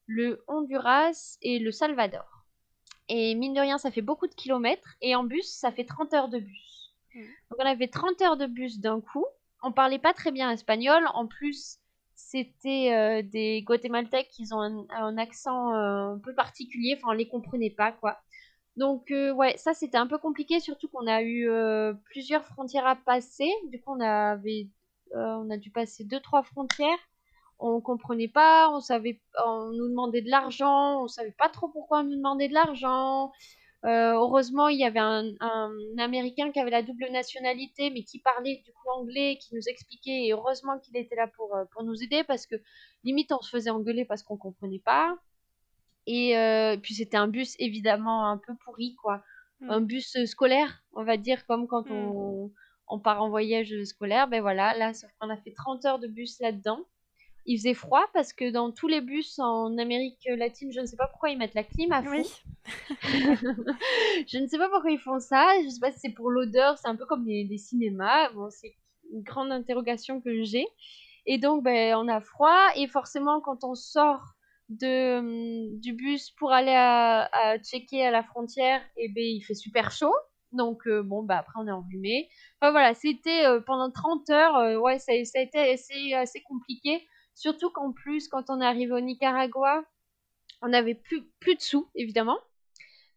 le 0.08 0.44
Honduras 0.48 1.38
et 1.42 1.60
le 1.60 1.72
Salvador. 1.72 2.46
Et 3.10 3.36
mine 3.36 3.54
de 3.54 3.60
rien, 3.60 3.78
ça 3.78 3.92
fait 3.92 4.02
beaucoup 4.02 4.28
de 4.28 4.34
kilomètres. 4.34 4.96
Et 5.02 5.16
en 5.16 5.24
bus, 5.24 5.48
ça 5.48 5.72
fait 5.72 5.86
30 5.86 6.14
heures 6.14 6.30
de 6.30 6.40
bus. 6.40 6.96
Donc 7.16 7.60
on 7.60 7.66
avait 7.66 7.88
30 7.88 8.22
heures 8.22 8.38
de 8.38 8.48
bus 8.48 8.80
d'un 8.80 9.02
coup. 9.02 9.26
On 9.62 9.72
parlait 9.72 10.00
pas 10.00 10.14
très 10.14 10.32
bien 10.32 10.50
espagnol. 10.52 11.04
En 11.14 11.28
plus, 11.28 11.78
c'était 12.16 12.94
euh, 12.94 13.22
des 13.22 13.62
Guatémaltèques 13.62 14.30
qui 14.30 14.46
ont 14.52 14.88
un, 14.90 15.18
accent 15.18 15.74
euh, 15.74 16.16
un 16.16 16.20
peu 16.20 16.34
particulier. 16.34 16.96
Enfin, 16.98 17.10
on 17.10 17.14
les 17.14 17.28
comprenait 17.28 17.70
pas, 17.70 17.92
quoi. 17.92 18.18
Donc, 18.76 19.12
euh, 19.12 19.32
ouais, 19.32 19.56
ça 19.58 19.74
c'était 19.74 19.98
un 19.98 20.08
peu 20.08 20.18
compliqué, 20.18 20.60
surtout 20.60 20.88
qu'on 20.88 21.06
a 21.06 21.22
eu 21.22 21.48
plusieurs 22.06 22.44
frontières 22.44 22.88
à 22.88 22.96
passer. 22.96 23.52
Du 23.70 23.80
coup, 23.80 23.92
on, 23.96 24.00
avait, 24.00 24.68
on 25.14 25.50
a 25.52 25.58
dû 25.58 25.70
passer 25.70 26.04
deux, 26.04 26.20
trois 26.20 26.42
frontières 26.42 26.98
on 27.60 27.82
comprenait 27.82 28.28
pas, 28.28 28.70
on 28.70 28.80
savait, 28.80 29.22
on 29.46 29.72
nous 29.72 29.90
demandait 29.90 30.22
de 30.22 30.30
l'argent, 30.30 31.04
on 31.04 31.08
savait 31.08 31.36
pas 31.38 31.50
trop 31.50 31.70
pourquoi 31.70 32.00
on 32.00 32.04
nous 32.04 32.16
demandait 32.16 32.50
de 32.50 32.54
l'argent. 32.54 33.32
Euh, 33.86 34.14
heureusement, 34.14 34.70
il 34.70 34.80
y 34.80 34.86
avait 34.86 35.00
un, 35.00 35.34
Américain 35.98 36.52
qui 36.52 36.60
avait 36.60 36.72
la 36.72 36.84
double 36.84 37.10
nationalité, 37.12 37.90
mais 37.90 38.04
qui 38.04 38.20
parlait 38.20 38.62
du 38.66 38.72
coup 38.72 38.90
anglais, 38.90 39.38
qui 39.42 39.56
nous 39.56 39.68
expliquait. 39.68 40.28
Et 40.28 40.34
heureusement 40.34 40.80
qu'il 40.80 40.96
était 40.96 41.16
là 41.16 41.28
pour, 41.28 41.54
euh, 41.56 41.66
pour 41.72 41.84
nous 41.84 42.02
aider, 42.02 42.24
parce 42.24 42.46
que 42.46 42.56
limite 43.04 43.32
on 43.34 43.42
se 43.42 43.50
faisait 43.50 43.70
engueuler 43.70 44.06
parce 44.06 44.24
qu'on 44.24 44.38
comprenait 44.38 44.80
pas. 44.80 45.18
Et 46.06 46.38
euh, 46.38 46.78
puis 46.78 46.94
c'était 46.96 47.18
un 47.18 47.28
bus 47.28 47.56
évidemment 47.60 48.30
un 48.30 48.38
peu 48.38 48.54
pourri, 48.64 48.96
quoi. 49.02 49.22
Mm. 49.60 49.72
Un 49.72 49.82
bus 49.82 50.26
scolaire, 50.26 50.82
on 50.94 51.04
va 51.04 51.18
dire, 51.18 51.46
comme 51.46 51.68
quand 51.68 51.90
mm. 51.90 51.94
on, 51.94 52.52
on 52.88 53.00
part 53.00 53.22
en 53.22 53.30
voyage 53.30 53.74
scolaire. 53.84 54.30
Ben 54.30 54.42
voilà, 54.42 54.78
là, 54.78 54.94
on 55.20 55.30
a 55.30 55.38
fait 55.38 55.52
30 55.52 55.84
heures 55.86 56.00
de 56.00 56.08
bus 56.08 56.40
là-dedans. 56.40 56.86
Il 57.46 57.58
faisait 57.58 57.74
froid 57.74 58.06
parce 58.14 58.32
que 58.32 58.52
dans 58.52 58.72
tous 58.72 58.88
les 58.88 59.02
bus 59.02 59.38
en 59.40 59.78
Amérique 59.78 60.28
latine, 60.38 60.72
je 60.72 60.80
ne 60.80 60.86
sais 60.86 60.96
pas 60.96 61.08
pourquoi 61.08 61.30
ils 61.30 61.38
mettent 61.38 61.56
la 61.56 61.64
clim 61.64 61.92
à 61.92 62.02
fond. 62.02 62.24
Je 64.28 64.38
ne 64.38 64.48
sais 64.48 64.58
pas 64.58 64.70
pourquoi 64.70 64.92
ils 64.92 65.00
font 65.00 65.20
ça. 65.20 65.46
Je 65.64 65.70
sais 65.70 65.82
pas 65.82 65.92
si 65.92 66.00
c'est 66.00 66.14
pour 66.14 66.32
l'odeur. 66.32 66.78
C'est 66.78 66.88
un 66.88 66.96
peu 66.96 67.06
comme 67.06 67.26
des, 67.26 67.44
des 67.44 67.58
cinémas. 67.58 68.32
Bon, 68.32 68.50
c'est 68.50 68.76
une 69.12 69.22
grande 69.22 69.52
interrogation 69.52 70.22
que 70.22 70.44
j'ai. 70.44 70.66
Et 71.26 71.38
donc, 71.38 71.64
ben, 71.64 71.96
on 71.96 72.08
a 72.08 72.22
froid. 72.22 72.68
Et 72.78 72.88
forcément, 72.88 73.42
quand 73.42 73.66
on 73.66 73.76
sort 73.76 74.36
de, 74.70 75.18
hum, 75.20 75.80
du 75.80 75.94
bus 75.94 76.32
pour 76.32 76.52
aller 76.52 76.74
à, 76.74 77.30
à 77.34 77.58
checker 77.60 78.06
à 78.06 78.12
la 78.12 78.24
frontière, 78.24 78.82
et 78.96 79.10
ben, 79.10 79.24
il 79.24 79.42
fait 79.42 79.54
super 79.54 79.92
chaud. 79.92 80.14
Donc, 80.54 80.88
euh, 80.88 81.02
bon, 81.02 81.24
bah, 81.24 81.40
après, 81.40 81.60
on 81.60 81.68
est 81.68 81.72
enrhumé. 81.72 82.30
Enfin, 82.62 82.72
voilà, 82.72 82.94
c'était 82.94 83.46
euh, 83.46 83.60
pendant 83.60 83.92
30 83.92 84.30
heures, 84.30 84.56
euh, 84.58 84.78
ouais, 84.78 85.00
ça, 85.00 85.12
ça, 85.26 85.40
a 85.40 85.42
été 85.42 85.60
assez, 85.60 86.14
assez 86.14 86.42
compliqué. 86.42 87.06
Surtout 87.36 87.70
qu'en 87.70 87.92
plus, 87.92 88.28
quand 88.28 88.50
on 88.50 88.62
est 88.62 88.66
arrivé 88.66 88.92
au 88.92 89.00
Nicaragua, 89.00 89.84
on 90.62 90.70
n'avait 90.70 90.96
plus, 90.96 91.24
plus 91.40 91.56
de 91.56 91.62
sous, 91.62 91.90
évidemment. 91.96 92.38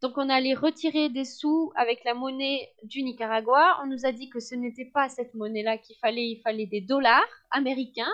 Donc, 0.02 0.18
on 0.18 0.28
allait 0.28 0.54
retirer 0.54 1.08
des 1.08 1.24
sous 1.24 1.72
avec 1.74 2.04
la 2.04 2.14
monnaie 2.14 2.70
du 2.82 3.02
Nicaragua. 3.02 3.78
On 3.82 3.86
nous 3.86 4.04
a 4.04 4.12
dit 4.12 4.28
que 4.28 4.40
ce 4.40 4.54
n'était 4.54 4.84
pas 4.84 5.08
cette 5.08 5.34
monnaie-là 5.34 5.78
qu'il 5.78 5.96
fallait, 5.96 6.28
il 6.28 6.40
fallait 6.42 6.66
des 6.66 6.80
dollars 6.80 7.26
américains. 7.50 8.12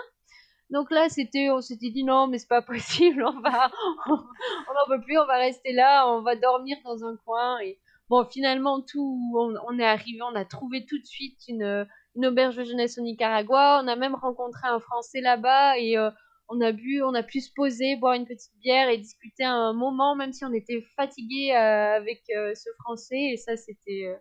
Donc 0.70 0.90
là, 0.90 1.08
c'était, 1.10 1.50
on 1.50 1.60
s'était 1.60 1.90
dit 1.90 2.02
non, 2.04 2.28
mais 2.28 2.38
c'est 2.38 2.48
pas 2.48 2.62
possible, 2.74 3.22
on 3.24 3.40
va, 3.40 3.70
on 4.06 4.12
n'en 4.14 4.86
peut 4.88 5.02
plus, 5.02 5.18
on 5.18 5.26
va 5.26 5.36
rester 5.36 5.72
là, 5.72 6.08
on 6.08 6.22
va 6.22 6.34
dormir 6.34 6.78
dans 6.84 7.04
un 7.04 7.16
coin. 7.26 7.58
Et 7.60 7.78
bon, 8.08 8.24
finalement, 8.24 8.80
tout, 8.80 9.20
on, 9.34 9.78
est 9.78 9.84
arrivé, 9.84 10.22
on 10.22 10.34
a 10.34 10.44
trouvé 10.44 10.86
tout 10.86 10.98
de 10.98 11.04
suite 11.04 11.40
une, 11.48 11.86
une, 12.14 12.26
auberge 12.26 12.56
de 12.56 12.64
jeunesse 12.64 12.98
au 12.98 13.02
Nicaragua. 13.02 13.80
On 13.82 13.88
a 13.88 13.96
même 13.96 14.14
rencontré 14.14 14.68
un 14.68 14.80
Français 14.80 15.20
là-bas 15.20 15.78
et 15.78 15.96
euh, 15.96 16.10
on 16.48 16.60
a 16.60 16.72
bu, 16.72 17.02
on 17.02 17.14
a 17.14 17.22
pu 17.22 17.40
se 17.40 17.52
poser, 17.54 17.96
boire 17.96 18.14
une 18.14 18.26
petite 18.26 18.52
bière 18.60 18.88
et 18.88 18.98
discuter 18.98 19.44
un 19.44 19.72
moment, 19.72 20.14
même 20.14 20.32
si 20.32 20.44
on 20.44 20.52
était 20.52 20.82
fatigué 20.96 21.52
euh, 21.52 21.96
avec 21.96 22.22
euh, 22.36 22.54
ce 22.54 22.70
Français. 22.80 23.30
Et 23.32 23.36
ça, 23.36 23.56
c'était, 23.56 24.14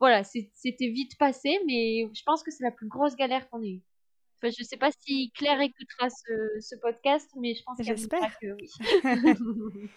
voilà, 0.00 0.22
c'était 0.24 0.88
vite 0.88 1.18
passé, 1.18 1.58
mais 1.66 2.08
je 2.14 2.22
pense 2.24 2.42
que 2.42 2.50
c'est 2.50 2.64
la 2.64 2.70
plus 2.70 2.88
grosse 2.88 3.16
galère 3.16 3.48
qu'on 3.50 3.62
ait 3.62 3.70
eue. 3.70 3.82
Je 4.42 4.50
je 4.58 4.64
sais 4.64 4.76
pas 4.76 4.90
si 4.90 5.30
Claire 5.36 5.60
écoutera 5.60 6.08
ce, 6.10 6.76
podcast, 6.76 7.30
mais 7.36 7.54
je 7.54 7.62
pense 7.62 7.76
qu'elle 7.76 7.96
J'espère 7.96 8.38
que 8.38 8.46
oui. 8.52 8.70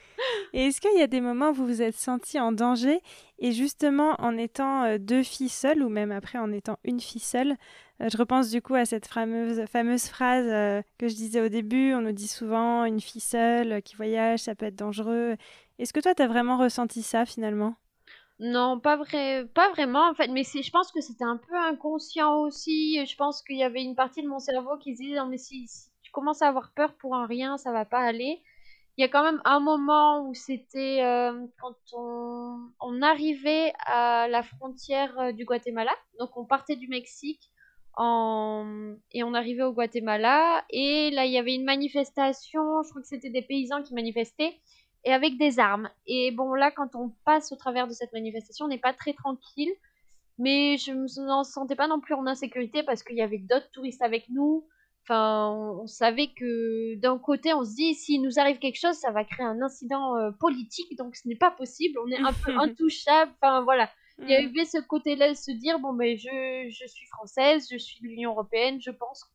et 0.54 0.68
est-ce 0.68 0.82
qu'il 0.82 0.98
y 0.98 1.02
a 1.02 1.08
des 1.08 1.22
moments 1.22 1.50
où 1.50 1.54
vous 1.54 1.66
vous 1.66 1.82
êtes 1.82 1.96
senti 1.96 2.40
en 2.40 2.52
danger 2.52 3.00
et 3.40 3.52
justement 3.52 4.16
en 4.20 4.38
étant 4.38 4.84
euh, 4.84 4.98
deux 4.98 5.24
filles 5.24 5.50
seules 5.50 5.82
ou 5.84 5.90
même 5.90 6.12
après 6.12 6.38
en 6.38 6.52
étant 6.52 6.78
une 6.84 7.00
fille 7.00 7.22
seule 7.22 7.56
euh, 8.02 8.10
Je 8.12 8.18
repense 8.18 8.52
du 8.52 8.62
coup 8.62 8.76
à 8.76 8.86
cette 8.86 9.08
fameuse, 9.08 9.66
fameuse 9.66 10.06
phrase 10.08 10.48
euh, 10.48 10.82
que 10.98 11.08
je 11.08 11.16
disais 11.16 11.42
au 11.42 11.50
début, 11.50 11.94
on 11.94 12.02
nous 12.02 12.12
dit 12.12 12.28
souvent 12.28 12.86
une 12.86 13.02
fille 13.02 13.22
seule 13.22 13.82
qui 13.82 13.96
voyage, 13.96 14.40
ça 14.40 14.56
peut 14.56 14.66
être 14.66 14.76
dangereux. 14.76 15.36
Est-ce 15.80 15.92
que 15.92 16.00
toi, 16.00 16.16
tu 16.16 16.22
as 16.22 16.28
vraiment 16.28 16.58
ressenti 16.58 17.02
ça 17.02 17.26
finalement? 17.26 17.76
Non, 18.40 18.82
pas 18.82 18.98
vrai, 18.98 19.46
pas 19.54 19.70
vraiment 19.72 20.10
en 20.10 20.14
fait, 20.14 20.28
mais 20.28 20.44
je 20.44 20.70
pense 20.70 20.92
que 20.92 21.00
c'était 21.00 21.24
un 21.24 21.38
peu 21.38 21.56
inconscient 21.56 22.42
aussi. 22.42 23.06
Je 23.06 23.16
pense 23.16 23.42
qu'il 23.42 23.58
y 23.58 23.64
avait 23.64 23.82
une 23.82 23.96
partie 23.96 24.22
de 24.22 24.28
mon 24.28 24.40
cerveau 24.40 24.78
qui 24.78 24.96
se 24.96 25.02
disait 25.02 25.16
non 25.16 25.28
mais 25.28 25.38
si, 25.38 25.70
tu 26.04 26.12
commences 26.12 26.42
à 26.42 26.50
avoir 26.50 26.74
peur 26.74 26.94
pour 26.96 27.16
un 27.16 27.28
rien, 27.28 27.58
ça 27.58 27.72
va 27.72 27.86
pas 27.86 28.00
aller. 28.00 28.42
Il 28.98 29.02
y 29.02 29.06
a 29.06 29.10
quand 29.10 29.24
même 29.24 29.42
un 29.46 29.60
moment 29.60 30.28
où 30.28 30.34
c'était 30.34 31.02
euh, 31.04 31.46
quand 31.62 31.76
on, 31.94 32.72
on 32.82 33.02
arrivait 33.02 33.74
à 33.86 34.28
la 34.30 34.44
frontière 34.44 35.18
euh, 35.20 35.32
du 35.32 35.46
Guatemala. 35.46 35.92
Donc 36.20 36.36
on 36.38 36.46
partait 36.46 36.78
du 36.78 36.88
Mexique 36.88 37.52
et 37.98 39.24
on 39.24 39.34
arrivait 39.34 39.64
au 39.64 39.72
Guatemala 39.72 40.66
et 40.70 41.12
là 41.12 41.26
il 41.26 41.32
y 41.32 41.38
avait 41.38 41.56
une 41.56 41.64
manifestation. 41.64 42.84
Je 42.84 42.90
crois 42.90 43.02
que 43.02 43.08
c'était 43.08 43.30
des 43.30 43.42
paysans 43.42 43.82
qui 43.84 43.94
manifestaient 43.94 44.60
et 45.06 45.14
avec 45.14 45.38
des 45.38 45.60
armes. 45.60 45.90
Et 46.08 46.32
bon, 46.32 46.54
là, 46.56 46.72
quand 46.72 46.96
on 46.96 47.12
passe 47.24 47.52
au 47.52 47.56
travers 47.56 47.88
de 47.88 47.94
cette 47.94 48.12
manifestation, 48.12 48.66
on 48.66 48.70
n'est 48.70 48.78
pas 48.78 48.94
très 48.94 49.14
tranquille. 49.14 49.72
Mais 50.38 50.76
je 50.78 50.92
me 50.92 51.44
sentais 51.44 51.76
pas 51.76 51.88
non 51.88 52.02
plus 52.02 52.14
en 52.14 52.28
insécurité 52.28 52.84
parce 52.84 53.04
qu'il 53.04 53.16
y 53.16 53.22
avait 53.22 53.38
d'autres 53.38 53.70
touristes 53.72 54.02
avec 54.02 54.28
nous. 54.30 54.68
Enfin, 55.04 55.52
on, 55.80 55.88
savait 55.88 56.32
que 56.36 56.96
d'un 56.96 57.20
côté, 57.20 57.54
on 57.54 57.64
se 57.64 57.76
dit, 57.76 57.94
s'il 57.94 58.24
nous 58.24 58.40
arrive 58.40 58.58
quelque 58.58 58.80
chose, 58.80 58.96
ça 58.96 59.12
va 59.12 59.24
créer 59.24 59.46
un 59.46 59.62
incident 59.62 60.18
euh, 60.18 60.32
politique, 60.32 60.98
donc 60.98 61.16
ce 61.16 61.28
n'est 61.28 61.36
pas 61.36 61.52
possible. 61.52 62.00
On 62.04 62.08
est 62.10 62.18
un 62.18 62.34
peu 62.34 62.52
intouchable. 62.60 63.32
Enfin, 63.40 63.62
voilà. 63.62 63.90
Il 64.18 64.30
y 64.30 64.36
avait 64.36 64.66
ce 64.66 64.80
côté-là 64.80 65.30
de 65.30 65.36
se 65.36 65.52
dire, 65.52 65.80
bon, 65.80 65.94
mais 65.94 66.18
je, 66.18 66.70
je 66.70 66.88
suis 66.88 67.06
française, 67.08 67.68
je 67.72 67.78
suis 67.78 68.02
de 68.02 68.08
l'Union 68.08 68.32
Européenne, 68.32 68.82
je 68.82 68.92
pense 68.92 69.26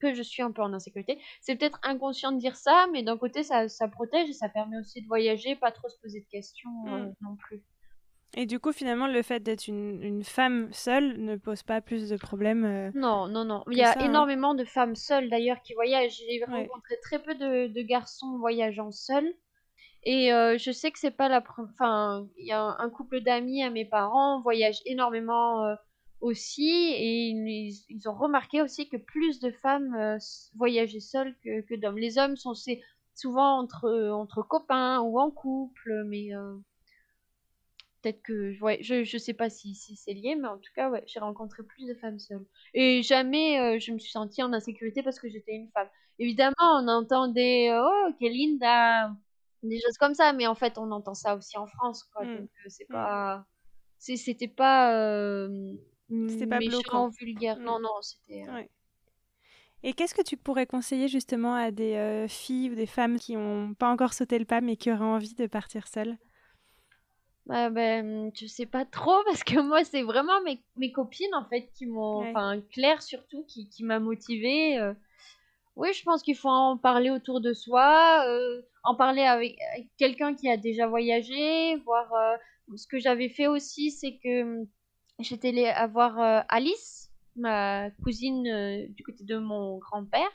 que 0.00 0.14
je 0.14 0.22
suis 0.22 0.42
un 0.42 0.52
peu 0.52 0.62
en 0.62 0.72
insécurité. 0.72 1.18
C'est 1.40 1.56
peut-être 1.56 1.78
inconscient 1.82 2.32
de 2.32 2.38
dire 2.38 2.56
ça, 2.56 2.86
mais 2.92 3.02
d'un 3.02 3.16
côté, 3.16 3.42
ça, 3.42 3.68
ça, 3.68 3.88
protège 3.88 4.28
et 4.28 4.32
ça 4.32 4.48
permet 4.48 4.78
aussi 4.78 5.02
de 5.02 5.06
voyager, 5.06 5.56
pas 5.56 5.72
trop 5.72 5.88
se 5.88 5.98
poser 6.00 6.20
de 6.20 6.28
questions 6.30 6.70
euh, 6.88 7.06
mm. 7.06 7.14
non 7.22 7.36
plus. 7.36 7.62
Et 8.34 8.44
du 8.44 8.58
coup, 8.58 8.72
finalement, 8.72 9.06
le 9.06 9.22
fait 9.22 9.40
d'être 9.40 9.66
une, 9.66 10.02
une, 10.02 10.24
femme 10.24 10.68
seule 10.72 11.18
ne 11.22 11.36
pose 11.36 11.62
pas 11.62 11.80
plus 11.80 12.10
de 12.10 12.16
problèmes 12.16 12.64
euh, 12.64 12.90
Non, 12.94 13.28
non, 13.28 13.44
non. 13.44 13.64
Il 13.70 13.78
y 13.78 13.82
a 13.82 13.92
hein. 13.92 14.04
énormément 14.04 14.54
de 14.54 14.64
femmes 14.64 14.94
seules 14.94 15.30
d'ailleurs 15.30 15.62
qui 15.62 15.72
voyagent. 15.74 16.18
J'ai 16.28 16.44
rencontré 16.44 16.96
très 17.02 17.18
peu 17.18 17.34
de, 17.34 17.68
de, 17.68 17.82
garçons 17.82 18.36
voyageant 18.38 18.90
seuls. 18.90 19.32
Et 20.02 20.32
euh, 20.32 20.58
je 20.58 20.70
sais 20.70 20.90
que 20.90 20.98
c'est 20.98 21.10
pas 21.10 21.28
la. 21.28 21.42
Enfin, 21.58 22.28
il 22.36 22.46
y 22.46 22.52
a 22.52 22.76
un, 22.78 22.90
couple 22.90 23.20
d'amis 23.20 23.62
à 23.62 23.70
mes 23.70 23.86
parents 23.86 24.40
voyage 24.42 24.80
énormément 24.84 25.76
aussi 26.20 26.70
et 26.70 27.28
ils, 27.28 28.08
ont 28.08 28.14
remarqué 28.14 28.62
aussi 28.62 28.88
que 28.88 28.96
plus 28.96 29.40
de 29.40 29.50
femmes 29.50 29.94
euh, 29.94 30.18
voyageaient 30.54 31.00
seules 31.00 31.34
que, 31.44 31.60
que 31.62 31.74
d'hommes. 31.74 31.98
Les 31.98 32.18
hommes 32.18 32.36
sont 32.36 32.54
souvent 33.14 33.58
entre, 33.58 34.10
entre 34.10 34.42
copains 34.42 35.00
ou 35.00 35.18
en 35.18 35.30
couple, 35.30 36.04
mais 36.06 36.34
euh, 36.34 36.56
peut-être 38.02 38.22
que 38.22 38.58
ouais, 38.60 38.78
je 38.80 39.04
je 39.04 39.18
sais 39.18 39.34
pas 39.34 39.50
si, 39.50 39.74
si 39.74 39.96
c'est 39.96 40.14
lié, 40.14 40.36
mais 40.36 40.48
en 40.48 40.58
tout 40.58 40.72
cas 40.74 40.90
ouais, 40.90 41.04
j'ai 41.06 41.20
rencontré 41.20 41.62
plus 41.62 41.86
de 41.86 41.94
femmes 41.94 42.18
seules 42.18 42.46
et 42.74 43.02
jamais 43.02 43.60
euh, 43.60 43.78
je 43.78 43.92
me 43.92 43.98
suis 43.98 44.10
sentie 44.10 44.42
en 44.42 44.52
insécurité 44.52 45.02
parce 45.02 45.18
que 45.18 45.28
j'étais 45.28 45.52
une 45.54 45.70
femme. 45.70 45.88
Évidemment, 46.18 46.54
on 46.60 46.88
entendait 46.88 47.70
oh 47.72 48.08
quelle 48.18 48.32
linda 48.32 49.14
des 49.62 49.80
choses 49.80 49.98
comme 49.98 50.14
ça, 50.14 50.32
mais 50.32 50.46
en 50.46 50.54
fait 50.54 50.78
on 50.78 50.90
entend 50.92 51.14
ça 51.14 51.36
aussi 51.36 51.58
en 51.58 51.66
France 51.66 52.04
quoi, 52.04 52.24
mmh. 52.24 52.38
donc 52.38 52.50
c'est 52.68 52.88
mmh. 52.88 52.92
pas 52.92 53.46
c'était 53.98 54.48
pas 54.48 55.48
c'était 56.08 56.46
pas 56.46 56.58
bloquant. 56.58 57.08
vulgaire. 57.08 57.58
Non, 57.58 57.78
non, 57.80 58.00
c'était. 58.00 58.44
Euh, 58.48 58.62
Et 59.82 59.92
qu'est-ce 59.92 60.14
que 60.14 60.22
tu 60.22 60.36
pourrais 60.36 60.66
conseiller 60.66 61.08
justement 61.08 61.54
à 61.54 61.70
des 61.70 61.94
euh, 61.94 62.28
filles 62.28 62.70
ou 62.70 62.74
des 62.74 62.86
femmes 62.86 63.18
qui 63.18 63.36
n'ont 63.36 63.74
pas 63.74 63.90
encore 63.90 64.12
sauté 64.12 64.38
le 64.38 64.44
pas 64.44 64.60
mais 64.60 64.76
qui 64.76 64.92
auraient 64.92 65.04
envie 65.04 65.34
de 65.34 65.46
partir 65.46 65.88
seules? 65.88 66.16
Bah, 67.46 67.70
ben, 67.70 68.32
je 68.34 68.46
sais 68.46 68.66
pas 68.66 68.84
trop 68.84 69.22
parce 69.24 69.44
que 69.44 69.60
moi, 69.60 69.84
c'est 69.84 70.02
vraiment 70.02 70.40
mes, 70.42 70.60
mes, 70.76 70.90
copines 70.90 71.34
en 71.34 71.44
fait 71.44 71.70
qui 71.74 71.86
m'ont. 71.86 72.28
Enfin, 72.28 72.60
Claire 72.72 73.02
surtout 73.02 73.44
qui, 73.44 73.68
qui 73.68 73.84
m'a 73.84 74.00
motivée. 74.00 74.78
Euh. 74.78 74.94
Oui, 75.76 75.92
je 75.92 76.02
pense 76.02 76.22
qu'il 76.22 76.36
faut 76.36 76.48
en 76.48 76.78
parler 76.78 77.10
autour 77.10 77.40
de 77.42 77.52
soi, 77.52 78.24
en 78.82 78.94
parler 78.94 79.20
avec, 79.20 79.58
avec 79.74 79.88
quelqu'un 79.98 80.34
qui 80.34 80.48
a 80.48 80.56
déjà 80.56 80.86
voyagé, 80.86 81.76
voir. 81.84 82.10
ce 82.74 82.86
que 82.86 82.98
j'avais 82.98 83.28
fait 83.28 83.46
aussi, 83.46 83.90
c'est 83.90 84.16
que 84.16 84.66
j'étais 85.18 85.48
allée 85.48 85.72
voir 85.92 86.20
euh, 86.20 86.40
Alice, 86.48 87.10
ma 87.36 87.90
cousine 88.02 88.46
euh, 88.46 88.86
du 88.90 89.02
côté 89.02 89.24
de 89.24 89.38
mon 89.38 89.78
grand-père, 89.78 90.30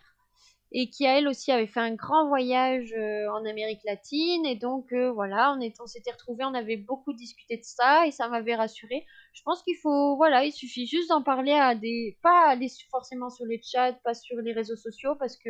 et 0.71 0.89
qui 0.89 1.03
elle 1.03 1.27
aussi 1.27 1.51
avait 1.51 1.67
fait 1.67 1.82
un 1.82 1.95
grand 1.95 2.27
voyage 2.27 2.93
euh, 2.93 3.29
en 3.32 3.45
Amérique 3.45 3.84
latine. 3.86 4.45
Et 4.45 4.55
donc 4.55 4.93
voilà, 4.93 5.53
on, 5.53 5.84
on 5.84 5.88
s'était 5.88 6.11
retrouvés, 6.11 6.45
on 6.45 6.53
avait 6.53 6.77
beaucoup 6.77 7.13
discuté 7.13 7.57
de 7.57 7.63
ça 7.63 8.07
et 8.07 8.11
ça 8.11 8.27
m'avait 8.29 8.55
rassuré. 8.55 9.05
Je 9.34 9.41
pense 9.43 9.61
qu'il 9.63 9.77
faut, 9.77 10.15
voilà, 10.15 10.45
il 10.45 10.51
suffit 10.51 10.88
juste 10.88 11.09
d'en 11.09 11.21
parler 11.21 11.53
à 11.53 11.75
des, 11.75 12.17
pas 12.21 12.47
aller 12.49 12.67
forcément 12.89 13.29
sur 13.29 13.45
les 13.45 13.61
chats, 13.61 13.93
pas 14.03 14.13
sur 14.13 14.38
les 14.38 14.53
réseaux 14.53 14.75
sociaux, 14.77 15.15
parce 15.15 15.38
que 15.38 15.49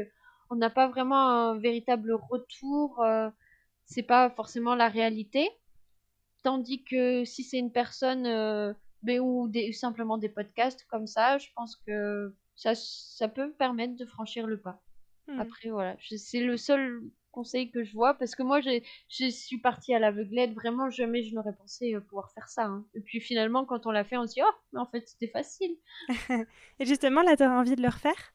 on 0.49 0.55
n'a 0.55 0.69
pas 0.69 0.89
vraiment 0.89 1.29
un 1.29 1.57
véritable 1.59 2.13
retour. 2.29 3.01
c'est 3.85 4.03
pas 4.03 4.29
forcément 4.31 4.75
la 4.75 4.89
réalité. 4.89 5.49
Tandis 6.43 6.83
que 6.83 7.23
si 7.23 7.43
c'est 7.43 7.59
une 7.59 7.71
personne 7.71 8.75
ou 9.07 9.47
des, 9.47 9.71
simplement 9.73 10.17
des 10.17 10.29
podcasts 10.29 10.85
comme 10.89 11.07
ça, 11.07 11.37
je 11.37 11.47
pense 11.55 11.75
que 11.87 12.35
ça, 12.55 12.73
ça 12.75 13.27
peut 13.27 13.51
permettre 13.53 13.95
de 13.95 14.05
franchir 14.05 14.47
le 14.47 14.59
pas. 14.59 14.81
Hmm. 15.27 15.39
Après, 15.39 15.69
voilà, 15.69 15.95
c'est 16.17 16.41
le 16.41 16.57
seul 16.57 17.01
conseil 17.31 17.71
que 17.71 17.83
je 17.83 17.93
vois 17.93 18.13
parce 18.15 18.35
que 18.35 18.43
moi, 18.43 18.59
je 18.61 19.29
suis 19.29 19.57
partie 19.57 19.93
à 19.93 19.99
l'aveuglette, 19.99 20.53
vraiment 20.53 20.89
jamais 20.89 21.23
je 21.23 21.33
n'aurais 21.33 21.55
pensé 21.55 21.95
euh, 21.95 22.01
pouvoir 22.01 22.31
faire 22.31 22.49
ça. 22.49 22.65
Hein. 22.65 22.85
Et 22.93 23.01
puis 23.01 23.19
finalement, 23.19 23.65
quand 23.65 23.85
on 23.85 23.91
l'a 23.91 24.03
fait, 24.03 24.17
on 24.17 24.27
se 24.27 24.33
dit, 24.33 24.41
oh, 24.43 24.55
mais 24.73 24.79
en 24.79 24.85
fait, 24.85 25.07
c'était 25.07 25.29
facile. 25.29 25.75
Et 26.79 26.85
justement, 26.85 27.21
là, 27.21 27.35
tu 27.37 27.43
as 27.43 27.51
envie 27.51 27.75
de 27.75 27.81
le 27.81 27.89
refaire? 27.89 28.33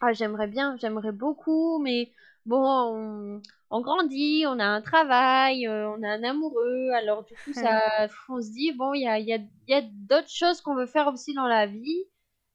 Ah, 0.00 0.12
j'aimerais 0.12 0.46
bien, 0.46 0.76
j'aimerais 0.76 1.12
beaucoup, 1.12 1.80
mais 1.80 2.12
bon, 2.48 3.42
on, 3.70 3.80
grandit, 3.80 4.44
on 4.46 4.58
a 4.58 4.64
un 4.64 4.80
travail, 4.80 5.66
euh, 5.66 5.90
on 5.90 6.02
a 6.02 6.08
un 6.08 6.22
amoureux, 6.24 6.90
alors 6.94 7.24
du 7.24 7.34
coup, 7.34 7.52
ça, 7.52 7.82
on 8.28 8.40
se 8.40 8.50
dit, 8.50 8.72
bon, 8.72 8.94
il 8.94 9.02
y 9.02 9.06
a, 9.06 9.18
y 9.18 9.32
a, 9.32 9.38
y 9.68 9.74
a 9.74 9.82
d'autres 9.82 10.30
choses 10.30 10.60
qu'on 10.60 10.74
veut 10.74 10.86
faire 10.86 11.08
aussi 11.08 11.34
dans 11.34 11.46
la 11.46 11.66
vie. 11.66 12.04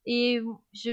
Et 0.06 0.40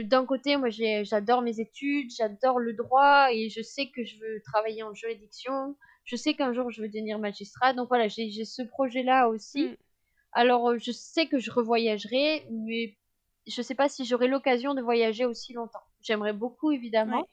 d'un 0.03 0.25
côté, 0.25 0.55
moi, 0.55 0.69
j'adore 0.69 1.41
mes 1.41 1.59
études, 1.59 2.11
j'adore 2.15 2.59
le 2.59 2.73
droit 2.73 3.27
et 3.33 3.49
je 3.49 3.61
sais 3.61 3.89
que 3.89 4.05
je 4.05 4.17
veux 4.19 4.41
travailler 4.41 4.83
en 4.83 4.93
juridiction. 4.93 5.75
Je 6.05 6.15
sais 6.15 6.33
qu'un 6.33 6.53
jour, 6.53 6.71
je 6.71 6.81
veux 6.81 6.87
devenir 6.87 7.19
magistrat. 7.19 7.73
Donc 7.73 7.89
voilà, 7.89 8.07
j'ai 8.07 8.45
ce 8.45 8.61
projet-là 8.61 9.27
aussi. 9.27 9.65
Mm. 9.65 9.75
Alors, 10.31 10.69
euh, 10.69 10.77
je 10.77 10.93
sais 10.93 11.27
que 11.27 11.39
je 11.39 11.51
revoyagerai, 11.51 12.47
mais 12.51 12.97
je 13.47 13.59
ne 13.59 13.63
sais 13.65 13.75
pas 13.75 13.89
si 13.89 14.05
j'aurai 14.05 14.29
l'occasion 14.29 14.73
de 14.73 14.81
voyager 14.81 15.25
aussi 15.25 15.51
longtemps. 15.51 15.83
J'aimerais 16.01 16.31
beaucoup, 16.31 16.71
évidemment. 16.71 17.27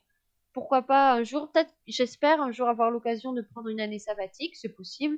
Pourquoi 0.59 0.83
pas 0.83 1.13
un 1.13 1.23
jour, 1.23 1.53
peut-être, 1.53 1.73
j'espère 1.87 2.43
un 2.43 2.51
jour 2.51 2.69
avoir 2.69 2.91
l'occasion 2.91 3.33
de 3.33 3.43
prendre 3.43 3.69
une 3.69 3.81
année 3.81 4.01
sabbatique, 4.01 4.57
c'est 4.57 4.75
possible. 4.75 5.17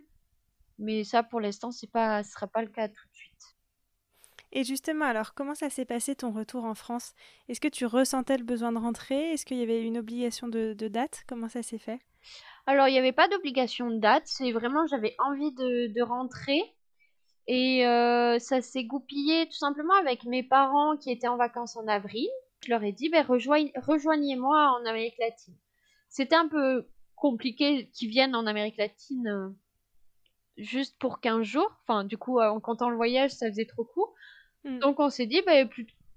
Mais 0.78 1.02
ça, 1.02 1.22
pour 1.22 1.40
l'instant, 1.40 1.70
ce 1.70 1.86
ne 1.86 2.22
sera 2.22 2.46
pas 2.46 2.60
le 2.60 2.68
cas 2.68 2.88
tout 2.88 3.08
de 3.08 3.14
suite. 3.14 3.56
Et 4.52 4.64
justement, 4.64 5.06
alors, 5.06 5.32
comment 5.32 5.54
ça 5.54 5.70
s'est 5.70 5.86
passé 5.86 6.14
ton 6.14 6.30
retour 6.30 6.64
en 6.64 6.74
France? 6.74 7.14
Est-ce 7.48 7.58
que 7.58 7.68
tu 7.68 7.86
ressentais 7.86 8.36
le 8.36 8.44
besoin 8.44 8.70
de 8.70 8.76
rentrer? 8.76 9.32
Est-ce 9.32 9.46
qu'il 9.46 9.56
y 9.56 9.62
avait 9.62 9.82
une 9.82 9.96
obligation 9.96 10.46
de, 10.46 10.74
date? 10.74 11.24
Comment 11.26 11.48
ça 11.48 11.62
s'est 11.62 11.78
fait? 11.78 12.00
Alors, 12.66 12.88
il 12.88 12.92
n'y 12.92 12.98
avait 12.98 13.12
pas 13.12 13.28
d'obligation 13.28 13.88
de 13.88 13.96
date. 13.96 14.24
C'est 14.26 14.52
vraiment, 14.52 14.86
j'avais 14.88 15.16
envie 15.20 15.52
de, 15.54 16.02
rentrer. 16.02 16.60
Et 17.46 17.86
euh, 17.86 18.38
ça 18.38 18.60
s'est 18.60 18.84
goupillé 18.84 19.46
tout 19.46 19.56
simplement 19.56 19.94
avec 19.94 20.24
mes 20.24 20.42
parents 20.42 20.98
qui 20.98 21.10
étaient 21.10 21.28
en 21.28 21.38
vacances 21.38 21.78
en 21.78 21.88
avril. 21.88 22.28
Je 22.62 22.70
leur 22.70 22.82
ai 22.84 22.92
dit, 22.92 23.08
ben, 23.08 23.24
rejoignez-moi 23.24 24.78
en 24.78 24.84
Amérique 24.84 25.18
latine. 25.18 25.56
C'était 26.08 26.36
un 26.36 26.48
peu 26.48 26.86
compliqué 27.16 27.88
qu'ils 27.92 28.10
viennent 28.10 28.34
en 28.34 28.46
Amérique 28.46 28.76
latine 28.76 29.28
euh, 29.28 29.48
juste 30.56 30.98
pour 30.98 31.20
15 31.20 31.42
jours. 31.42 31.70
Enfin, 31.82 32.04
du 32.04 32.18
coup, 32.18 32.40
en 32.40 32.60
comptant 32.60 32.90
le 32.90 32.96
voyage, 32.96 33.30
ça 33.30 33.48
faisait 33.48 33.66
trop 33.66 33.84
court. 33.84 34.14
Mm. 34.64 34.78
Donc 34.80 35.00
on 35.00 35.10
s'est 35.10 35.26
dit, 35.26 35.42
bah, 35.46 35.52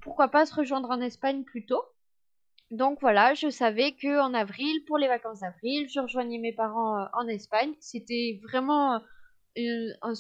pourquoi 0.02 0.28
pas 0.28 0.46
se 0.46 0.54
rejoindre 0.54 0.90
en 0.90 1.02
Espagne 1.02 1.44
plus 1.44 1.66
tôt. 1.66 1.84
Donc 2.72 3.00
voilà, 3.02 3.34
je 3.36 3.50
savais 3.50 3.92
que 3.92 4.20
en 4.20 4.34
avril, 4.34 4.84
pour 4.86 4.98
les 4.98 5.08
vacances 5.08 5.42
d'avril, 5.42 5.88
je 5.90 6.00
rejoignais 6.00 6.40
mes 6.40 6.54
parents 6.54 7.00
euh, 7.00 7.06
en 7.14 7.28
Espagne. 7.28 7.74
C'était 7.80 8.40
vraiment 8.44 8.96
euh, 8.96 9.90
un, 10.02 10.14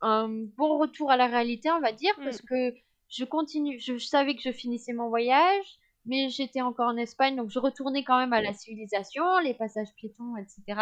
un, 0.00 0.28
bon 0.28 0.78
retour 0.78 1.10
à 1.10 1.16
la 1.16 1.26
réalité, 1.26 1.70
on 1.70 1.80
va 1.80 1.92
dire, 1.92 2.12
mm. 2.18 2.24
parce 2.24 2.42
que 2.42 2.74
je 3.08 3.24
continue, 3.24 3.78
je, 3.78 3.98
savais 3.98 4.34
que 4.34 4.42
je 4.42 4.52
finissais 4.52 4.92
mon 4.92 5.08
voyage, 5.08 5.66
mais 6.06 6.28
j'étais 6.28 6.60
encore 6.60 6.88
en 6.88 6.96
Espagne, 6.96 7.36
donc 7.36 7.50
je 7.50 7.58
retournais 7.58 8.04
quand 8.04 8.18
même 8.18 8.32
à 8.32 8.42
la 8.42 8.52
civilisation, 8.52 9.38
les 9.38 9.54
passages 9.54 9.94
piétons, 9.96 10.36
etc. 10.36 10.80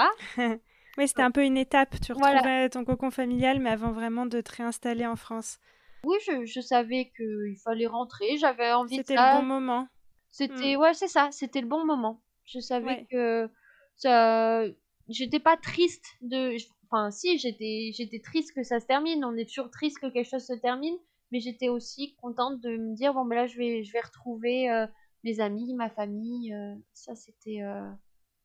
oui, 0.99 1.07
c'était 1.09 1.23
un 1.23 1.31
peu 1.31 1.45
une 1.45 1.57
étape. 1.57 1.95
Tu 2.01 2.13
retrouvais 2.13 2.69
ton 2.71 2.85
cocon 2.85 3.11
familial, 3.11 3.61
mais 3.61 3.71
avant 3.71 3.93
vraiment 3.93 4.27
de 4.27 4.41
te 4.41 4.57
réinstaller 4.57 5.07
en 5.07 5.17
France. 5.17 5.59
Oui, 6.05 6.17
je, 6.27 6.45
je 6.45 6.61
savais 6.61 7.13
qu'il 7.17 7.57
fallait 7.63 7.87
rentrer. 7.87 8.37
J'avais 8.37 8.73
envie 8.73 8.97
de 8.97 9.03
C'était 9.03 9.15
le 9.15 9.39
bon 9.39 9.45
moment. 9.45 9.87
C'était, 10.33 10.77
hmm. 10.77 10.81
ouais, 10.81 10.95
c'est 10.95 11.09
ça, 11.09 11.29
c'était 11.31 11.61
le 11.61 11.69
bon 11.69 11.85
moment. 11.85 12.23
Je 12.47 12.59
savais 12.59 13.07
que 13.11 13.49
ça, 13.97 14.65
j'étais 15.09 15.41
pas 15.41 15.57
triste 15.57 16.05
de, 16.23 16.57
enfin, 16.91 17.11
si, 17.11 17.39
j'étais, 17.39 17.93
j'étais 17.95 18.21
triste 18.21 18.55
que 18.55 18.63
ça 18.63 18.81
se 18.81 18.87
termine. 18.87 19.25
On 19.25 19.37
est 19.37 19.49
toujours 19.49 19.71
triste 19.71 19.99
que 20.01 20.07
quelque 20.07 20.29
chose 20.29 20.45
se 20.45 20.55
termine, 20.55 20.97
mais 21.33 21.41
j'étais 21.41 21.69
aussi 21.69 22.15
contente 22.17 22.61
de 22.61 22.77
me 22.77 22.95
dire, 22.95 23.15
bon, 23.15 23.25
ben 23.25 23.35
là, 23.35 23.47
je 23.47 23.57
vais, 23.57 23.83
je 23.83 23.93
vais 23.93 24.01
retrouver 24.01 24.71
euh, 24.71 24.87
mes 25.25 25.41
amis, 25.41 25.75
ma 25.75 25.89
famille. 25.89 26.55
Euh, 26.55 26.75
ça, 26.93 27.15
c'était, 27.15 27.63
euh, 27.63 27.91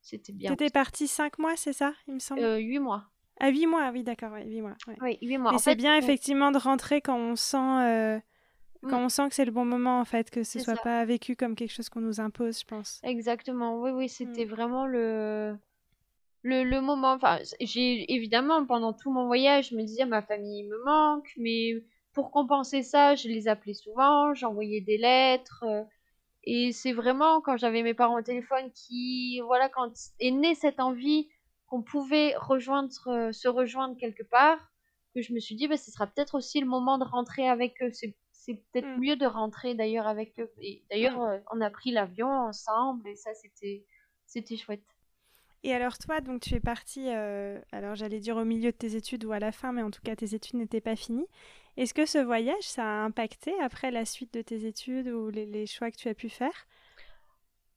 c'était 0.00 0.32
bien. 0.32 0.50
T'étais 0.50 0.70
partie 0.70 1.06
cinq 1.06 1.38
mois, 1.38 1.54
c'est 1.56 1.74
ça, 1.74 1.92
il 2.08 2.14
me 2.14 2.18
semble? 2.18 2.40
Huit 2.56 2.80
mois. 2.80 3.04
À 3.40 3.50
8 3.50 3.66
mois, 3.66 3.90
oui, 3.92 4.02
d'accord, 4.02 4.32
ouais, 4.32 4.44
8 4.44 4.62
mois. 4.62 4.76
Oui, 5.00 5.16
8 5.22 5.38
mois. 5.38 5.58
C'est 5.58 5.76
bien 5.76 5.96
effectivement 5.96 6.50
de 6.50 6.58
rentrer 6.58 7.00
quand 7.00 7.16
on 7.16 7.36
sent, 7.36 7.56
euh, 7.56 8.18
quand 8.82 9.00
mm. 9.00 9.04
on 9.04 9.08
sent 9.08 9.28
que 9.28 9.34
c'est 9.36 9.44
le 9.44 9.52
bon 9.52 9.64
moment, 9.64 10.00
en 10.00 10.04
fait, 10.04 10.28
que 10.30 10.42
ce 10.42 10.58
soit 10.58 10.74
pas 10.82 11.04
vécu 11.04 11.36
comme 11.36 11.54
quelque 11.54 11.72
chose 11.72 11.88
qu'on 11.88 12.00
nous 12.00 12.20
impose, 12.20 12.58
je 12.58 12.64
pense. 12.64 13.00
Exactement, 13.04 13.80
oui, 13.80 13.90
oui, 13.90 14.08
c'était 14.08 14.44
mm. 14.44 14.48
vraiment 14.48 14.86
le... 14.86 15.56
le, 16.42 16.64
le 16.64 16.80
moment. 16.80 17.12
Enfin, 17.12 17.38
j'ai 17.60 18.12
évidemment, 18.12 18.66
pendant 18.66 18.92
tout 18.92 19.12
mon 19.12 19.26
voyage, 19.26 19.68
je 19.70 19.76
me 19.76 19.82
disais, 19.82 20.04
ma 20.04 20.22
famille 20.22 20.64
me 20.64 20.84
manque, 20.84 21.32
mais 21.36 21.74
pour 22.18 22.32
compenser 22.32 22.82
ça, 22.82 23.14
je 23.14 23.28
les 23.28 23.46
appelais 23.46 23.74
souvent, 23.74 24.34
j'envoyais 24.34 24.80
des 24.80 24.98
lettres. 24.98 25.62
Euh, 25.62 25.84
et 26.42 26.72
c'est 26.72 26.92
vraiment 26.92 27.40
quand 27.40 27.56
j'avais 27.56 27.84
mes 27.84 27.94
parents 27.94 28.18
au 28.18 28.22
téléphone 28.22 28.72
qui, 28.72 29.38
voilà, 29.46 29.68
quand 29.68 29.92
est 30.18 30.32
née 30.32 30.56
cette 30.56 30.80
envie 30.80 31.28
qu'on 31.68 31.80
pouvait 31.80 32.34
rejoindre, 32.36 32.90
euh, 33.06 33.30
se 33.30 33.46
rejoindre 33.46 33.96
quelque 33.96 34.24
part, 34.24 34.58
que 35.14 35.22
je 35.22 35.32
me 35.32 35.38
suis 35.38 35.54
dit, 35.54 35.68
bah, 35.68 35.76
ce 35.76 35.92
sera 35.92 36.08
peut-être 36.08 36.34
aussi 36.34 36.58
le 36.58 36.66
moment 36.66 36.98
de 36.98 37.04
rentrer 37.04 37.48
avec 37.48 37.80
eux. 37.82 37.92
C'est, 37.92 38.16
peut-être 38.72 38.96
mm. 38.96 39.00
mieux 39.00 39.14
de 39.14 39.26
rentrer 39.26 39.74
d'ailleurs 39.76 40.08
avec 40.08 40.40
eux. 40.40 40.50
Et 40.60 40.82
d'ailleurs, 40.90 41.20
mm. 41.20 41.28
euh, 41.28 41.38
on 41.52 41.60
a 41.60 41.70
pris 41.70 41.92
l'avion 41.92 42.28
ensemble 42.28 43.06
et 43.06 43.14
ça, 43.14 43.32
c'était, 43.34 43.86
c'était 44.26 44.56
chouette. 44.56 44.82
Et 45.64 45.74
alors 45.74 45.98
toi, 45.98 46.20
donc 46.20 46.40
tu 46.40 46.54
es 46.54 46.60
partie, 46.60 47.08
euh, 47.08 47.60
alors 47.72 47.96
j'allais 47.96 48.20
dire 48.20 48.36
au 48.36 48.44
milieu 48.44 48.70
de 48.70 48.76
tes 48.76 48.94
études 48.94 49.24
ou 49.24 49.32
à 49.32 49.40
la 49.40 49.50
fin, 49.50 49.72
mais 49.72 49.82
en 49.82 49.90
tout 49.90 50.00
cas 50.02 50.14
tes 50.14 50.34
études 50.34 50.56
n'étaient 50.56 50.80
pas 50.80 50.94
finies. 50.94 51.26
Est-ce 51.78 51.94
que 51.94 52.06
ce 52.06 52.18
voyage, 52.18 52.64
ça 52.64 52.82
a 52.82 53.04
impacté 53.04 53.54
après 53.60 53.92
la 53.92 54.04
suite 54.04 54.34
de 54.34 54.42
tes 54.42 54.66
études 54.66 55.06
ou 55.06 55.30
les, 55.30 55.64
choix 55.66 55.92
que 55.92 55.96
tu 55.96 56.08
as 56.08 56.14
pu 56.14 56.28
faire? 56.28 56.66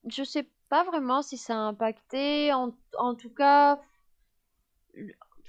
Je 0.07 0.23
sais 0.23 0.47
pas 0.69 0.83
vraiment 0.83 1.21
si 1.21 1.37
ça 1.37 1.53
a 1.53 1.57
impacté. 1.57 2.51
En, 2.51 2.75
en 2.97 3.13
tout 3.13 3.29
cas, 3.29 3.79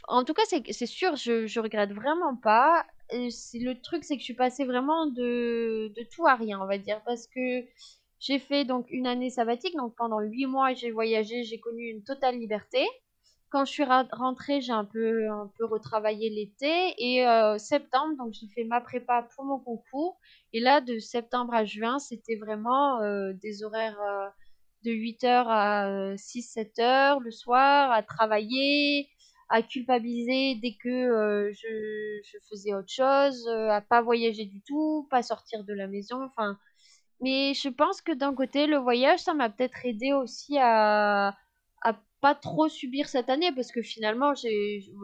en 0.06 0.22
tout 0.24 0.34
cas, 0.34 0.42
c'est 0.44 0.86
sûr, 0.86 1.16
je, 1.16 1.46
je 1.46 1.60
regrette 1.60 1.92
vraiment 1.94 2.36
pas. 2.36 2.84
le 3.10 3.72
truc, 3.80 4.04
c'est 4.04 4.16
que 4.16 4.20
je 4.20 4.26
suis 4.26 4.34
passée 4.34 4.66
vraiment 4.66 5.06
de, 5.06 5.90
de 5.96 6.06
tout 6.14 6.26
à 6.26 6.34
rien, 6.34 6.60
on 6.60 6.66
va 6.66 6.76
dire, 6.76 7.00
parce 7.06 7.26
que 7.28 7.64
j'ai 8.20 8.38
fait 8.38 8.66
donc 8.66 8.86
une 8.90 9.06
année 9.06 9.30
sabbatique, 9.30 9.76
donc 9.76 9.94
pendant 9.96 10.20
huit 10.20 10.44
mois, 10.44 10.74
j'ai 10.74 10.90
voyagé, 10.90 11.42
j'ai 11.44 11.58
connu 11.58 11.84
une 11.84 12.04
totale 12.04 12.38
liberté. 12.38 12.86
Quand 13.52 13.66
je 13.66 13.70
suis 13.70 13.84
rentrée, 13.84 14.62
j'ai 14.62 14.72
un 14.72 14.86
peu, 14.86 15.28
un 15.28 15.52
peu 15.58 15.66
retravaillé 15.66 16.30
l'été 16.30 16.94
et 16.96 17.28
euh, 17.28 17.58
septembre, 17.58 18.16
donc 18.16 18.32
j'ai 18.32 18.46
fait 18.48 18.64
ma 18.64 18.80
prépa 18.80 19.28
pour 19.34 19.44
mon 19.44 19.58
concours. 19.58 20.18
Et 20.54 20.60
là, 20.60 20.80
de 20.80 20.98
septembre 20.98 21.52
à 21.52 21.66
juin, 21.66 21.98
c'était 21.98 22.36
vraiment 22.36 23.02
euh, 23.02 23.34
des 23.34 23.62
horaires 23.62 24.00
euh, 24.00 24.26
de 24.86 24.92
8h 24.92 25.44
à 25.48 26.14
6-7h 26.16 27.20
le 27.20 27.30
soir, 27.30 27.92
à 27.92 28.02
travailler, 28.02 29.10
à 29.50 29.60
culpabiliser 29.60 30.54
dès 30.54 30.74
que 30.82 31.52
je, 31.52 32.38
faisais 32.48 32.72
autre 32.72 32.90
chose, 32.90 33.46
à 33.68 33.82
pas 33.82 34.00
voyager 34.00 34.46
du 34.46 34.62
tout, 34.62 35.06
pas 35.10 35.22
sortir 35.22 35.62
de 35.64 35.74
la 35.74 35.88
maison, 35.88 36.24
enfin. 36.24 36.58
Mais 37.20 37.52
je 37.52 37.68
pense 37.68 38.00
que 38.00 38.12
d'un 38.12 38.34
côté, 38.34 38.66
le 38.66 38.78
voyage, 38.78 39.20
ça 39.20 39.34
m'a 39.34 39.50
peut-être 39.50 39.84
aidé 39.84 40.14
aussi 40.14 40.56
à 40.58 41.36
pas 42.22 42.36
trop 42.36 42.68
subir 42.68 43.08
cette 43.08 43.28
année 43.28 43.50
parce 43.52 43.72
que 43.72 43.82
finalement, 43.82 44.32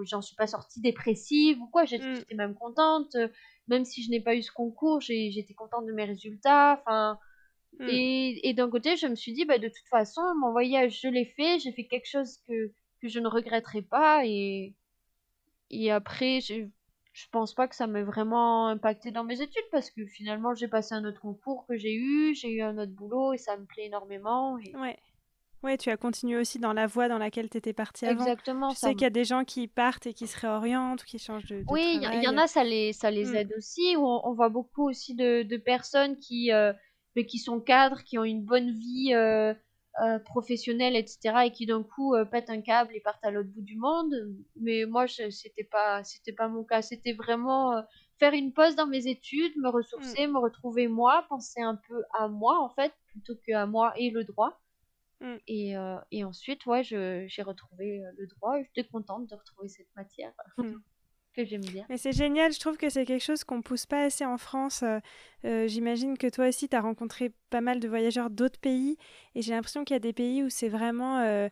j'en 0.05 0.23
suis 0.23 0.37
pas 0.37 0.47
sortie 0.47 0.81
dépressive 0.81 1.61
ou 1.61 1.66
quoi, 1.66 1.83
mm. 1.83 1.87
j'étais 1.89 2.35
même 2.35 2.55
contente. 2.55 3.16
Même 3.66 3.85
si 3.85 4.03
je 4.03 4.11
n'ai 4.11 4.21
pas 4.21 4.35
eu 4.37 4.43
ce 4.43 4.53
concours, 4.53 5.01
j'étais 5.01 5.53
contente 5.53 5.85
de 5.85 5.93
mes 5.93 6.05
résultats, 6.05 6.81
enfin. 6.81 7.19
Mm. 7.81 7.89
Et, 7.91 8.49
et 8.49 8.55
d'un 8.55 8.71
côté, 8.71 8.97
je 8.97 9.09
me 9.09 9.16
suis 9.16 9.33
dit, 9.33 9.45
bah, 9.45 9.59
de 9.59 9.69
toute 9.69 9.89
façon, 9.91 10.23
mon 10.41 10.53
voyage, 10.53 11.01
je 11.03 11.09
l'ai 11.09 11.27
fait, 11.27 11.59
j'ai 11.59 11.73
fait 11.73 11.87
quelque 11.87 12.09
chose 12.09 12.39
que, 12.47 12.73
que 13.03 13.09
je 13.09 13.19
ne 13.19 13.29
regretterai 13.29 13.83
pas. 13.83 14.25
Et, 14.25 14.77
et 15.71 15.91
après, 15.91 16.41
je, 16.41 16.66
je 17.12 17.27
pense 17.33 17.53
pas 17.53 17.66
que 17.66 17.75
ça 17.75 17.89
m'ait 17.89 18.05
vraiment 18.05 18.69
impacté 18.69 19.11
dans 19.11 19.25
mes 19.25 19.43
études 19.43 19.69
parce 19.73 19.91
que 19.91 20.07
finalement, 20.07 20.55
j'ai 20.55 20.69
passé 20.69 20.95
un 20.95 21.05
autre 21.05 21.21
concours 21.21 21.66
que 21.66 21.77
j'ai 21.77 21.95
eu, 21.95 22.35
j'ai 22.37 22.49
eu 22.49 22.62
un 22.62 22.79
autre 22.79 22.93
boulot 22.93 23.33
et 23.33 23.39
ça 23.39 23.57
me 23.57 23.66
plaît 23.66 23.87
énormément. 23.87 24.57
Et... 24.59 24.75
Ouais. 24.77 24.97
Ouais, 25.63 25.77
tu 25.77 25.91
as 25.91 25.97
continué 25.97 26.37
aussi 26.37 26.59
dans 26.59 26.73
la 26.73 26.87
voie 26.87 27.09
dans 27.09 27.19
laquelle 27.19 27.51
tu 27.51 27.59
étais 27.59 27.73
partie 27.73 28.07
avant. 28.07 28.21
Exactement. 28.21 28.71
Je 28.71 28.77
sais 28.77 28.93
qu'il 28.93 29.03
y 29.03 29.07
a 29.07 29.11
des 29.11 29.25
gens 29.25 29.45
qui 29.45 29.67
partent 29.67 30.07
et 30.07 30.15
qui 30.15 30.29
se 30.29 30.39
réorientent 30.39 31.03
ou 31.03 31.05
qui 31.07 31.19
changent 31.19 31.47
de, 31.47 31.65
Oui, 31.69 31.99
il 32.01 32.23
y, 32.23 32.29
en 32.29 32.39
a, 32.39 32.47
ça 32.47 32.63
les, 32.63 32.93
ça 32.93 33.11
les 33.11 33.33
mm. 33.33 33.35
aide 33.35 33.55
aussi. 33.57 33.97
On, 33.97 34.21
on, 34.25 34.35
voit 34.35 34.51
beaucoup 34.51 34.89
aussi 34.89 35.15
de, 35.15 35.43
de 35.43 35.57
personnes 35.57 36.17
qui, 36.19 36.53
euh, 36.53 36.73
qui 37.27 37.39
sont 37.39 37.61
cadres, 37.61 38.05
qui 38.05 38.19
ont 38.19 38.25
une 38.25 38.45
bonne 38.45 38.71
vie 38.71 39.13
euh, 39.15 39.53
euh, 40.01 40.21
professionnels, 40.21 40.95
etc., 40.95 41.35
et 41.47 41.51
qui 41.51 41.67
d'un 41.67 41.83
coup 41.83 42.15
pètent 42.31 42.51
un 42.51 42.61
câble 42.61 42.95
et 42.95 43.01
partent 43.01 43.25
à 43.25 43.33
l'autre 43.33 43.51
bout 43.51 43.63
du 43.63 43.77
monde. 43.77 44.15
Mais 44.61 44.85
moi, 44.87 45.07
c'était 45.09 45.65
pas, 45.65 46.05
c'était 46.05 46.33
pas 46.33 46.47
mon 46.47 46.63
cas. 46.63 46.83
C'était 46.83 47.15
vraiment 47.15 47.83
faire 48.21 48.33
une 48.33 48.53
pause 48.53 48.77
dans 48.77 48.87
mes 48.87 49.09
études, 49.09 49.57
me 49.57 49.71
ressourcer, 49.71 50.29
mm. 50.29 50.33
me 50.35 50.39
retrouver 50.39 50.87
moi, 50.87 51.25
penser 51.29 51.61
un 51.61 51.75
peu 51.89 52.05
à 52.17 52.29
moi 52.29 52.63
en 52.63 52.69
fait, 52.69 52.93
plutôt 53.09 53.35
qu'à 53.45 53.67
moi 53.67 53.93
et 53.97 54.11
le 54.11 54.23
droit. 54.23 54.61
Mm. 55.21 55.37
Et, 55.47 55.75
et, 56.11 56.25
ensuite, 56.25 56.64
ouais, 56.66 56.83
j'ai 56.85 57.43
retrouvé 57.43 58.03
le 58.16 58.27
droit 58.27 58.59
et 58.59 58.64
j'étais 58.64 58.89
contente 58.89 59.27
de 59.27 59.35
retrouver 59.35 59.69
cette 59.69 59.95
matière. 59.97 60.33
Mm. 60.59 60.75
j'aime 61.45 61.62
bien. 61.62 61.85
Mais 61.89 61.97
c'est 61.97 62.12
génial, 62.12 62.53
je 62.53 62.61
trouve 62.61 62.77
que 62.77 62.91
c'est 62.91 63.05
quelque 63.05 63.23
chose 63.23 63.45
qu'on 63.45 63.62
pousse 63.62 63.87
pas 63.87 64.03
assez 64.05 64.25
en 64.25 64.39
France. 64.39 64.83
Euh, 64.83 64.99
euh, 65.45 65.66
j'imagine 65.69 66.16
que 66.19 66.27
toi 66.27 66.49
aussi, 66.49 66.69
tu 66.69 66.77
as 66.77 66.81
rencontré 66.81 67.33
pas 67.51 67.61
mal 67.61 67.81
de 67.81 67.89
voyageurs 67.89 68.31
d'autres 68.31 68.59
pays 68.59 68.97
et 69.35 69.43
j'ai 69.43 69.53
l'impression 69.53 69.85
qu'il 69.85 69.95
y 69.95 69.97
a 69.97 70.01
des 70.01 70.12
pays 70.12 70.43
où 70.43 70.51
c'est 70.51 70.69
vraiment 70.69 71.19
euh, 71.21 71.49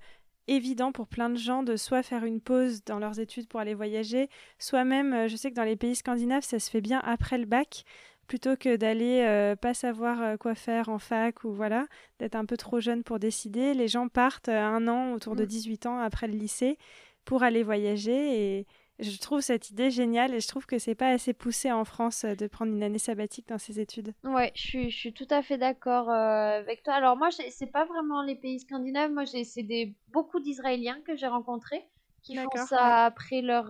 évident 0.46 0.92
pour 0.92 1.08
plein 1.08 1.30
de 1.30 1.36
gens 1.36 1.62
de 1.62 1.76
soit 1.76 2.02
faire 2.02 2.24
une 2.24 2.40
pause 2.40 2.84
dans 2.84 2.98
leurs 2.98 3.20
études 3.20 3.48
pour 3.48 3.60
aller 3.60 3.74
voyager, 3.74 4.28
soit 4.58 4.84
même, 4.84 5.28
je 5.28 5.36
sais 5.36 5.50
que 5.50 5.56
dans 5.56 5.64
les 5.64 5.76
pays 5.76 5.96
scandinaves, 5.96 6.44
ça 6.44 6.58
se 6.58 6.70
fait 6.70 6.80
bien 6.80 7.00
après 7.04 7.38
le 7.38 7.46
bac 7.46 7.84
plutôt 8.26 8.56
que 8.56 8.76
d'aller 8.76 9.22
euh, 9.22 9.56
pas 9.56 9.74
savoir 9.74 10.22
euh, 10.22 10.36
quoi 10.36 10.54
faire 10.54 10.88
en 10.88 10.98
fac 10.98 11.44
ou 11.44 11.52
voilà, 11.52 11.86
d'être 12.18 12.34
un 12.34 12.44
peu 12.44 12.56
trop 12.56 12.80
jeune 12.80 13.02
pour 13.02 13.18
décider. 13.18 13.74
Les 13.74 13.88
gens 13.88 14.08
partent 14.08 14.48
euh, 14.48 14.60
un 14.60 14.88
an, 14.88 15.12
autour 15.12 15.36
de 15.36 15.44
18 15.44 15.84
mm. 15.84 15.88
ans 15.88 15.98
après 16.00 16.26
le 16.26 16.34
lycée, 16.34 16.78
pour 17.24 17.42
aller 17.42 17.62
voyager 17.62 18.58
et 18.58 18.66
je 18.98 19.18
trouve 19.18 19.42
cette 19.42 19.68
idée 19.70 19.90
géniale 19.90 20.34
et 20.34 20.40
je 20.40 20.48
trouve 20.48 20.64
que 20.64 20.78
c'est 20.78 20.94
pas 20.94 21.08
assez 21.08 21.34
poussé 21.34 21.70
en 21.70 21.84
France 21.84 22.24
de 22.24 22.46
prendre 22.46 22.72
une 22.72 22.82
année 22.82 22.98
sabbatique 22.98 23.46
dans 23.48 23.58
ses 23.58 23.78
études. 23.78 24.14
Ouais, 24.24 24.52
je 24.54 24.62
suis, 24.62 24.90
je 24.90 24.96
suis 24.96 25.12
tout 25.12 25.26
à 25.28 25.42
fait 25.42 25.58
d'accord 25.58 26.08
avec 26.08 26.82
toi. 26.82 26.94
Alors 26.94 27.18
moi, 27.18 27.28
c'est 27.30 27.70
pas 27.70 27.84
vraiment 27.84 28.22
les 28.22 28.36
pays 28.36 28.60
scandinaves. 28.60 29.12
Moi, 29.12 29.26
c'est 29.26 29.62
des 29.64 29.94
beaucoup 30.08 30.40
d'Israéliens 30.40 30.98
que 31.06 31.14
j'ai 31.14 31.26
rencontrés 31.26 31.84
qui 32.22 32.36
font 32.36 32.66
ça 32.66 33.04
après 33.04 33.42
leur 33.42 33.66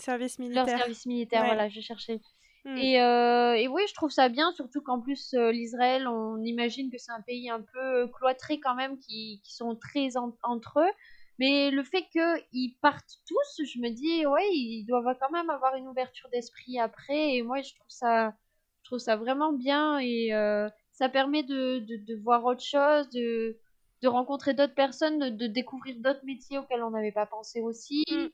service 0.00 0.40
militaire. 0.40 0.66
Leur 0.66 0.78
service 0.78 1.06
militaire, 1.06 1.44
voilà, 1.44 1.68
je 1.68 1.80
cherchais. 1.80 2.20
Mm. 2.64 2.76
Et, 2.76 3.00
euh, 3.00 3.54
et, 3.54 3.68
oui, 3.68 3.82
je 3.88 3.94
trouve 3.94 4.10
ça 4.10 4.28
bien, 4.28 4.52
surtout 4.52 4.82
qu'en 4.82 5.00
plus, 5.00 5.34
euh, 5.34 5.50
l'Israël, 5.50 6.06
on 6.06 6.42
imagine 6.42 6.90
que 6.90 6.98
c'est 6.98 7.12
un 7.12 7.22
pays 7.22 7.48
un 7.48 7.62
peu 7.62 8.06
cloîtré 8.08 8.60
quand 8.60 8.74
même, 8.74 8.98
qui, 8.98 9.40
qui 9.44 9.54
sont 9.54 9.76
très 9.76 10.16
entre 10.16 10.80
eux. 10.80 10.92
Mais 11.38 11.70
le 11.70 11.82
fait 11.82 12.04
qu'ils 12.12 12.76
partent 12.82 13.18
tous, 13.26 13.64
je 13.64 13.78
me 13.80 13.88
dis, 13.88 14.26
ouais, 14.26 14.46
ils 14.52 14.84
doivent 14.84 15.16
quand 15.18 15.30
même 15.30 15.48
avoir 15.48 15.74
une 15.74 15.88
ouverture 15.88 16.28
d'esprit 16.30 16.78
après. 16.78 17.36
Et 17.36 17.42
moi, 17.42 17.62
je 17.62 17.74
trouve 17.74 17.88
ça, 17.88 18.34
je 18.82 18.88
trouve 18.88 18.98
ça 18.98 19.16
vraiment 19.16 19.52
bien. 19.52 19.98
Et 19.98 20.34
euh, 20.34 20.68
ça 20.92 21.08
permet 21.08 21.42
de, 21.42 21.78
de, 21.78 21.96
de, 21.96 22.14
voir 22.16 22.44
autre 22.44 22.62
chose, 22.62 23.08
de, 23.08 23.56
de 24.02 24.08
rencontrer 24.08 24.52
d'autres 24.52 24.74
personnes, 24.74 25.18
de, 25.18 25.28
de 25.30 25.46
découvrir 25.46 25.96
d'autres 25.98 26.24
métiers 26.26 26.58
auxquels 26.58 26.82
on 26.82 26.90
n'avait 26.90 27.12
pas 27.12 27.26
pensé 27.26 27.62
aussi. 27.62 28.04
Mm 28.10 28.26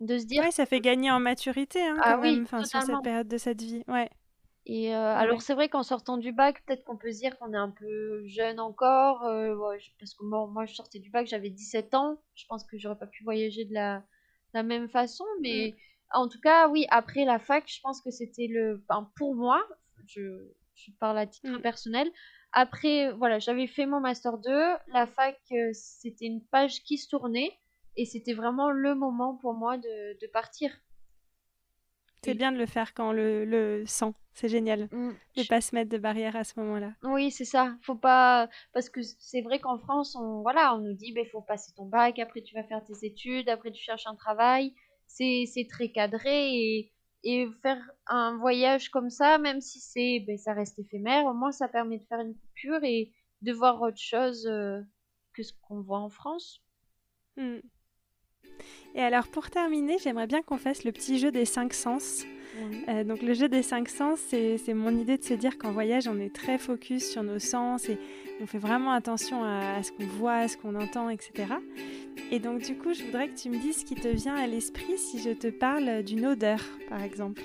de 0.00 0.18
se 0.18 0.26
dire. 0.26 0.42
Ouais, 0.42 0.50
ça 0.50 0.66
fait 0.66 0.80
gagner 0.80 1.10
en 1.10 1.20
maturité 1.20 1.80
hein, 1.82 1.96
ah, 2.02 2.18
oui, 2.20 2.40
enfin, 2.42 2.64
sur 2.64 2.82
cette 2.82 3.02
période 3.02 3.28
de 3.28 3.38
cette 3.38 3.62
vie. 3.62 3.82
Ouais. 3.88 4.10
Et 4.68 4.94
euh, 4.94 5.14
alors 5.14 5.42
c'est 5.42 5.54
vrai 5.54 5.68
qu'en 5.68 5.84
sortant 5.84 6.16
du 6.16 6.32
bac, 6.32 6.60
peut-être 6.66 6.82
qu'on 6.82 6.96
peut 6.96 7.12
se 7.12 7.18
dire 7.20 7.38
qu'on 7.38 7.52
est 7.52 7.58
un 7.58 7.70
peu 7.70 8.26
jeune 8.26 8.58
encore, 8.58 9.22
euh, 9.22 9.54
parce 10.00 10.14
que 10.14 10.24
moi 10.24 10.66
je 10.66 10.74
sortais 10.74 10.98
du 10.98 11.08
bac, 11.08 11.28
j'avais 11.28 11.50
17 11.50 11.94
ans, 11.94 12.18
je 12.34 12.46
pense 12.48 12.64
que 12.64 12.76
j'aurais 12.76 12.98
pas 12.98 13.06
pu 13.06 13.22
voyager 13.22 13.64
de 13.64 13.72
la, 13.72 14.02
la 14.54 14.64
même 14.64 14.88
façon, 14.88 15.24
mais 15.40 15.76
mm. 15.76 16.18
en 16.18 16.28
tout 16.28 16.40
cas 16.40 16.68
oui, 16.68 16.84
après 16.90 17.24
la 17.24 17.38
fac, 17.38 17.62
je 17.68 17.80
pense 17.80 18.02
que 18.02 18.10
c'était 18.10 18.48
le, 18.48 18.82
enfin, 18.88 19.08
pour 19.16 19.36
moi, 19.36 19.64
je, 20.08 20.20
je 20.74 20.90
parle 20.98 21.18
à 21.18 21.28
titre 21.28 21.58
mm. 21.58 21.62
personnel, 21.62 22.10
après 22.50 23.12
voilà, 23.12 23.38
j'avais 23.38 23.68
fait 23.68 23.86
mon 23.86 24.00
master 24.00 24.36
2, 24.36 24.50
la 24.88 25.06
fac 25.06 25.38
euh, 25.52 25.70
c'était 25.74 26.26
une 26.26 26.42
page 26.44 26.82
qui 26.82 26.98
se 26.98 27.08
tournait, 27.08 27.56
et 27.96 28.04
c'était 28.04 28.34
vraiment 28.34 28.70
le 28.70 28.94
moment 28.94 29.36
pour 29.36 29.54
moi 29.54 29.78
de, 29.78 30.18
de 30.20 30.26
partir. 30.26 30.70
C'est 32.22 32.34
bien 32.34 32.50
de 32.50 32.58
le 32.58 32.66
faire 32.66 32.92
quand 32.92 33.10
on 33.10 33.12
le, 33.12 33.44
le 33.44 33.86
sent. 33.86 34.12
C'est 34.32 34.48
génial. 34.48 34.88
Mm, 34.90 35.12
de 35.36 35.42
ne 35.42 35.46
pas 35.46 35.60
se 35.60 35.74
mettre 35.74 35.90
de 35.90 35.96
barrière 35.96 36.34
à 36.34 36.44
ce 36.44 36.58
moment-là. 36.58 36.92
Oui, 37.04 37.30
c'est 37.30 37.44
ça. 37.44 37.76
Faut 37.82 37.94
pas 37.94 38.48
parce 38.72 38.90
que 38.90 39.00
c'est 39.02 39.42
vrai 39.42 39.60
qu'en 39.60 39.78
France, 39.78 40.16
on 40.16 40.42
voilà, 40.42 40.74
on 40.74 40.78
nous 40.78 40.94
dit 40.94 41.12
ben 41.12 41.24
faut 41.26 41.40
passer 41.40 41.72
ton 41.74 41.86
bac, 41.86 42.18
après 42.18 42.42
tu 42.42 42.54
vas 42.54 42.64
faire 42.64 42.82
tes 42.84 43.06
études, 43.06 43.48
après 43.48 43.70
tu 43.70 43.82
cherches 43.82 44.06
un 44.06 44.16
travail. 44.16 44.74
C'est 45.06 45.46
très 45.70 45.90
cadré 45.90 46.52
et, 46.52 46.92
et 47.22 47.46
faire 47.62 47.80
un 48.08 48.36
voyage 48.38 48.90
comme 48.90 49.08
ça, 49.08 49.38
même 49.38 49.60
si 49.60 49.78
c'est 49.78 50.24
ben, 50.26 50.36
ça 50.36 50.52
reste 50.52 50.78
éphémère, 50.78 51.26
au 51.26 51.32
moins 51.32 51.52
ça 51.52 51.68
permet 51.68 51.98
de 51.98 52.04
faire 52.04 52.20
une 52.20 52.34
coupure 52.34 52.82
et 52.82 53.12
de 53.42 53.52
voir 53.52 53.80
autre 53.80 54.00
chose 54.00 54.46
euh, 54.46 54.80
que 55.32 55.42
ce 55.42 55.52
qu'on 55.62 55.80
voit 55.80 56.00
en 56.00 56.10
France. 56.10 56.60
Mm. 57.36 57.58
Et 58.94 59.00
alors 59.00 59.28
pour 59.28 59.50
terminer, 59.50 59.96
j'aimerais 60.02 60.26
bien 60.26 60.42
qu'on 60.42 60.58
fasse 60.58 60.84
le 60.84 60.92
petit 60.92 61.18
jeu 61.18 61.30
des 61.30 61.44
cinq 61.44 61.72
sens. 61.74 62.24
Euh, 62.88 63.04
donc 63.04 63.22
le 63.22 63.34
jeu 63.34 63.48
des 63.48 63.62
cinq 63.62 63.88
sens, 63.88 64.18
c'est 64.30 64.74
mon 64.74 64.96
idée 64.96 65.18
de 65.18 65.24
se 65.24 65.34
dire 65.34 65.58
qu'en 65.58 65.72
voyage, 65.72 66.08
on 66.08 66.18
est 66.18 66.34
très 66.34 66.58
focus 66.58 67.10
sur 67.10 67.22
nos 67.22 67.38
sens 67.38 67.88
et 67.88 67.98
on 68.40 68.46
fait 68.46 68.58
vraiment 68.58 68.92
attention 68.92 69.44
à, 69.44 69.82
ce 69.82 69.92
qu'on 69.92 70.06
voit, 70.06 70.36
à 70.36 70.48
ce 70.48 70.56
qu'on 70.56 70.74
entend, 70.74 71.10
etc. 71.10 71.54
Et 72.30 72.38
donc 72.38 72.62
du 72.62 72.76
coup, 72.76 72.94
je 72.94 73.02
voudrais 73.04 73.28
que 73.28 73.36
tu 73.36 73.50
me 73.50 73.58
dises 73.58 73.78
ce 73.80 73.84
qui 73.84 73.94
te 73.94 74.08
vient 74.08 74.34
à 74.34 74.46
l'esprit 74.46 74.96
si 74.96 75.18
je 75.18 75.30
te 75.30 75.48
parle 75.48 76.02
d'une 76.02 76.26
odeur, 76.26 76.60
par 76.88 77.02
exemple. 77.02 77.42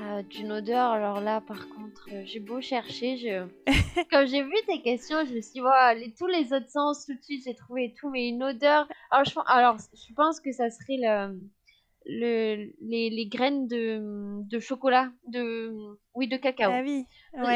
Euh, 0.00 0.22
d'une 0.22 0.52
odeur, 0.52 0.92
alors 0.92 1.20
là, 1.20 1.40
par 1.40 1.68
contre, 1.68 2.08
euh, 2.12 2.22
j'ai 2.24 2.38
beau 2.38 2.60
chercher, 2.60 3.16
je... 3.16 3.48
quand 4.10 4.26
j'ai 4.26 4.42
vu 4.42 4.54
tes 4.66 4.80
questions, 4.80 5.24
je 5.26 5.34
me 5.34 5.40
suis 5.40 5.54
dit, 5.54 5.60
les, 5.96 6.14
tous 6.14 6.26
les 6.28 6.52
autres 6.52 6.70
sens, 6.70 7.04
tout 7.04 7.14
de 7.14 7.22
suite, 7.22 7.42
j'ai 7.44 7.54
trouvé 7.54 7.94
tout, 7.98 8.08
mais 8.08 8.28
une 8.28 8.42
odeur. 8.42 8.88
Alors, 9.10 9.24
je, 9.24 9.34
alors, 9.46 9.76
je 9.94 10.14
pense 10.14 10.40
que 10.40 10.52
ça 10.52 10.70
serait 10.70 10.98
le, 10.98 11.40
le, 12.06 12.72
les, 12.80 13.10
les 13.10 13.26
graines 13.26 13.66
de, 13.66 14.40
de, 14.48 14.60
chocolat, 14.60 15.10
de, 15.26 15.72
oui, 16.14 16.28
de 16.28 16.36
cacao. 16.36 16.70
Ah 16.72 16.82
oui, 16.84 17.04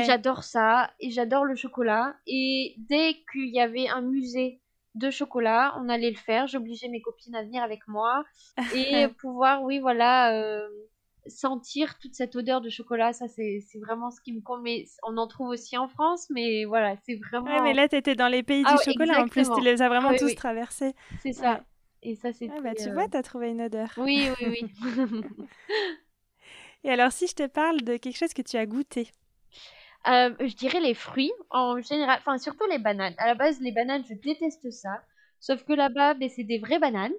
J'adore 0.04 0.42
ça, 0.42 0.90
et 0.98 1.10
j'adore 1.10 1.44
le 1.44 1.54
chocolat. 1.54 2.16
Et 2.26 2.74
dès 2.76 3.14
qu'il 3.30 3.54
y 3.54 3.60
avait 3.60 3.88
un 3.88 4.02
musée 4.02 4.60
de 4.94 5.10
chocolat, 5.10 5.74
on 5.78 5.88
allait 5.88 6.10
le 6.10 6.16
faire. 6.16 6.48
J'obligeais 6.48 6.88
mes 6.88 7.00
copines 7.00 7.34
à 7.34 7.42
venir 7.42 7.62
avec 7.62 7.86
moi 7.86 8.24
et 8.74 9.06
pouvoir, 9.20 9.62
oui, 9.62 9.78
voilà. 9.78 10.34
Euh, 10.34 10.68
sentir 11.26 11.98
toute 11.98 12.14
cette 12.14 12.34
odeur 12.36 12.60
de 12.60 12.68
chocolat, 12.68 13.12
ça 13.12 13.28
c'est 13.28 13.62
vraiment 13.80 14.10
ce 14.10 14.20
qui 14.20 14.32
me 14.32 14.40
compte. 14.40 14.62
Mais 14.62 14.84
on 15.02 15.16
en 15.16 15.26
trouve 15.26 15.48
aussi 15.48 15.76
en 15.76 15.88
France, 15.88 16.28
mais 16.30 16.64
voilà, 16.64 16.96
c'est 17.04 17.16
vraiment. 17.16 17.46
Ouais, 17.46 17.62
mais 17.62 17.74
là, 17.74 17.88
tu 17.88 17.96
étais 17.96 18.14
dans 18.14 18.28
les 18.28 18.42
pays 18.42 18.64
ah 18.66 18.76
du 18.76 18.82
chocolat 18.82 19.22
en 19.22 19.28
plus, 19.28 19.48
tu 19.50 19.60
les 19.62 19.82
as 19.82 19.88
vraiment 19.88 20.14
tous 20.14 20.34
traversés. 20.34 20.94
C'est 21.20 21.32
ça. 21.32 21.62
Et 22.02 22.16
ça, 22.16 22.32
c'est. 22.32 22.48
bah, 22.48 22.74
tu 22.74 22.90
vois, 22.90 23.08
tu 23.08 23.16
as 23.16 23.22
trouvé 23.22 23.50
une 23.50 23.62
odeur. 23.62 23.88
Oui, 23.96 24.28
oui, 24.40 24.46
oui. 24.62 24.72
Et 26.84 26.90
alors, 26.90 27.12
si 27.12 27.28
je 27.28 27.34
te 27.34 27.46
parle 27.46 27.80
de 27.82 27.96
quelque 27.96 28.16
chose 28.16 28.34
que 28.34 28.42
tu 28.42 28.56
as 28.56 28.66
goûté? 28.66 29.08
Euh, 30.08 30.34
Je 30.40 30.54
dirais 30.56 30.80
les 30.80 30.94
fruits 30.94 31.32
en 31.50 31.80
général, 31.80 32.18
enfin 32.18 32.38
surtout 32.38 32.66
les 32.68 32.78
bananes. 32.78 33.14
À 33.18 33.28
la 33.28 33.34
base, 33.34 33.60
les 33.60 33.70
bananes, 33.70 34.02
je 34.08 34.14
déteste 34.14 34.68
ça. 34.72 35.00
Sauf 35.38 35.64
que 35.64 35.72
là-bas, 35.72 36.14
ben, 36.14 36.28
c'est 36.28 36.44
des 36.44 36.58
vraies 36.58 36.80
bananes. 36.80 37.12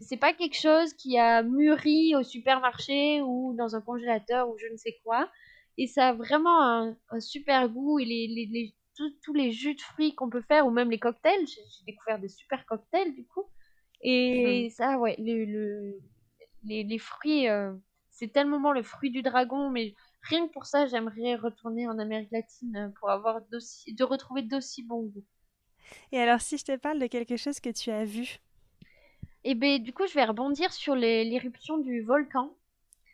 C'est 0.00 0.16
pas 0.16 0.32
quelque 0.32 0.58
chose 0.58 0.94
qui 0.94 1.18
a 1.18 1.42
mûri 1.42 2.16
au 2.16 2.22
supermarché 2.22 3.20
ou 3.22 3.54
dans 3.54 3.76
un 3.76 3.80
congélateur 3.80 4.48
ou 4.48 4.56
je 4.58 4.66
ne 4.66 4.76
sais 4.76 4.98
quoi. 5.04 5.30
Et 5.78 5.86
ça 5.86 6.08
a 6.08 6.12
vraiment 6.14 6.62
un, 6.62 6.96
super 7.20 7.68
goût. 7.68 7.98
Et 7.98 8.04
les, 8.04 8.28
les, 8.28 8.74
tous 9.22 9.34
les 9.34 9.52
jus 9.52 9.74
de 9.74 9.80
fruits 9.80 10.14
qu'on 10.14 10.30
peut 10.30 10.40
faire, 10.40 10.66
ou 10.66 10.70
même 10.70 10.90
les 10.90 10.98
cocktails, 10.98 11.46
j'ai 11.46 11.84
découvert 11.86 12.18
des 12.18 12.28
super 12.28 12.64
cocktails 12.64 13.14
du 13.14 13.26
coup. 13.26 13.44
Et 14.00 14.70
ça, 14.70 14.98
ouais, 14.98 15.16
le, 15.18 15.44
le, 15.44 15.98
les, 16.64 16.84
les, 16.84 16.98
fruits, 16.98 17.48
euh, 17.48 17.72
c'est 18.10 18.32
tellement 18.32 18.72
le 18.72 18.82
fruit 18.82 19.10
du 19.10 19.22
dragon, 19.22 19.70
mais 19.70 19.94
rien 20.22 20.46
que 20.46 20.52
pour 20.52 20.66
ça, 20.66 20.86
j'aimerais 20.86 21.34
retourner 21.34 21.88
en 21.88 21.98
Amérique 21.98 22.30
latine 22.30 22.92
pour 22.98 23.10
avoir 23.10 23.40
de 23.40 24.04
retrouver 24.04 24.42
d'aussi 24.42 24.82
bons 24.82 25.02
goûts. 25.02 25.24
Et 26.12 26.18
alors, 26.18 26.40
si 26.40 26.58
je 26.58 26.64
te 26.64 26.76
parle 26.76 26.98
de 26.98 27.06
quelque 27.06 27.36
chose 27.36 27.60
que 27.60 27.70
tu 27.70 27.90
as 27.90 28.04
vu 28.04 28.38
et 29.46 29.54
ben 29.54 29.80
du 29.80 29.92
coup, 29.92 30.06
je 30.08 30.14
vais 30.14 30.24
rebondir 30.24 30.72
sur 30.72 30.96
l'éruption 30.96 31.78
du 31.78 32.02
volcan. 32.02 32.52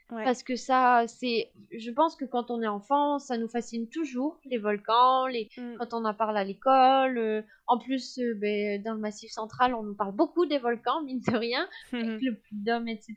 Parce 0.08 0.42
que 0.42 0.56
ça, 0.56 1.04
c'est. 1.06 1.50
Je 1.70 1.90
pense 1.90 2.16
que 2.16 2.26
quand 2.26 2.50
on 2.50 2.60
est 2.60 2.66
enfant, 2.66 3.18
ça 3.18 3.38
nous 3.38 3.48
fascine 3.48 3.88
toujours, 3.88 4.38
les 4.44 4.58
volcans, 4.58 5.26
les... 5.26 5.48
Mm. 5.56 5.76
quand 5.78 5.94
on 5.94 6.04
en 6.04 6.12
parle 6.12 6.36
à 6.36 6.44
l'école. 6.44 7.16
Euh, 7.16 7.42
en 7.66 7.78
plus, 7.78 8.18
euh, 8.18 8.34
ben, 8.34 8.82
dans 8.82 8.92
le 8.92 8.98
massif 8.98 9.30
central, 9.30 9.74
on 9.74 9.82
nous 9.82 9.94
parle 9.94 10.14
beaucoup 10.14 10.44
des 10.44 10.58
volcans, 10.58 11.02
mine 11.06 11.22
de 11.26 11.34
rien, 11.34 11.66
avec 11.92 12.20
le 12.20 12.34
puits 12.34 12.56
d'homme, 12.56 12.88
etc. 12.88 13.16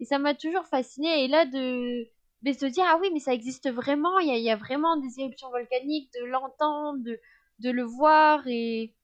Et 0.00 0.04
ça 0.04 0.18
m'a 0.18 0.34
toujours 0.34 0.66
fasciné. 0.66 1.24
Et 1.24 1.28
là, 1.28 1.46
de 1.46 2.08
ben, 2.42 2.54
se 2.54 2.66
dire, 2.66 2.84
ah 2.88 2.98
oui, 3.00 3.10
mais 3.12 3.20
ça 3.20 3.32
existe 3.32 3.70
vraiment, 3.70 4.18
il 4.18 4.28
y 4.28 4.32
a, 4.32 4.38
y 4.38 4.50
a, 4.50 4.56
vraiment 4.56 4.96
des 4.96 5.20
éruptions 5.20 5.50
volcaniques, 5.50 6.10
de 6.20 6.24
l'entendre, 6.24 7.04
de, 7.04 7.20
de 7.60 7.70
le 7.70 7.84
voir. 7.84 8.42
Et 8.48 8.94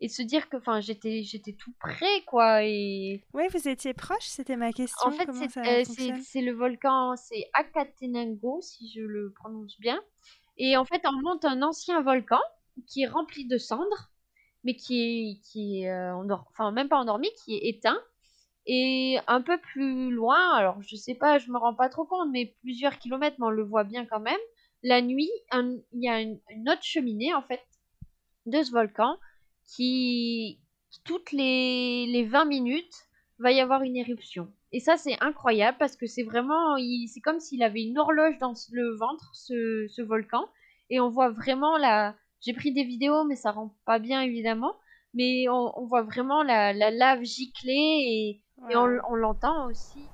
et 0.00 0.08
se 0.08 0.22
dire 0.22 0.48
que 0.48 0.56
enfin 0.56 0.80
j'étais 0.80 1.22
j'étais 1.22 1.52
tout 1.52 1.72
près 1.78 2.22
quoi 2.26 2.64
et 2.64 3.24
oui 3.32 3.44
vous 3.52 3.68
étiez 3.68 3.94
proche 3.94 4.26
c'était 4.26 4.56
ma 4.56 4.72
question 4.72 5.08
en 5.08 5.12
fait 5.12 5.28
euh, 5.28 5.84
c'est 6.22 6.40
le 6.40 6.52
volcan 6.52 7.14
c'est 7.16 7.48
Akatenango 7.52 8.60
si 8.60 8.90
je 8.92 9.00
le 9.00 9.32
prononce 9.32 9.78
bien 9.80 10.00
et 10.56 10.76
en 10.76 10.84
fait 10.84 11.02
on 11.06 11.20
monte 11.22 11.44
un 11.44 11.62
ancien 11.62 12.02
volcan 12.02 12.40
qui 12.88 13.02
est 13.02 13.06
rempli 13.06 13.46
de 13.46 13.56
cendres 13.56 14.10
mais 14.64 14.74
qui 14.74 15.00
est 15.00 15.40
qui 15.42 15.82
est 15.82 15.90
euh, 15.90 16.14
enfin 16.50 16.72
même 16.72 16.88
pas 16.88 16.98
endormi 16.98 17.28
qui 17.44 17.54
est 17.54 17.68
éteint 17.68 18.00
et 18.66 19.18
un 19.26 19.42
peu 19.42 19.58
plus 19.58 20.10
loin 20.10 20.54
alors 20.54 20.82
je 20.82 20.96
sais 20.96 21.14
pas 21.14 21.38
je 21.38 21.50
me 21.50 21.58
rends 21.58 21.74
pas 21.74 21.88
trop 21.88 22.04
compte 22.04 22.30
mais 22.32 22.56
plusieurs 22.62 22.98
kilomètres 22.98 23.36
mais 23.38 23.46
on 23.46 23.50
le 23.50 23.62
voit 23.62 23.84
bien 23.84 24.06
quand 24.06 24.20
même 24.20 24.40
la 24.82 25.02
nuit 25.02 25.30
il 25.52 25.82
y 25.94 26.08
a 26.08 26.20
une, 26.20 26.40
une 26.50 26.68
autre 26.68 26.82
cheminée 26.82 27.32
en 27.32 27.42
fait 27.42 27.62
de 28.46 28.62
ce 28.62 28.72
volcan 28.72 29.16
qui, 29.66 30.60
toutes 31.04 31.32
les, 31.32 32.06
les 32.06 32.24
20 32.24 32.44
minutes, 32.44 32.94
va 33.38 33.52
y 33.52 33.60
avoir 33.60 33.82
une 33.82 33.96
éruption. 33.96 34.48
Et 34.72 34.80
ça, 34.80 34.96
c'est 34.96 35.20
incroyable 35.20 35.76
parce 35.78 35.96
que 35.96 36.06
c'est 36.06 36.22
vraiment, 36.22 36.76
c'est 37.06 37.20
comme 37.20 37.40
s'il 37.40 37.62
avait 37.62 37.82
une 37.82 37.98
horloge 37.98 38.38
dans 38.38 38.54
le 38.72 38.96
ventre, 38.96 39.30
ce, 39.34 39.86
ce 39.88 40.02
volcan. 40.02 40.48
Et 40.90 41.00
on 41.00 41.10
voit 41.10 41.30
vraiment 41.30 41.76
la. 41.78 42.16
J'ai 42.40 42.52
pris 42.52 42.72
des 42.72 42.84
vidéos, 42.84 43.24
mais 43.24 43.36
ça 43.36 43.52
rend 43.52 43.74
pas 43.86 43.98
bien 43.98 44.22
évidemment. 44.22 44.74
Mais 45.14 45.48
on, 45.48 45.86
voit 45.86 46.02
vraiment 46.02 46.42
la, 46.42 46.72
la 46.72 46.90
lave 46.90 47.22
gicler 47.22 47.72
et, 47.72 48.42
et 48.70 48.76
on, 48.76 48.98
on 49.08 49.14
l'entend 49.14 49.68
aussi. 49.68 50.08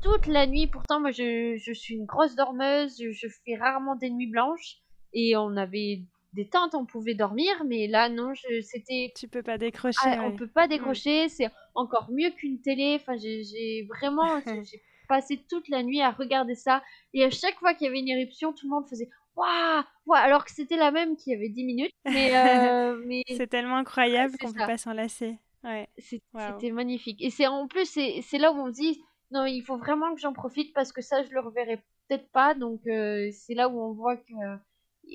toute 0.00 0.19
la 0.32 0.46
nuit. 0.46 0.66
Pourtant, 0.66 1.00
moi, 1.00 1.10
je, 1.10 1.56
je 1.56 1.72
suis 1.72 1.94
une 1.94 2.06
grosse 2.06 2.34
dormeuse. 2.34 2.96
Je, 3.00 3.12
je 3.12 3.26
fais 3.44 3.56
rarement 3.56 3.96
des 3.96 4.10
nuits 4.10 4.30
blanches. 4.30 4.78
Et 5.12 5.36
on 5.36 5.56
avait 5.56 6.02
des 6.32 6.48
tentes, 6.48 6.74
on 6.74 6.86
pouvait 6.86 7.14
dormir, 7.14 7.64
mais 7.66 7.88
là, 7.88 8.08
non, 8.08 8.32
c'était. 8.62 9.12
Tu 9.16 9.28
peux 9.28 9.42
pas 9.42 9.58
décrocher. 9.58 9.98
Ah, 10.04 10.22
On 10.24 10.36
peut 10.36 10.46
pas 10.46 10.66
mm. 10.66 10.70
décrocher. 10.70 11.28
C'est 11.28 11.50
encore 11.74 12.10
mieux 12.10 12.30
qu'une 12.30 12.60
télé. 12.60 12.98
Enfin, 13.00 13.16
j'ai 13.16 13.86
vraiment. 13.88 14.40
j'ai 14.64 14.82
passé 15.08 15.44
toute 15.48 15.68
la 15.68 15.82
nuit 15.82 16.00
à 16.00 16.10
regarder 16.10 16.54
ça. 16.54 16.82
Et 17.14 17.24
à 17.24 17.30
chaque 17.30 17.58
fois 17.58 17.74
qu'il 17.74 17.86
y 17.86 17.88
avait 17.88 17.98
une 17.98 18.08
éruption, 18.08 18.52
tout 18.52 18.66
le 18.66 18.70
monde 18.70 18.88
faisait 18.88 19.08
waouh, 19.34 19.84
alors 20.14 20.44
que 20.44 20.52
c'était 20.52 20.76
la 20.76 20.92
même 20.92 21.16
qui 21.16 21.34
avait 21.34 21.48
10 21.48 21.64
minutes. 21.64 21.92
Mais, 22.04 22.36
euh, 22.36 23.02
mais... 23.06 23.22
c'est 23.28 23.48
tellement 23.48 23.76
incroyable 23.76 24.36
qu'on 24.38 24.52
peut 24.52 24.66
pas 24.66 24.78
s'en 24.78 24.92
lasser. 24.92 25.38
Ouais. 25.64 25.88
C'était 25.98 26.70
magnifique. 26.70 27.20
Et 27.20 27.30
c'est 27.30 27.46
en 27.46 27.66
plus, 27.66 27.86
c'est 27.86 28.38
là 28.38 28.52
où 28.52 28.56
on 28.56 28.66
se 28.68 28.80
dit 28.80 29.02
non, 29.30 29.46
il 29.46 29.62
faut 29.62 29.76
vraiment 29.76 30.14
que 30.14 30.20
j'en 30.20 30.32
profite 30.32 30.74
parce 30.74 30.92
que 30.92 31.02
ça, 31.02 31.22
je 31.22 31.30
le 31.30 31.40
reverrai 31.40 31.76
peut-être 32.08 32.28
pas. 32.30 32.54
Donc, 32.54 32.86
euh, 32.86 33.30
c'est 33.32 33.54
là 33.54 33.68
où 33.68 33.80
on 33.80 33.92
voit 33.92 34.16
que 34.16 34.34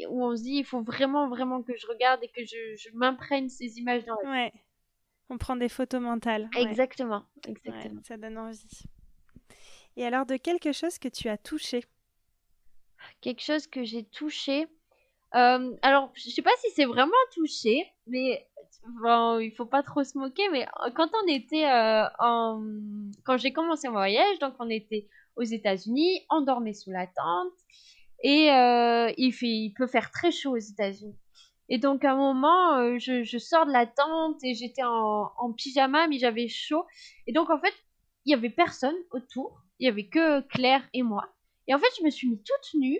où 0.09 0.25
on 0.25 0.35
se 0.35 0.41
dit 0.41 0.55
il 0.55 0.65
faut 0.65 0.81
vraiment 0.81 1.29
vraiment 1.29 1.61
que 1.61 1.75
je 1.77 1.87
regarde 1.87 2.21
et 2.23 2.27
que 2.27 2.43
je, 2.43 2.75
je 2.75 2.89
m'imprègne 2.93 3.49
ces 3.49 3.77
images 3.77 4.03
dans 4.05 4.15
la 4.23 4.29
ouais. 4.29 4.53
On 5.29 5.37
prend 5.37 5.55
des 5.55 5.69
photos 5.69 6.01
mentales. 6.01 6.49
Exactement, 6.55 7.23
exactement. 7.47 8.01
ça 8.03 8.17
donne 8.17 8.37
envie. 8.37 8.83
Et 9.95 10.05
alors 10.05 10.25
de 10.25 10.37
quelque 10.37 10.71
chose 10.71 10.99
que 10.99 11.07
tu 11.07 11.29
as 11.29 11.37
touché? 11.37 11.83
Quelque 13.21 13.41
chose 13.41 13.67
que 13.67 13.83
j'ai 13.83 14.03
touché. 14.03 14.67
Euh, 15.35 15.75
alors, 15.81 16.11
je 16.15 16.29
sais 16.29 16.41
pas 16.41 16.55
si 16.59 16.71
c'est 16.71 16.85
vraiment 16.85 17.11
touché, 17.33 17.85
mais 18.07 18.47
bon, 19.01 19.39
il 19.39 19.51
faut 19.51 19.65
pas 19.65 19.83
trop 19.83 20.03
se 20.03 20.17
moquer. 20.17 20.47
Mais 20.49 20.67
quand 20.95 21.09
on 21.23 21.27
était 21.27 21.65
euh, 21.65 22.05
en, 22.19 22.63
quand 23.23 23.37
j'ai 23.37 23.53
commencé 23.53 23.87
mon 23.87 23.95
voyage, 23.95 24.39
donc 24.39 24.53
on 24.59 24.69
était 24.69 25.07
aux 25.35 25.43
États-Unis, 25.43 26.21
on 26.29 26.41
dormait 26.41 26.73
sous 26.73 26.91
la 26.91 27.07
tente. 27.07 27.53
Et 28.23 28.51
euh, 28.51 29.11
il, 29.17 29.33
fait, 29.33 29.47
il 29.47 29.73
peut 29.73 29.87
faire 29.87 30.11
très 30.11 30.31
chaud 30.31 30.51
aux 30.51 30.57
États-Unis. 30.57 31.15
Et 31.67 31.77
donc 31.79 32.05
à 32.05 32.13
un 32.13 32.15
moment, 32.15 32.77
euh, 32.77 32.97
je, 32.99 33.37
sors 33.37 33.65
de 33.65 33.71
la 33.71 33.87
tente 33.87 34.43
et 34.43 34.53
j'étais 34.53 34.83
en, 34.83 35.31
en, 35.37 35.51
pyjama, 35.51 36.07
mais 36.07 36.19
j'avais 36.19 36.47
chaud. 36.47 36.85
Et 37.27 37.33
donc 37.33 37.49
en 37.49 37.59
fait, 37.59 37.73
il 38.25 38.31
y 38.31 38.33
avait 38.33 38.49
personne 38.49 38.95
autour. 39.11 39.61
Il 39.79 39.85
y 39.85 39.89
avait 39.89 40.07
que 40.07 40.41
Claire 40.41 40.83
et 40.93 41.03
moi. 41.03 41.27
Et 41.67 41.73
en 41.73 41.79
fait, 41.79 41.87
je 41.99 42.03
me 42.03 42.09
suis 42.09 42.29
mis 42.29 42.37
toute 42.37 42.79
nue 42.79 42.99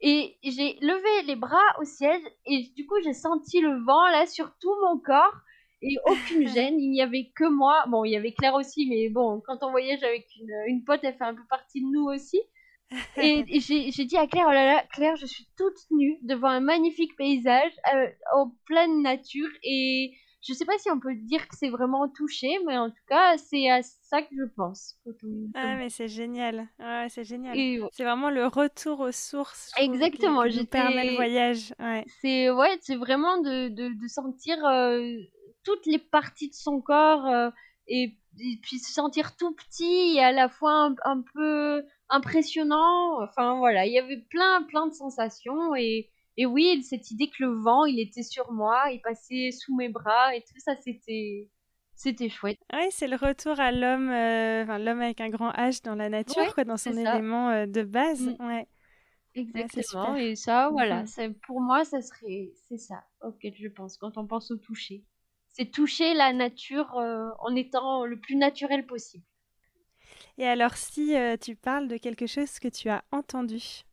et 0.00 0.36
j'ai 0.42 0.78
levé 0.80 1.26
les 1.26 1.36
bras 1.36 1.78
au 1.80 1.84
ciel 1.84 2.20
et 2.44 2.70
du 2.76 2.86
coup, 2.86 2.96
j'ai 3.02 3.14
senti 3.14 3.60
le 3.60 3.82
vent 3.84 4.06
là 4.10 4.26
sur 4.26 4.52
tout 4.60 4.74
mon 4.84 4.98
corps 4.98 5.34
et 5.82 5.96
aucune 6.06 6.46
gêne. 6.54 6.78
Il 6.78 6.90
n'y 6.90 7.02
avait 7.02 7.30
que 7.34 7.48
moi. 7.48 7.84
Bon, 7.88 8.04
il 8.04 8.12
y 8.12 8.16
avait 8.16 8.32
Claire 8.32 8.54
aussi, 8.54 8.88
mais 8.88 9.08
bon, 9.08 9.42
quand 9.46 9.58
on 9.62 9.70
voyage 9.70 10.02
avec 10.02 10.26
une, 10.38 10.52
une 10.68 10.84
pote, 10.84 11.00
elle 11.02 11.16
fait 11.16 11.24
un 11.24 11.34
peu 11.34 11.46
partie 11.48 11.80
de 11.80 11.86
nous 11.86 12.04
aussi. 12.04 12.40
Et, 13.16 13.44
j'ai 13.60 14.04
dit 14.04 14.16
à 14.16 14.26
Claire, 14.26 14.46
oh 14.48 14.52
là 14.52 14.64
là, 14.66 14.84
Claire, 14.92 15.16
je 15.16 15.26
suis 15.26 15.48
toute 15.56 15.90
nue 15.90 16.18
devant 16.22 16.48
un 16.48 16.60
magnifique 16.60 17.16
paysage 17.16 17.72
euh, 17.94 18.06
en 18.34 18.52
pleine 18.66 19.02
nature 19.02 19.48
et 19.62 20.12
je 20.46 20.52
sais 20.54 20.64
pas 20.64 20.78
si 20.78 20.90
on 20.90 21.00
peut 21.00 21.14
dire 21.14 21.48
que 21.48 21.56
c'est 21.56 21.70
vraiment 21.70 22.08
touché, 22.08 22.58
mais 22.66 22.76
en 22.78 22.90
tout 22.90 23.04
cas, 23.08 23.36
c'est 23.36 23.68
à 23.68 23.82
ça 23.82 24.22
que 24.22 24.34
je 24.36 24.44
pense. 24.54 24.96
ah, 25.54 25.76
mais 25.76 25.88
c'est 25.88 26.08
génial. 26.08 26.68
Ouais, 26.78 27.06
c'est 27.08 27.24
génial. 27.24 27.56
C'est 27.92 28.04
vraiment 28.04 28.30
le 28.30 28.46
retour 28.46 29.00
aux 29.00 29.12
sources. 29.12 29.72
Exactement. 29.78 30.44
Qui, 30.44 30.58
qui 30.58 30.66
permet 30.66 31.10
le 31.10 31.16
voyage. 31.16 31.74
Ouais. 31.80 32.04
C'est 32.20 32.50
ouais, 32.50 32.78
c'est 32.80 32.96
vraiment 32.96 33.38
de, 33.38 33.68
de, 33.68 33.88
de 33.88 34.08
sentir 34.08 34.64
euh, 34.64 35.00
toutes 35.64 35.86
les 35.86 35.98
parties 35.98 36.48
de 36.48 36.54
son 36.54 36.80
corps 36.80 37.26
euh, 37.26 37.50
et, 37.88 38.16
puis 38.62 38.78
se 38.78 38.92
sentir 38.92 39.36
tout 39.36 39.54
petit 39.54 40.16
et 40.16 40.20
à 40.22 40.30
la 40.30 40.48
fois 40.48 40.92
un 41.04 41.22
peu 41.34 41.82
impressionnant. 42.08 43.22
Enfin 43.22 43.58
voilà, 43.58 43.86
il 43.86 43.92
y 43.92 43.98
avait 43.98 44.24
plein 44.30 44.62
plein 44.62 44.86
de 44.86 44.92
sensations 44.92 45.74
et, 45.74 46.10
et 46.36 46.46
oui, 46.46 46.82
cette 46.82 47.10
idée 47.10 47.28
que 47.28 47.44
le 47.44 47.62
vent, 47.62 47.84
il 47.86 47.98
était 47.98 48.22
sur 48.22 48.52
moi, 48.52 48.90
il 48.92 49.00
passait 49.00 49.50
sous 49.52 49.74
mes 49.74 49.88
bras 49.88 50.34
et 50.34 50.40
tout 50.40 50.58
ça, 50.58 50.76
c'était 50.76 51.48
c'était 51.96 52.28
chouette. 52.28 52.58
Oui, 52.74 52.88
c'est 52.90 53.08
le 53.08 53.16
retour 53.16 53.58
à 53.58 53.72
l'homme, 53.72 54.10
euh, 54.10 54.64
enfin, 54.64 54.78
l'homme 54.78 55.00
avec 55.00 55.22
un 55.22 55.30
grand 55.30 55.50
H 55.52 55.82
dans 55.82 55.94
la 55.94 56.10
nature, 56.10 56.54
quoi, 56.54 56.64
dans 56.64 56.76
son 56.76 56.92
élément 56.92 57.48
euh, 57.48 57.66
de 57.66 57.82
base. 57.82 58.20
Mm. 58.38 58.46
Ouais. 58.46 58.68
Exactement. 59.34 60.14
et 60.14 60.34
ça, 60.34 60.68
voilà, 60.70 61.04
mm-hmm. 61.04 61.34
pour 61.46 61.60
moi, 61.60 61.84
ça 61.84 62.00
serait, 62.00 62.52
c'est 62.68 62.78
ça 62.78 63.04
auquel 63.22 63.54
je 63.54 63.68
pense 63.68 63.96
quand 63.96 64.16
on 64.18 64.26
pense 64.26 64.50
au 64.50 64.56
toucher. 64.56 65.04
C'est 65.48 65.70
toucher 65.70 66.12
la 66.12 66.34
nature 66.34 66.98
euh, 66.98 67.28
en 67.40 67.54
étant 67.56 68.04
le 68.04 68.20
plus 68.20 68.36
naturel 68.36 68.86
possible. 68.86 69.24
Et 70.36 70.46
alors, 70.46 70.74
si 70.76 71.14
tu 71.40 71.56
parles 71.56 71.88
de 71.88 71.96
quelque 71.96 72.26
chose 72.26 72.58
que 72.58 72.68
tu 72.68 72.90
as 72.90 73.04
entendu? 73.10 73.84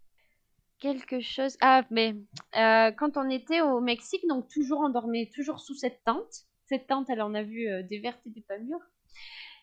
Quelque 0.84 1.22
chose. 1.22 1.56
Ah, 1.62 1.84
mais 1.92 2.14
euh, 2.58 2.92
quand 2.92 3.16
on 3.16 3.30
était 3.30 3.62
au 3.62 3.80
Mexique, 3.80 4.28
donc 4.28 4.50
toujours 4.50 4.82
on 4.82 4.90
dormait 4.90 5.30
toujours 5.34 5.62
sous 5.62 5.76
cette 5.76 6.04
tente. 6.04 6.44
Cette 6.66 6.88
tente, 6.88 7.10
elle 7.10 7.22
en 7.22 7.34
a 7.34 7.42
vu 7.42 7.70
euh, 7.70 7.84
des 7.84 8.00
vertes 8.00 8.20
et 8.26 8.30
des 8.32 8.42
pas 8.42 8.58
mûres. 8.58 8.86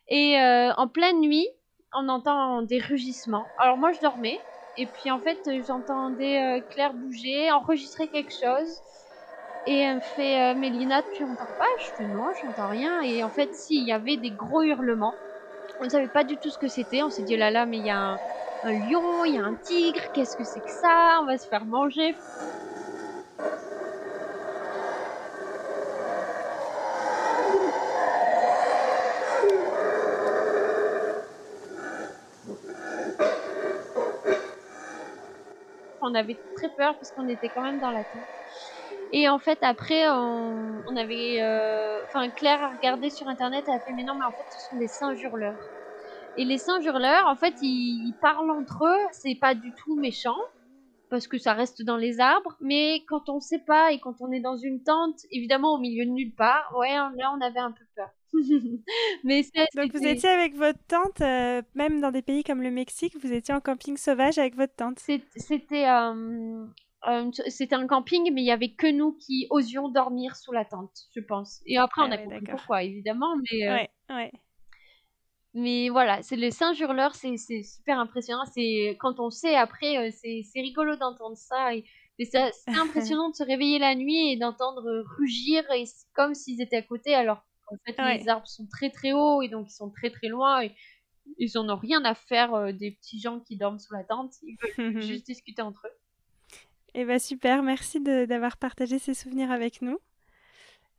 Et 0.08 0.36
en 0.38 0.88
pleine 0.88 1.20
nuit, 1.20 1.46
on 1.92 2.08
entend 2.08 2.62
des 2.62 2.78
rugissements. 2.78 3.44
Alors 3.58 3.76
moi, 3.76 3.92
je 3.92 4.00
dormais. 4.00 4.40
Et 4.78 4.86
puis 4.86 5.10
en 5.10 5.20
fait, 5.20 5.38
j'entendais 5.66 6.64
Claire 6.70 6.94
bouger, 6.94 7.52
enregistrer 7.52 8.08
quelque 8.08 8.32
chose. 8.32 8.80
Et 9.66 9.76
elle 9.76 9.96
me 9.96 10.00
fait 10.00 10.54
Mélina, 10.54 11.02
tu 11.12 11.22
entends 11.24 11.52
pas? 11.58 11.66
Je 11.80 11.90
fais 11.98 12.06
non, 12.06 12.32
je 12.40 12.46
n'entends 12.46 12.70
rien. 12.70 13.02
Et 13.02 13.22
en 13.22 13.28
fait, 13.28 13.54
si, 13.54 13.76
il 13.76 13.86
y 13.86 13.92
avait 13.92 14.16
des 14.16 14.32
gros 14.32 14.62
hurlements. 14.62 15.14
On 15.80 15.84
ne 15.84 15.90
savait 15.90 16.08
pas 16.08 16.24
du 16.24 16.38
tout 16.38 16.48
ce 16.48 16.58
que 16.58 16.68
c'était. 16.68 17.02
On 17.02 17.10
s'est 17.10 17.24
dit, 17.24 17.34
oh 17.34 17.38
là 17.38 17.50
là, 17.50 17.66
mais 17.66 17.78
il 17.78 17.84
y 17.84 17.90
a 17.90 17.98
un, 17.98 18.20
lion, 18.64 19.24
il 19.24 19.34
y 19.34 19.38
a 19.38 19.44
un 19.44 19.54
tigre, 19.54 20.00
qu'est-ce 20.12 20.36
que 20.36 20.44
c'est 20.44 20.60
que 20.60 20.70
ça? 20.70 21.20
On 21.22 21.26
va 21.26 21.38
se 21.38 21.46
faire 21.46 21.64
manger. 21.64 22.14
On 36.02 36.14
avait 36.14 36.36
très 36.56 36.68
peur 36.76 36.94
parce 36.94 37.12
qu'on 37.12 37.28
était 37.28 37.48
quand 37.48 37.62
même 37.62 37.78
dans 37.78 37.90
la 37.90 38.04
tente. 38.04 38.22
Et 39.12 39.28
en 39.28 39.38
fait, 39.38 39.58
après, 39.62 40.08
on, 40.08 40.96
avait. 40.96 41.40
Euh, 41.40 42.00
enfin, 42.04 42.28
Claire 42.30 42.62
a 42.62 42.68
regardé 42.70 43.10
sur 43.10 43.26
internet, 43.28 43.64
elle 43.66 43.74
a 43.74 43.80
fait 43.80 43.92
Mais 43.92 44.04
non, 44.04 44.14
mais 44.14 44.24
en 44.24 44.30
fait, 44.30 44.44
ce 44.50 44.68
sont 44.70 44.76
des 44.76 44.88
singes 44.88 45.20
hurleurs. 45.22 45.79
Et 46.36 46.44
les 46.44 46.58
singes 46.58 46.84
hurleurs, 46.84 47.26
en 47.26 47.36
fait, 47.36 47.54
ils, 47.62 48.14
parlent 48.20 48.50
entre 48.50 48.84
eux, 48.86 49.08
c'est 49.12 49.34
pas 49.34 49.54
du 49.54 49.72
tout 49.74 49.96
méchant, 49.96 50.38
parce 51.08 51.26
que 51.26 51.38
ça 51.38 51.54
reste 51.54 51.82
dans 51.82 51.96
les 51.96 52.20
arbres, 52.20 52.56
mais 52.60 53.02
quand 53.08 53.28
on 53.28 53.40
sait 53.40 53.58
pas 53.58 53.92
et 53.92 53.98
quand 53.98 54.20
on 54.20 54.30
est 54.30 54.40
dans 54.40 54.56
une 54.56 54.82
tente, 54.82 55.20
évidemment 55.30 55.74
au 55.74 55.78
milieu 55.78 56.04
de 56.04 56.10
nulle 56.10 56.34
part, 56.34 56.72
ouais, 56.78 56.94
là 56.94 57.32
on 57.36 57.40
avait 57.40 57.58
un 57.58 57.72
peu 57.72 57.84
peur. 57.96 58.10
mais 59.24 59.42
Donc 59.74 59.92
vous 59.92 60.06
étiez 60.06 60.28
avec 60.28 60.54
votre 60.54 60.78
tante, 60.86 61.20
euh, 61.20 61.62
même 61.74 62.00
dans 62.00 62.12
des 62.12 62.22
pays 62.22 62.44
comme 62.44 62.62
le 62.62 62.70
Mexique, 62.70 63.16
vous 63.20 63.32
étiez 63.32 63.52
en 63.52 63.60
camping 63.60 63.96
sauvage 63.96 64.38
avec 64.38 64.54
votre 64.54 64.74
tante 64.76 65.00
C'était 65.00 65.88
euh, 65.88 66.64
euh, 67.08 67.30
c'était 67.48 67.74
un 67.74 67.86
camping, 67.86 68.30
mais 68.32 68.42
il 68.42 68.46
y 68.46 68.50
avait 68.50 68.72
que 68.72 68.90
nous 68.90 69.12
qui 69.12 69.46
osions 69.50 69.88
dormir 69.88 70.36
sous 70.36 70.52
la 70.52 70.64
tente, 70.64 71.08
je 71.14 71.20
pense. 71.20 71.62
Et 71.66 71.78
après, 71.78 72.02
on 72.02 72.10
ah 72.10 72.14
a 72.14 72.18
compris 72.18 72.46
pourquoi, 72.50 72.82
évidemment, 72.82 73.36
mais. 73.50 73.66
Euh, 73.66 73.74
ouais, 73.74 73.90
ouais. 74.10 74.32
Mais 75.52 75.88
voilà, 75.88 76.22
c'est 76.22 76.36
le 76.36 76.50
singe 76.50 76.78
hurleur, 76.80 77.14
c'est 77.14 77.36
super 77.36 77.98
impressionnant. 77.98 78.44
C'est 78.54 78.96
quand 79.00 79.18
on 79.18 79.30
sait 79.30 79.56
après, 79.56 79.98
euh, 79.98 80.10
c'est 80.12 80.60
rigolo 80.60 80.96
d'entendre 80.96 81.36
ça. 81.36 81.74
Et, 81.74 81.84
c'est 82.30 82.52
impressionnant 83.14 83.30
de 83.30 83.34
se 83.34 83.42
réveiller 83.42 83.78
la 83.78 83.94
nuit 83.94 84.32
et 84.32 84.36
d'entendre 84.36 85.04
rugir 85.18 85.64
et 85.72 85.84
comme 86.12 86.34
s'ils 86.34 86.60
étaient 86.60 86.76
à 86.76 86.82
côté, 86.82 87.14
alors 87.14 87.42
qu'en 87.66 87.76
fait 87.86 87.96
les 88.18 88.28
arbres 88.28 88.46
sont 88.46 88.66
très 88.66 88.90
très 88.90 89.12
hauts 89.12 89.40
et 89.40 89.48
donc 89.48 89.68
ils 89.70 89.74
sont 89.74 89.90
très 89.90 90.10
très 90.10 90.28
loin. 90.28 90.62
Et, 90.62 90.72
ils 91.38 91.56
en 91.56 91.68
ont 91.68 91.76
rien 91.76 92.04
à 92.04 92.14
faire 92.14 92.74
des 92.74 92.90
petits 92.90 93.20
gens 93.20 93.40
qui 93.40 93.56
dorment 93.56 93.78
sous 93.78 93.94
la 93.94 94.04
tente. 94.04 94.34
Ils 94.42 94.56
veulent 94.76 95.00
juste 95.02 95.26
discuter 95.26 95.62
entre 95.62 95.86
eux. 95.86 95.96
Eh 96.94 97.04
bien 97.04 97.18
super, 97.18 97.62
merci 97.62 98.00
d'avoir 98.00 98.56
partagé 98.56 98.98
ces 98.98 99.14
souvenirs 99.14 99.50
avec 99.50 99.80
nous. 99.80 99.98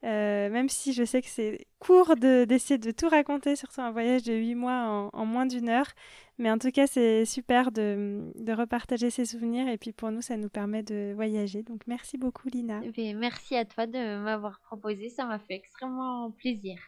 Euh, 0.03 0.49
même 0.49 0.67
si 0.67 0.93
je 0.93 1.03
sais 1.03 1.21
que 1.21 1.27
c'est 1.27 1.67
court 1.79 2.15
d'essayer 2.15 2.79
de, 2.79 2.91
tout 2.91 3.07
raconter, 3.07 3.55
surtout 3.55 3.81
un 3.81 3.91
voyage 3.91 4.23
de 4.23 4.33
8 4.33 4.55
mois 4.55 5.09
en, 5.13 5.25
moins 5.25 5.45
d'une 5.45 5.69
heure. 5.69 5.91
Mais 6.39 6.49
en 6.49 6.57
tout 6.57 6.71
cas, 6.71 6.87
c'est 6.87 7.23
super 7.25 7.71
de, 7.71 8.31
de, 8.35 8.53
repartager 8.53 9.11
ces 9.11 9.25
souvenirs. 9.25 9.67
Et 9.67 9.77
puis 9.77 9.91
pour 9.91 10.11
nous, 10.11 10.21
ça 10.21 10.37
nous 10.37 10.49
permet 10.49 10.81
de 10.81 11.13
voyager. 11.13 11.61
Donc 11.61 11.81
merci 11.85 12.17
beaucoup, 12.17 12.49
Lina. 12.49 12.81
Eh 12.97 13.13
merci 13.13 13.55
à 13.55 13.65
toi 13.65 13.85
de 13.85 14.23
m'avoir 14.23 14.59
proposé. 14.61 15.09
Ça 15.09 15.25
m'a 15.25 15.37
fait 15.37 15.55
extrêmement 15.55 16.31
plaisir. 16.31 16.79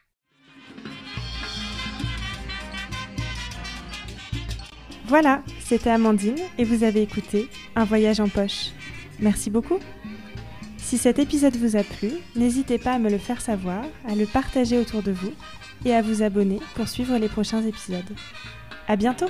Voilà, 5.06 5.44
c'était 5.60 5.90
Amandine 5.90 6.38
et 6.58 6.64
vous 6.64 6.84
avez 6.84 7.02
écouté 7.02 7.50
Un 7.76 7.84
voyage 7.84 8.20
en 8.20 8.30
poche. 8.30 8.72
Merci 9.20 9.52
beaucoup. 9.52 9.80
Si 10.84 10.98
cet 10.98 11.18
épisode 11.18 11.56
vous 11.56 11.76
a 11.76 11.84
plu, 11.84 12.12
n'hésitez 12.36 12.78
pas 12.78 12.92
à 12.92 13.00
me 13.00 13.10
le 13.10 13.18
faire 13.18 13.42
savoir, 13.42 13.84
à 14.08 14.16
le 14.16 14.26
partager 14.26 14.78
autour 14.78 15.02
de 15.02 15.12
vous 15.12 15.32
et 15.86 15.94
à 15.96 16.02
vous 16.02 16.22
abonner 16.22 16.60
pour 16.76 16.88
suivre 16.88 17.18
les 17.18 17.30
prochains 17.30 17.64
épisodes. 17.64 18.04
À 18.88 18.96
bientôt! 18.96 19.30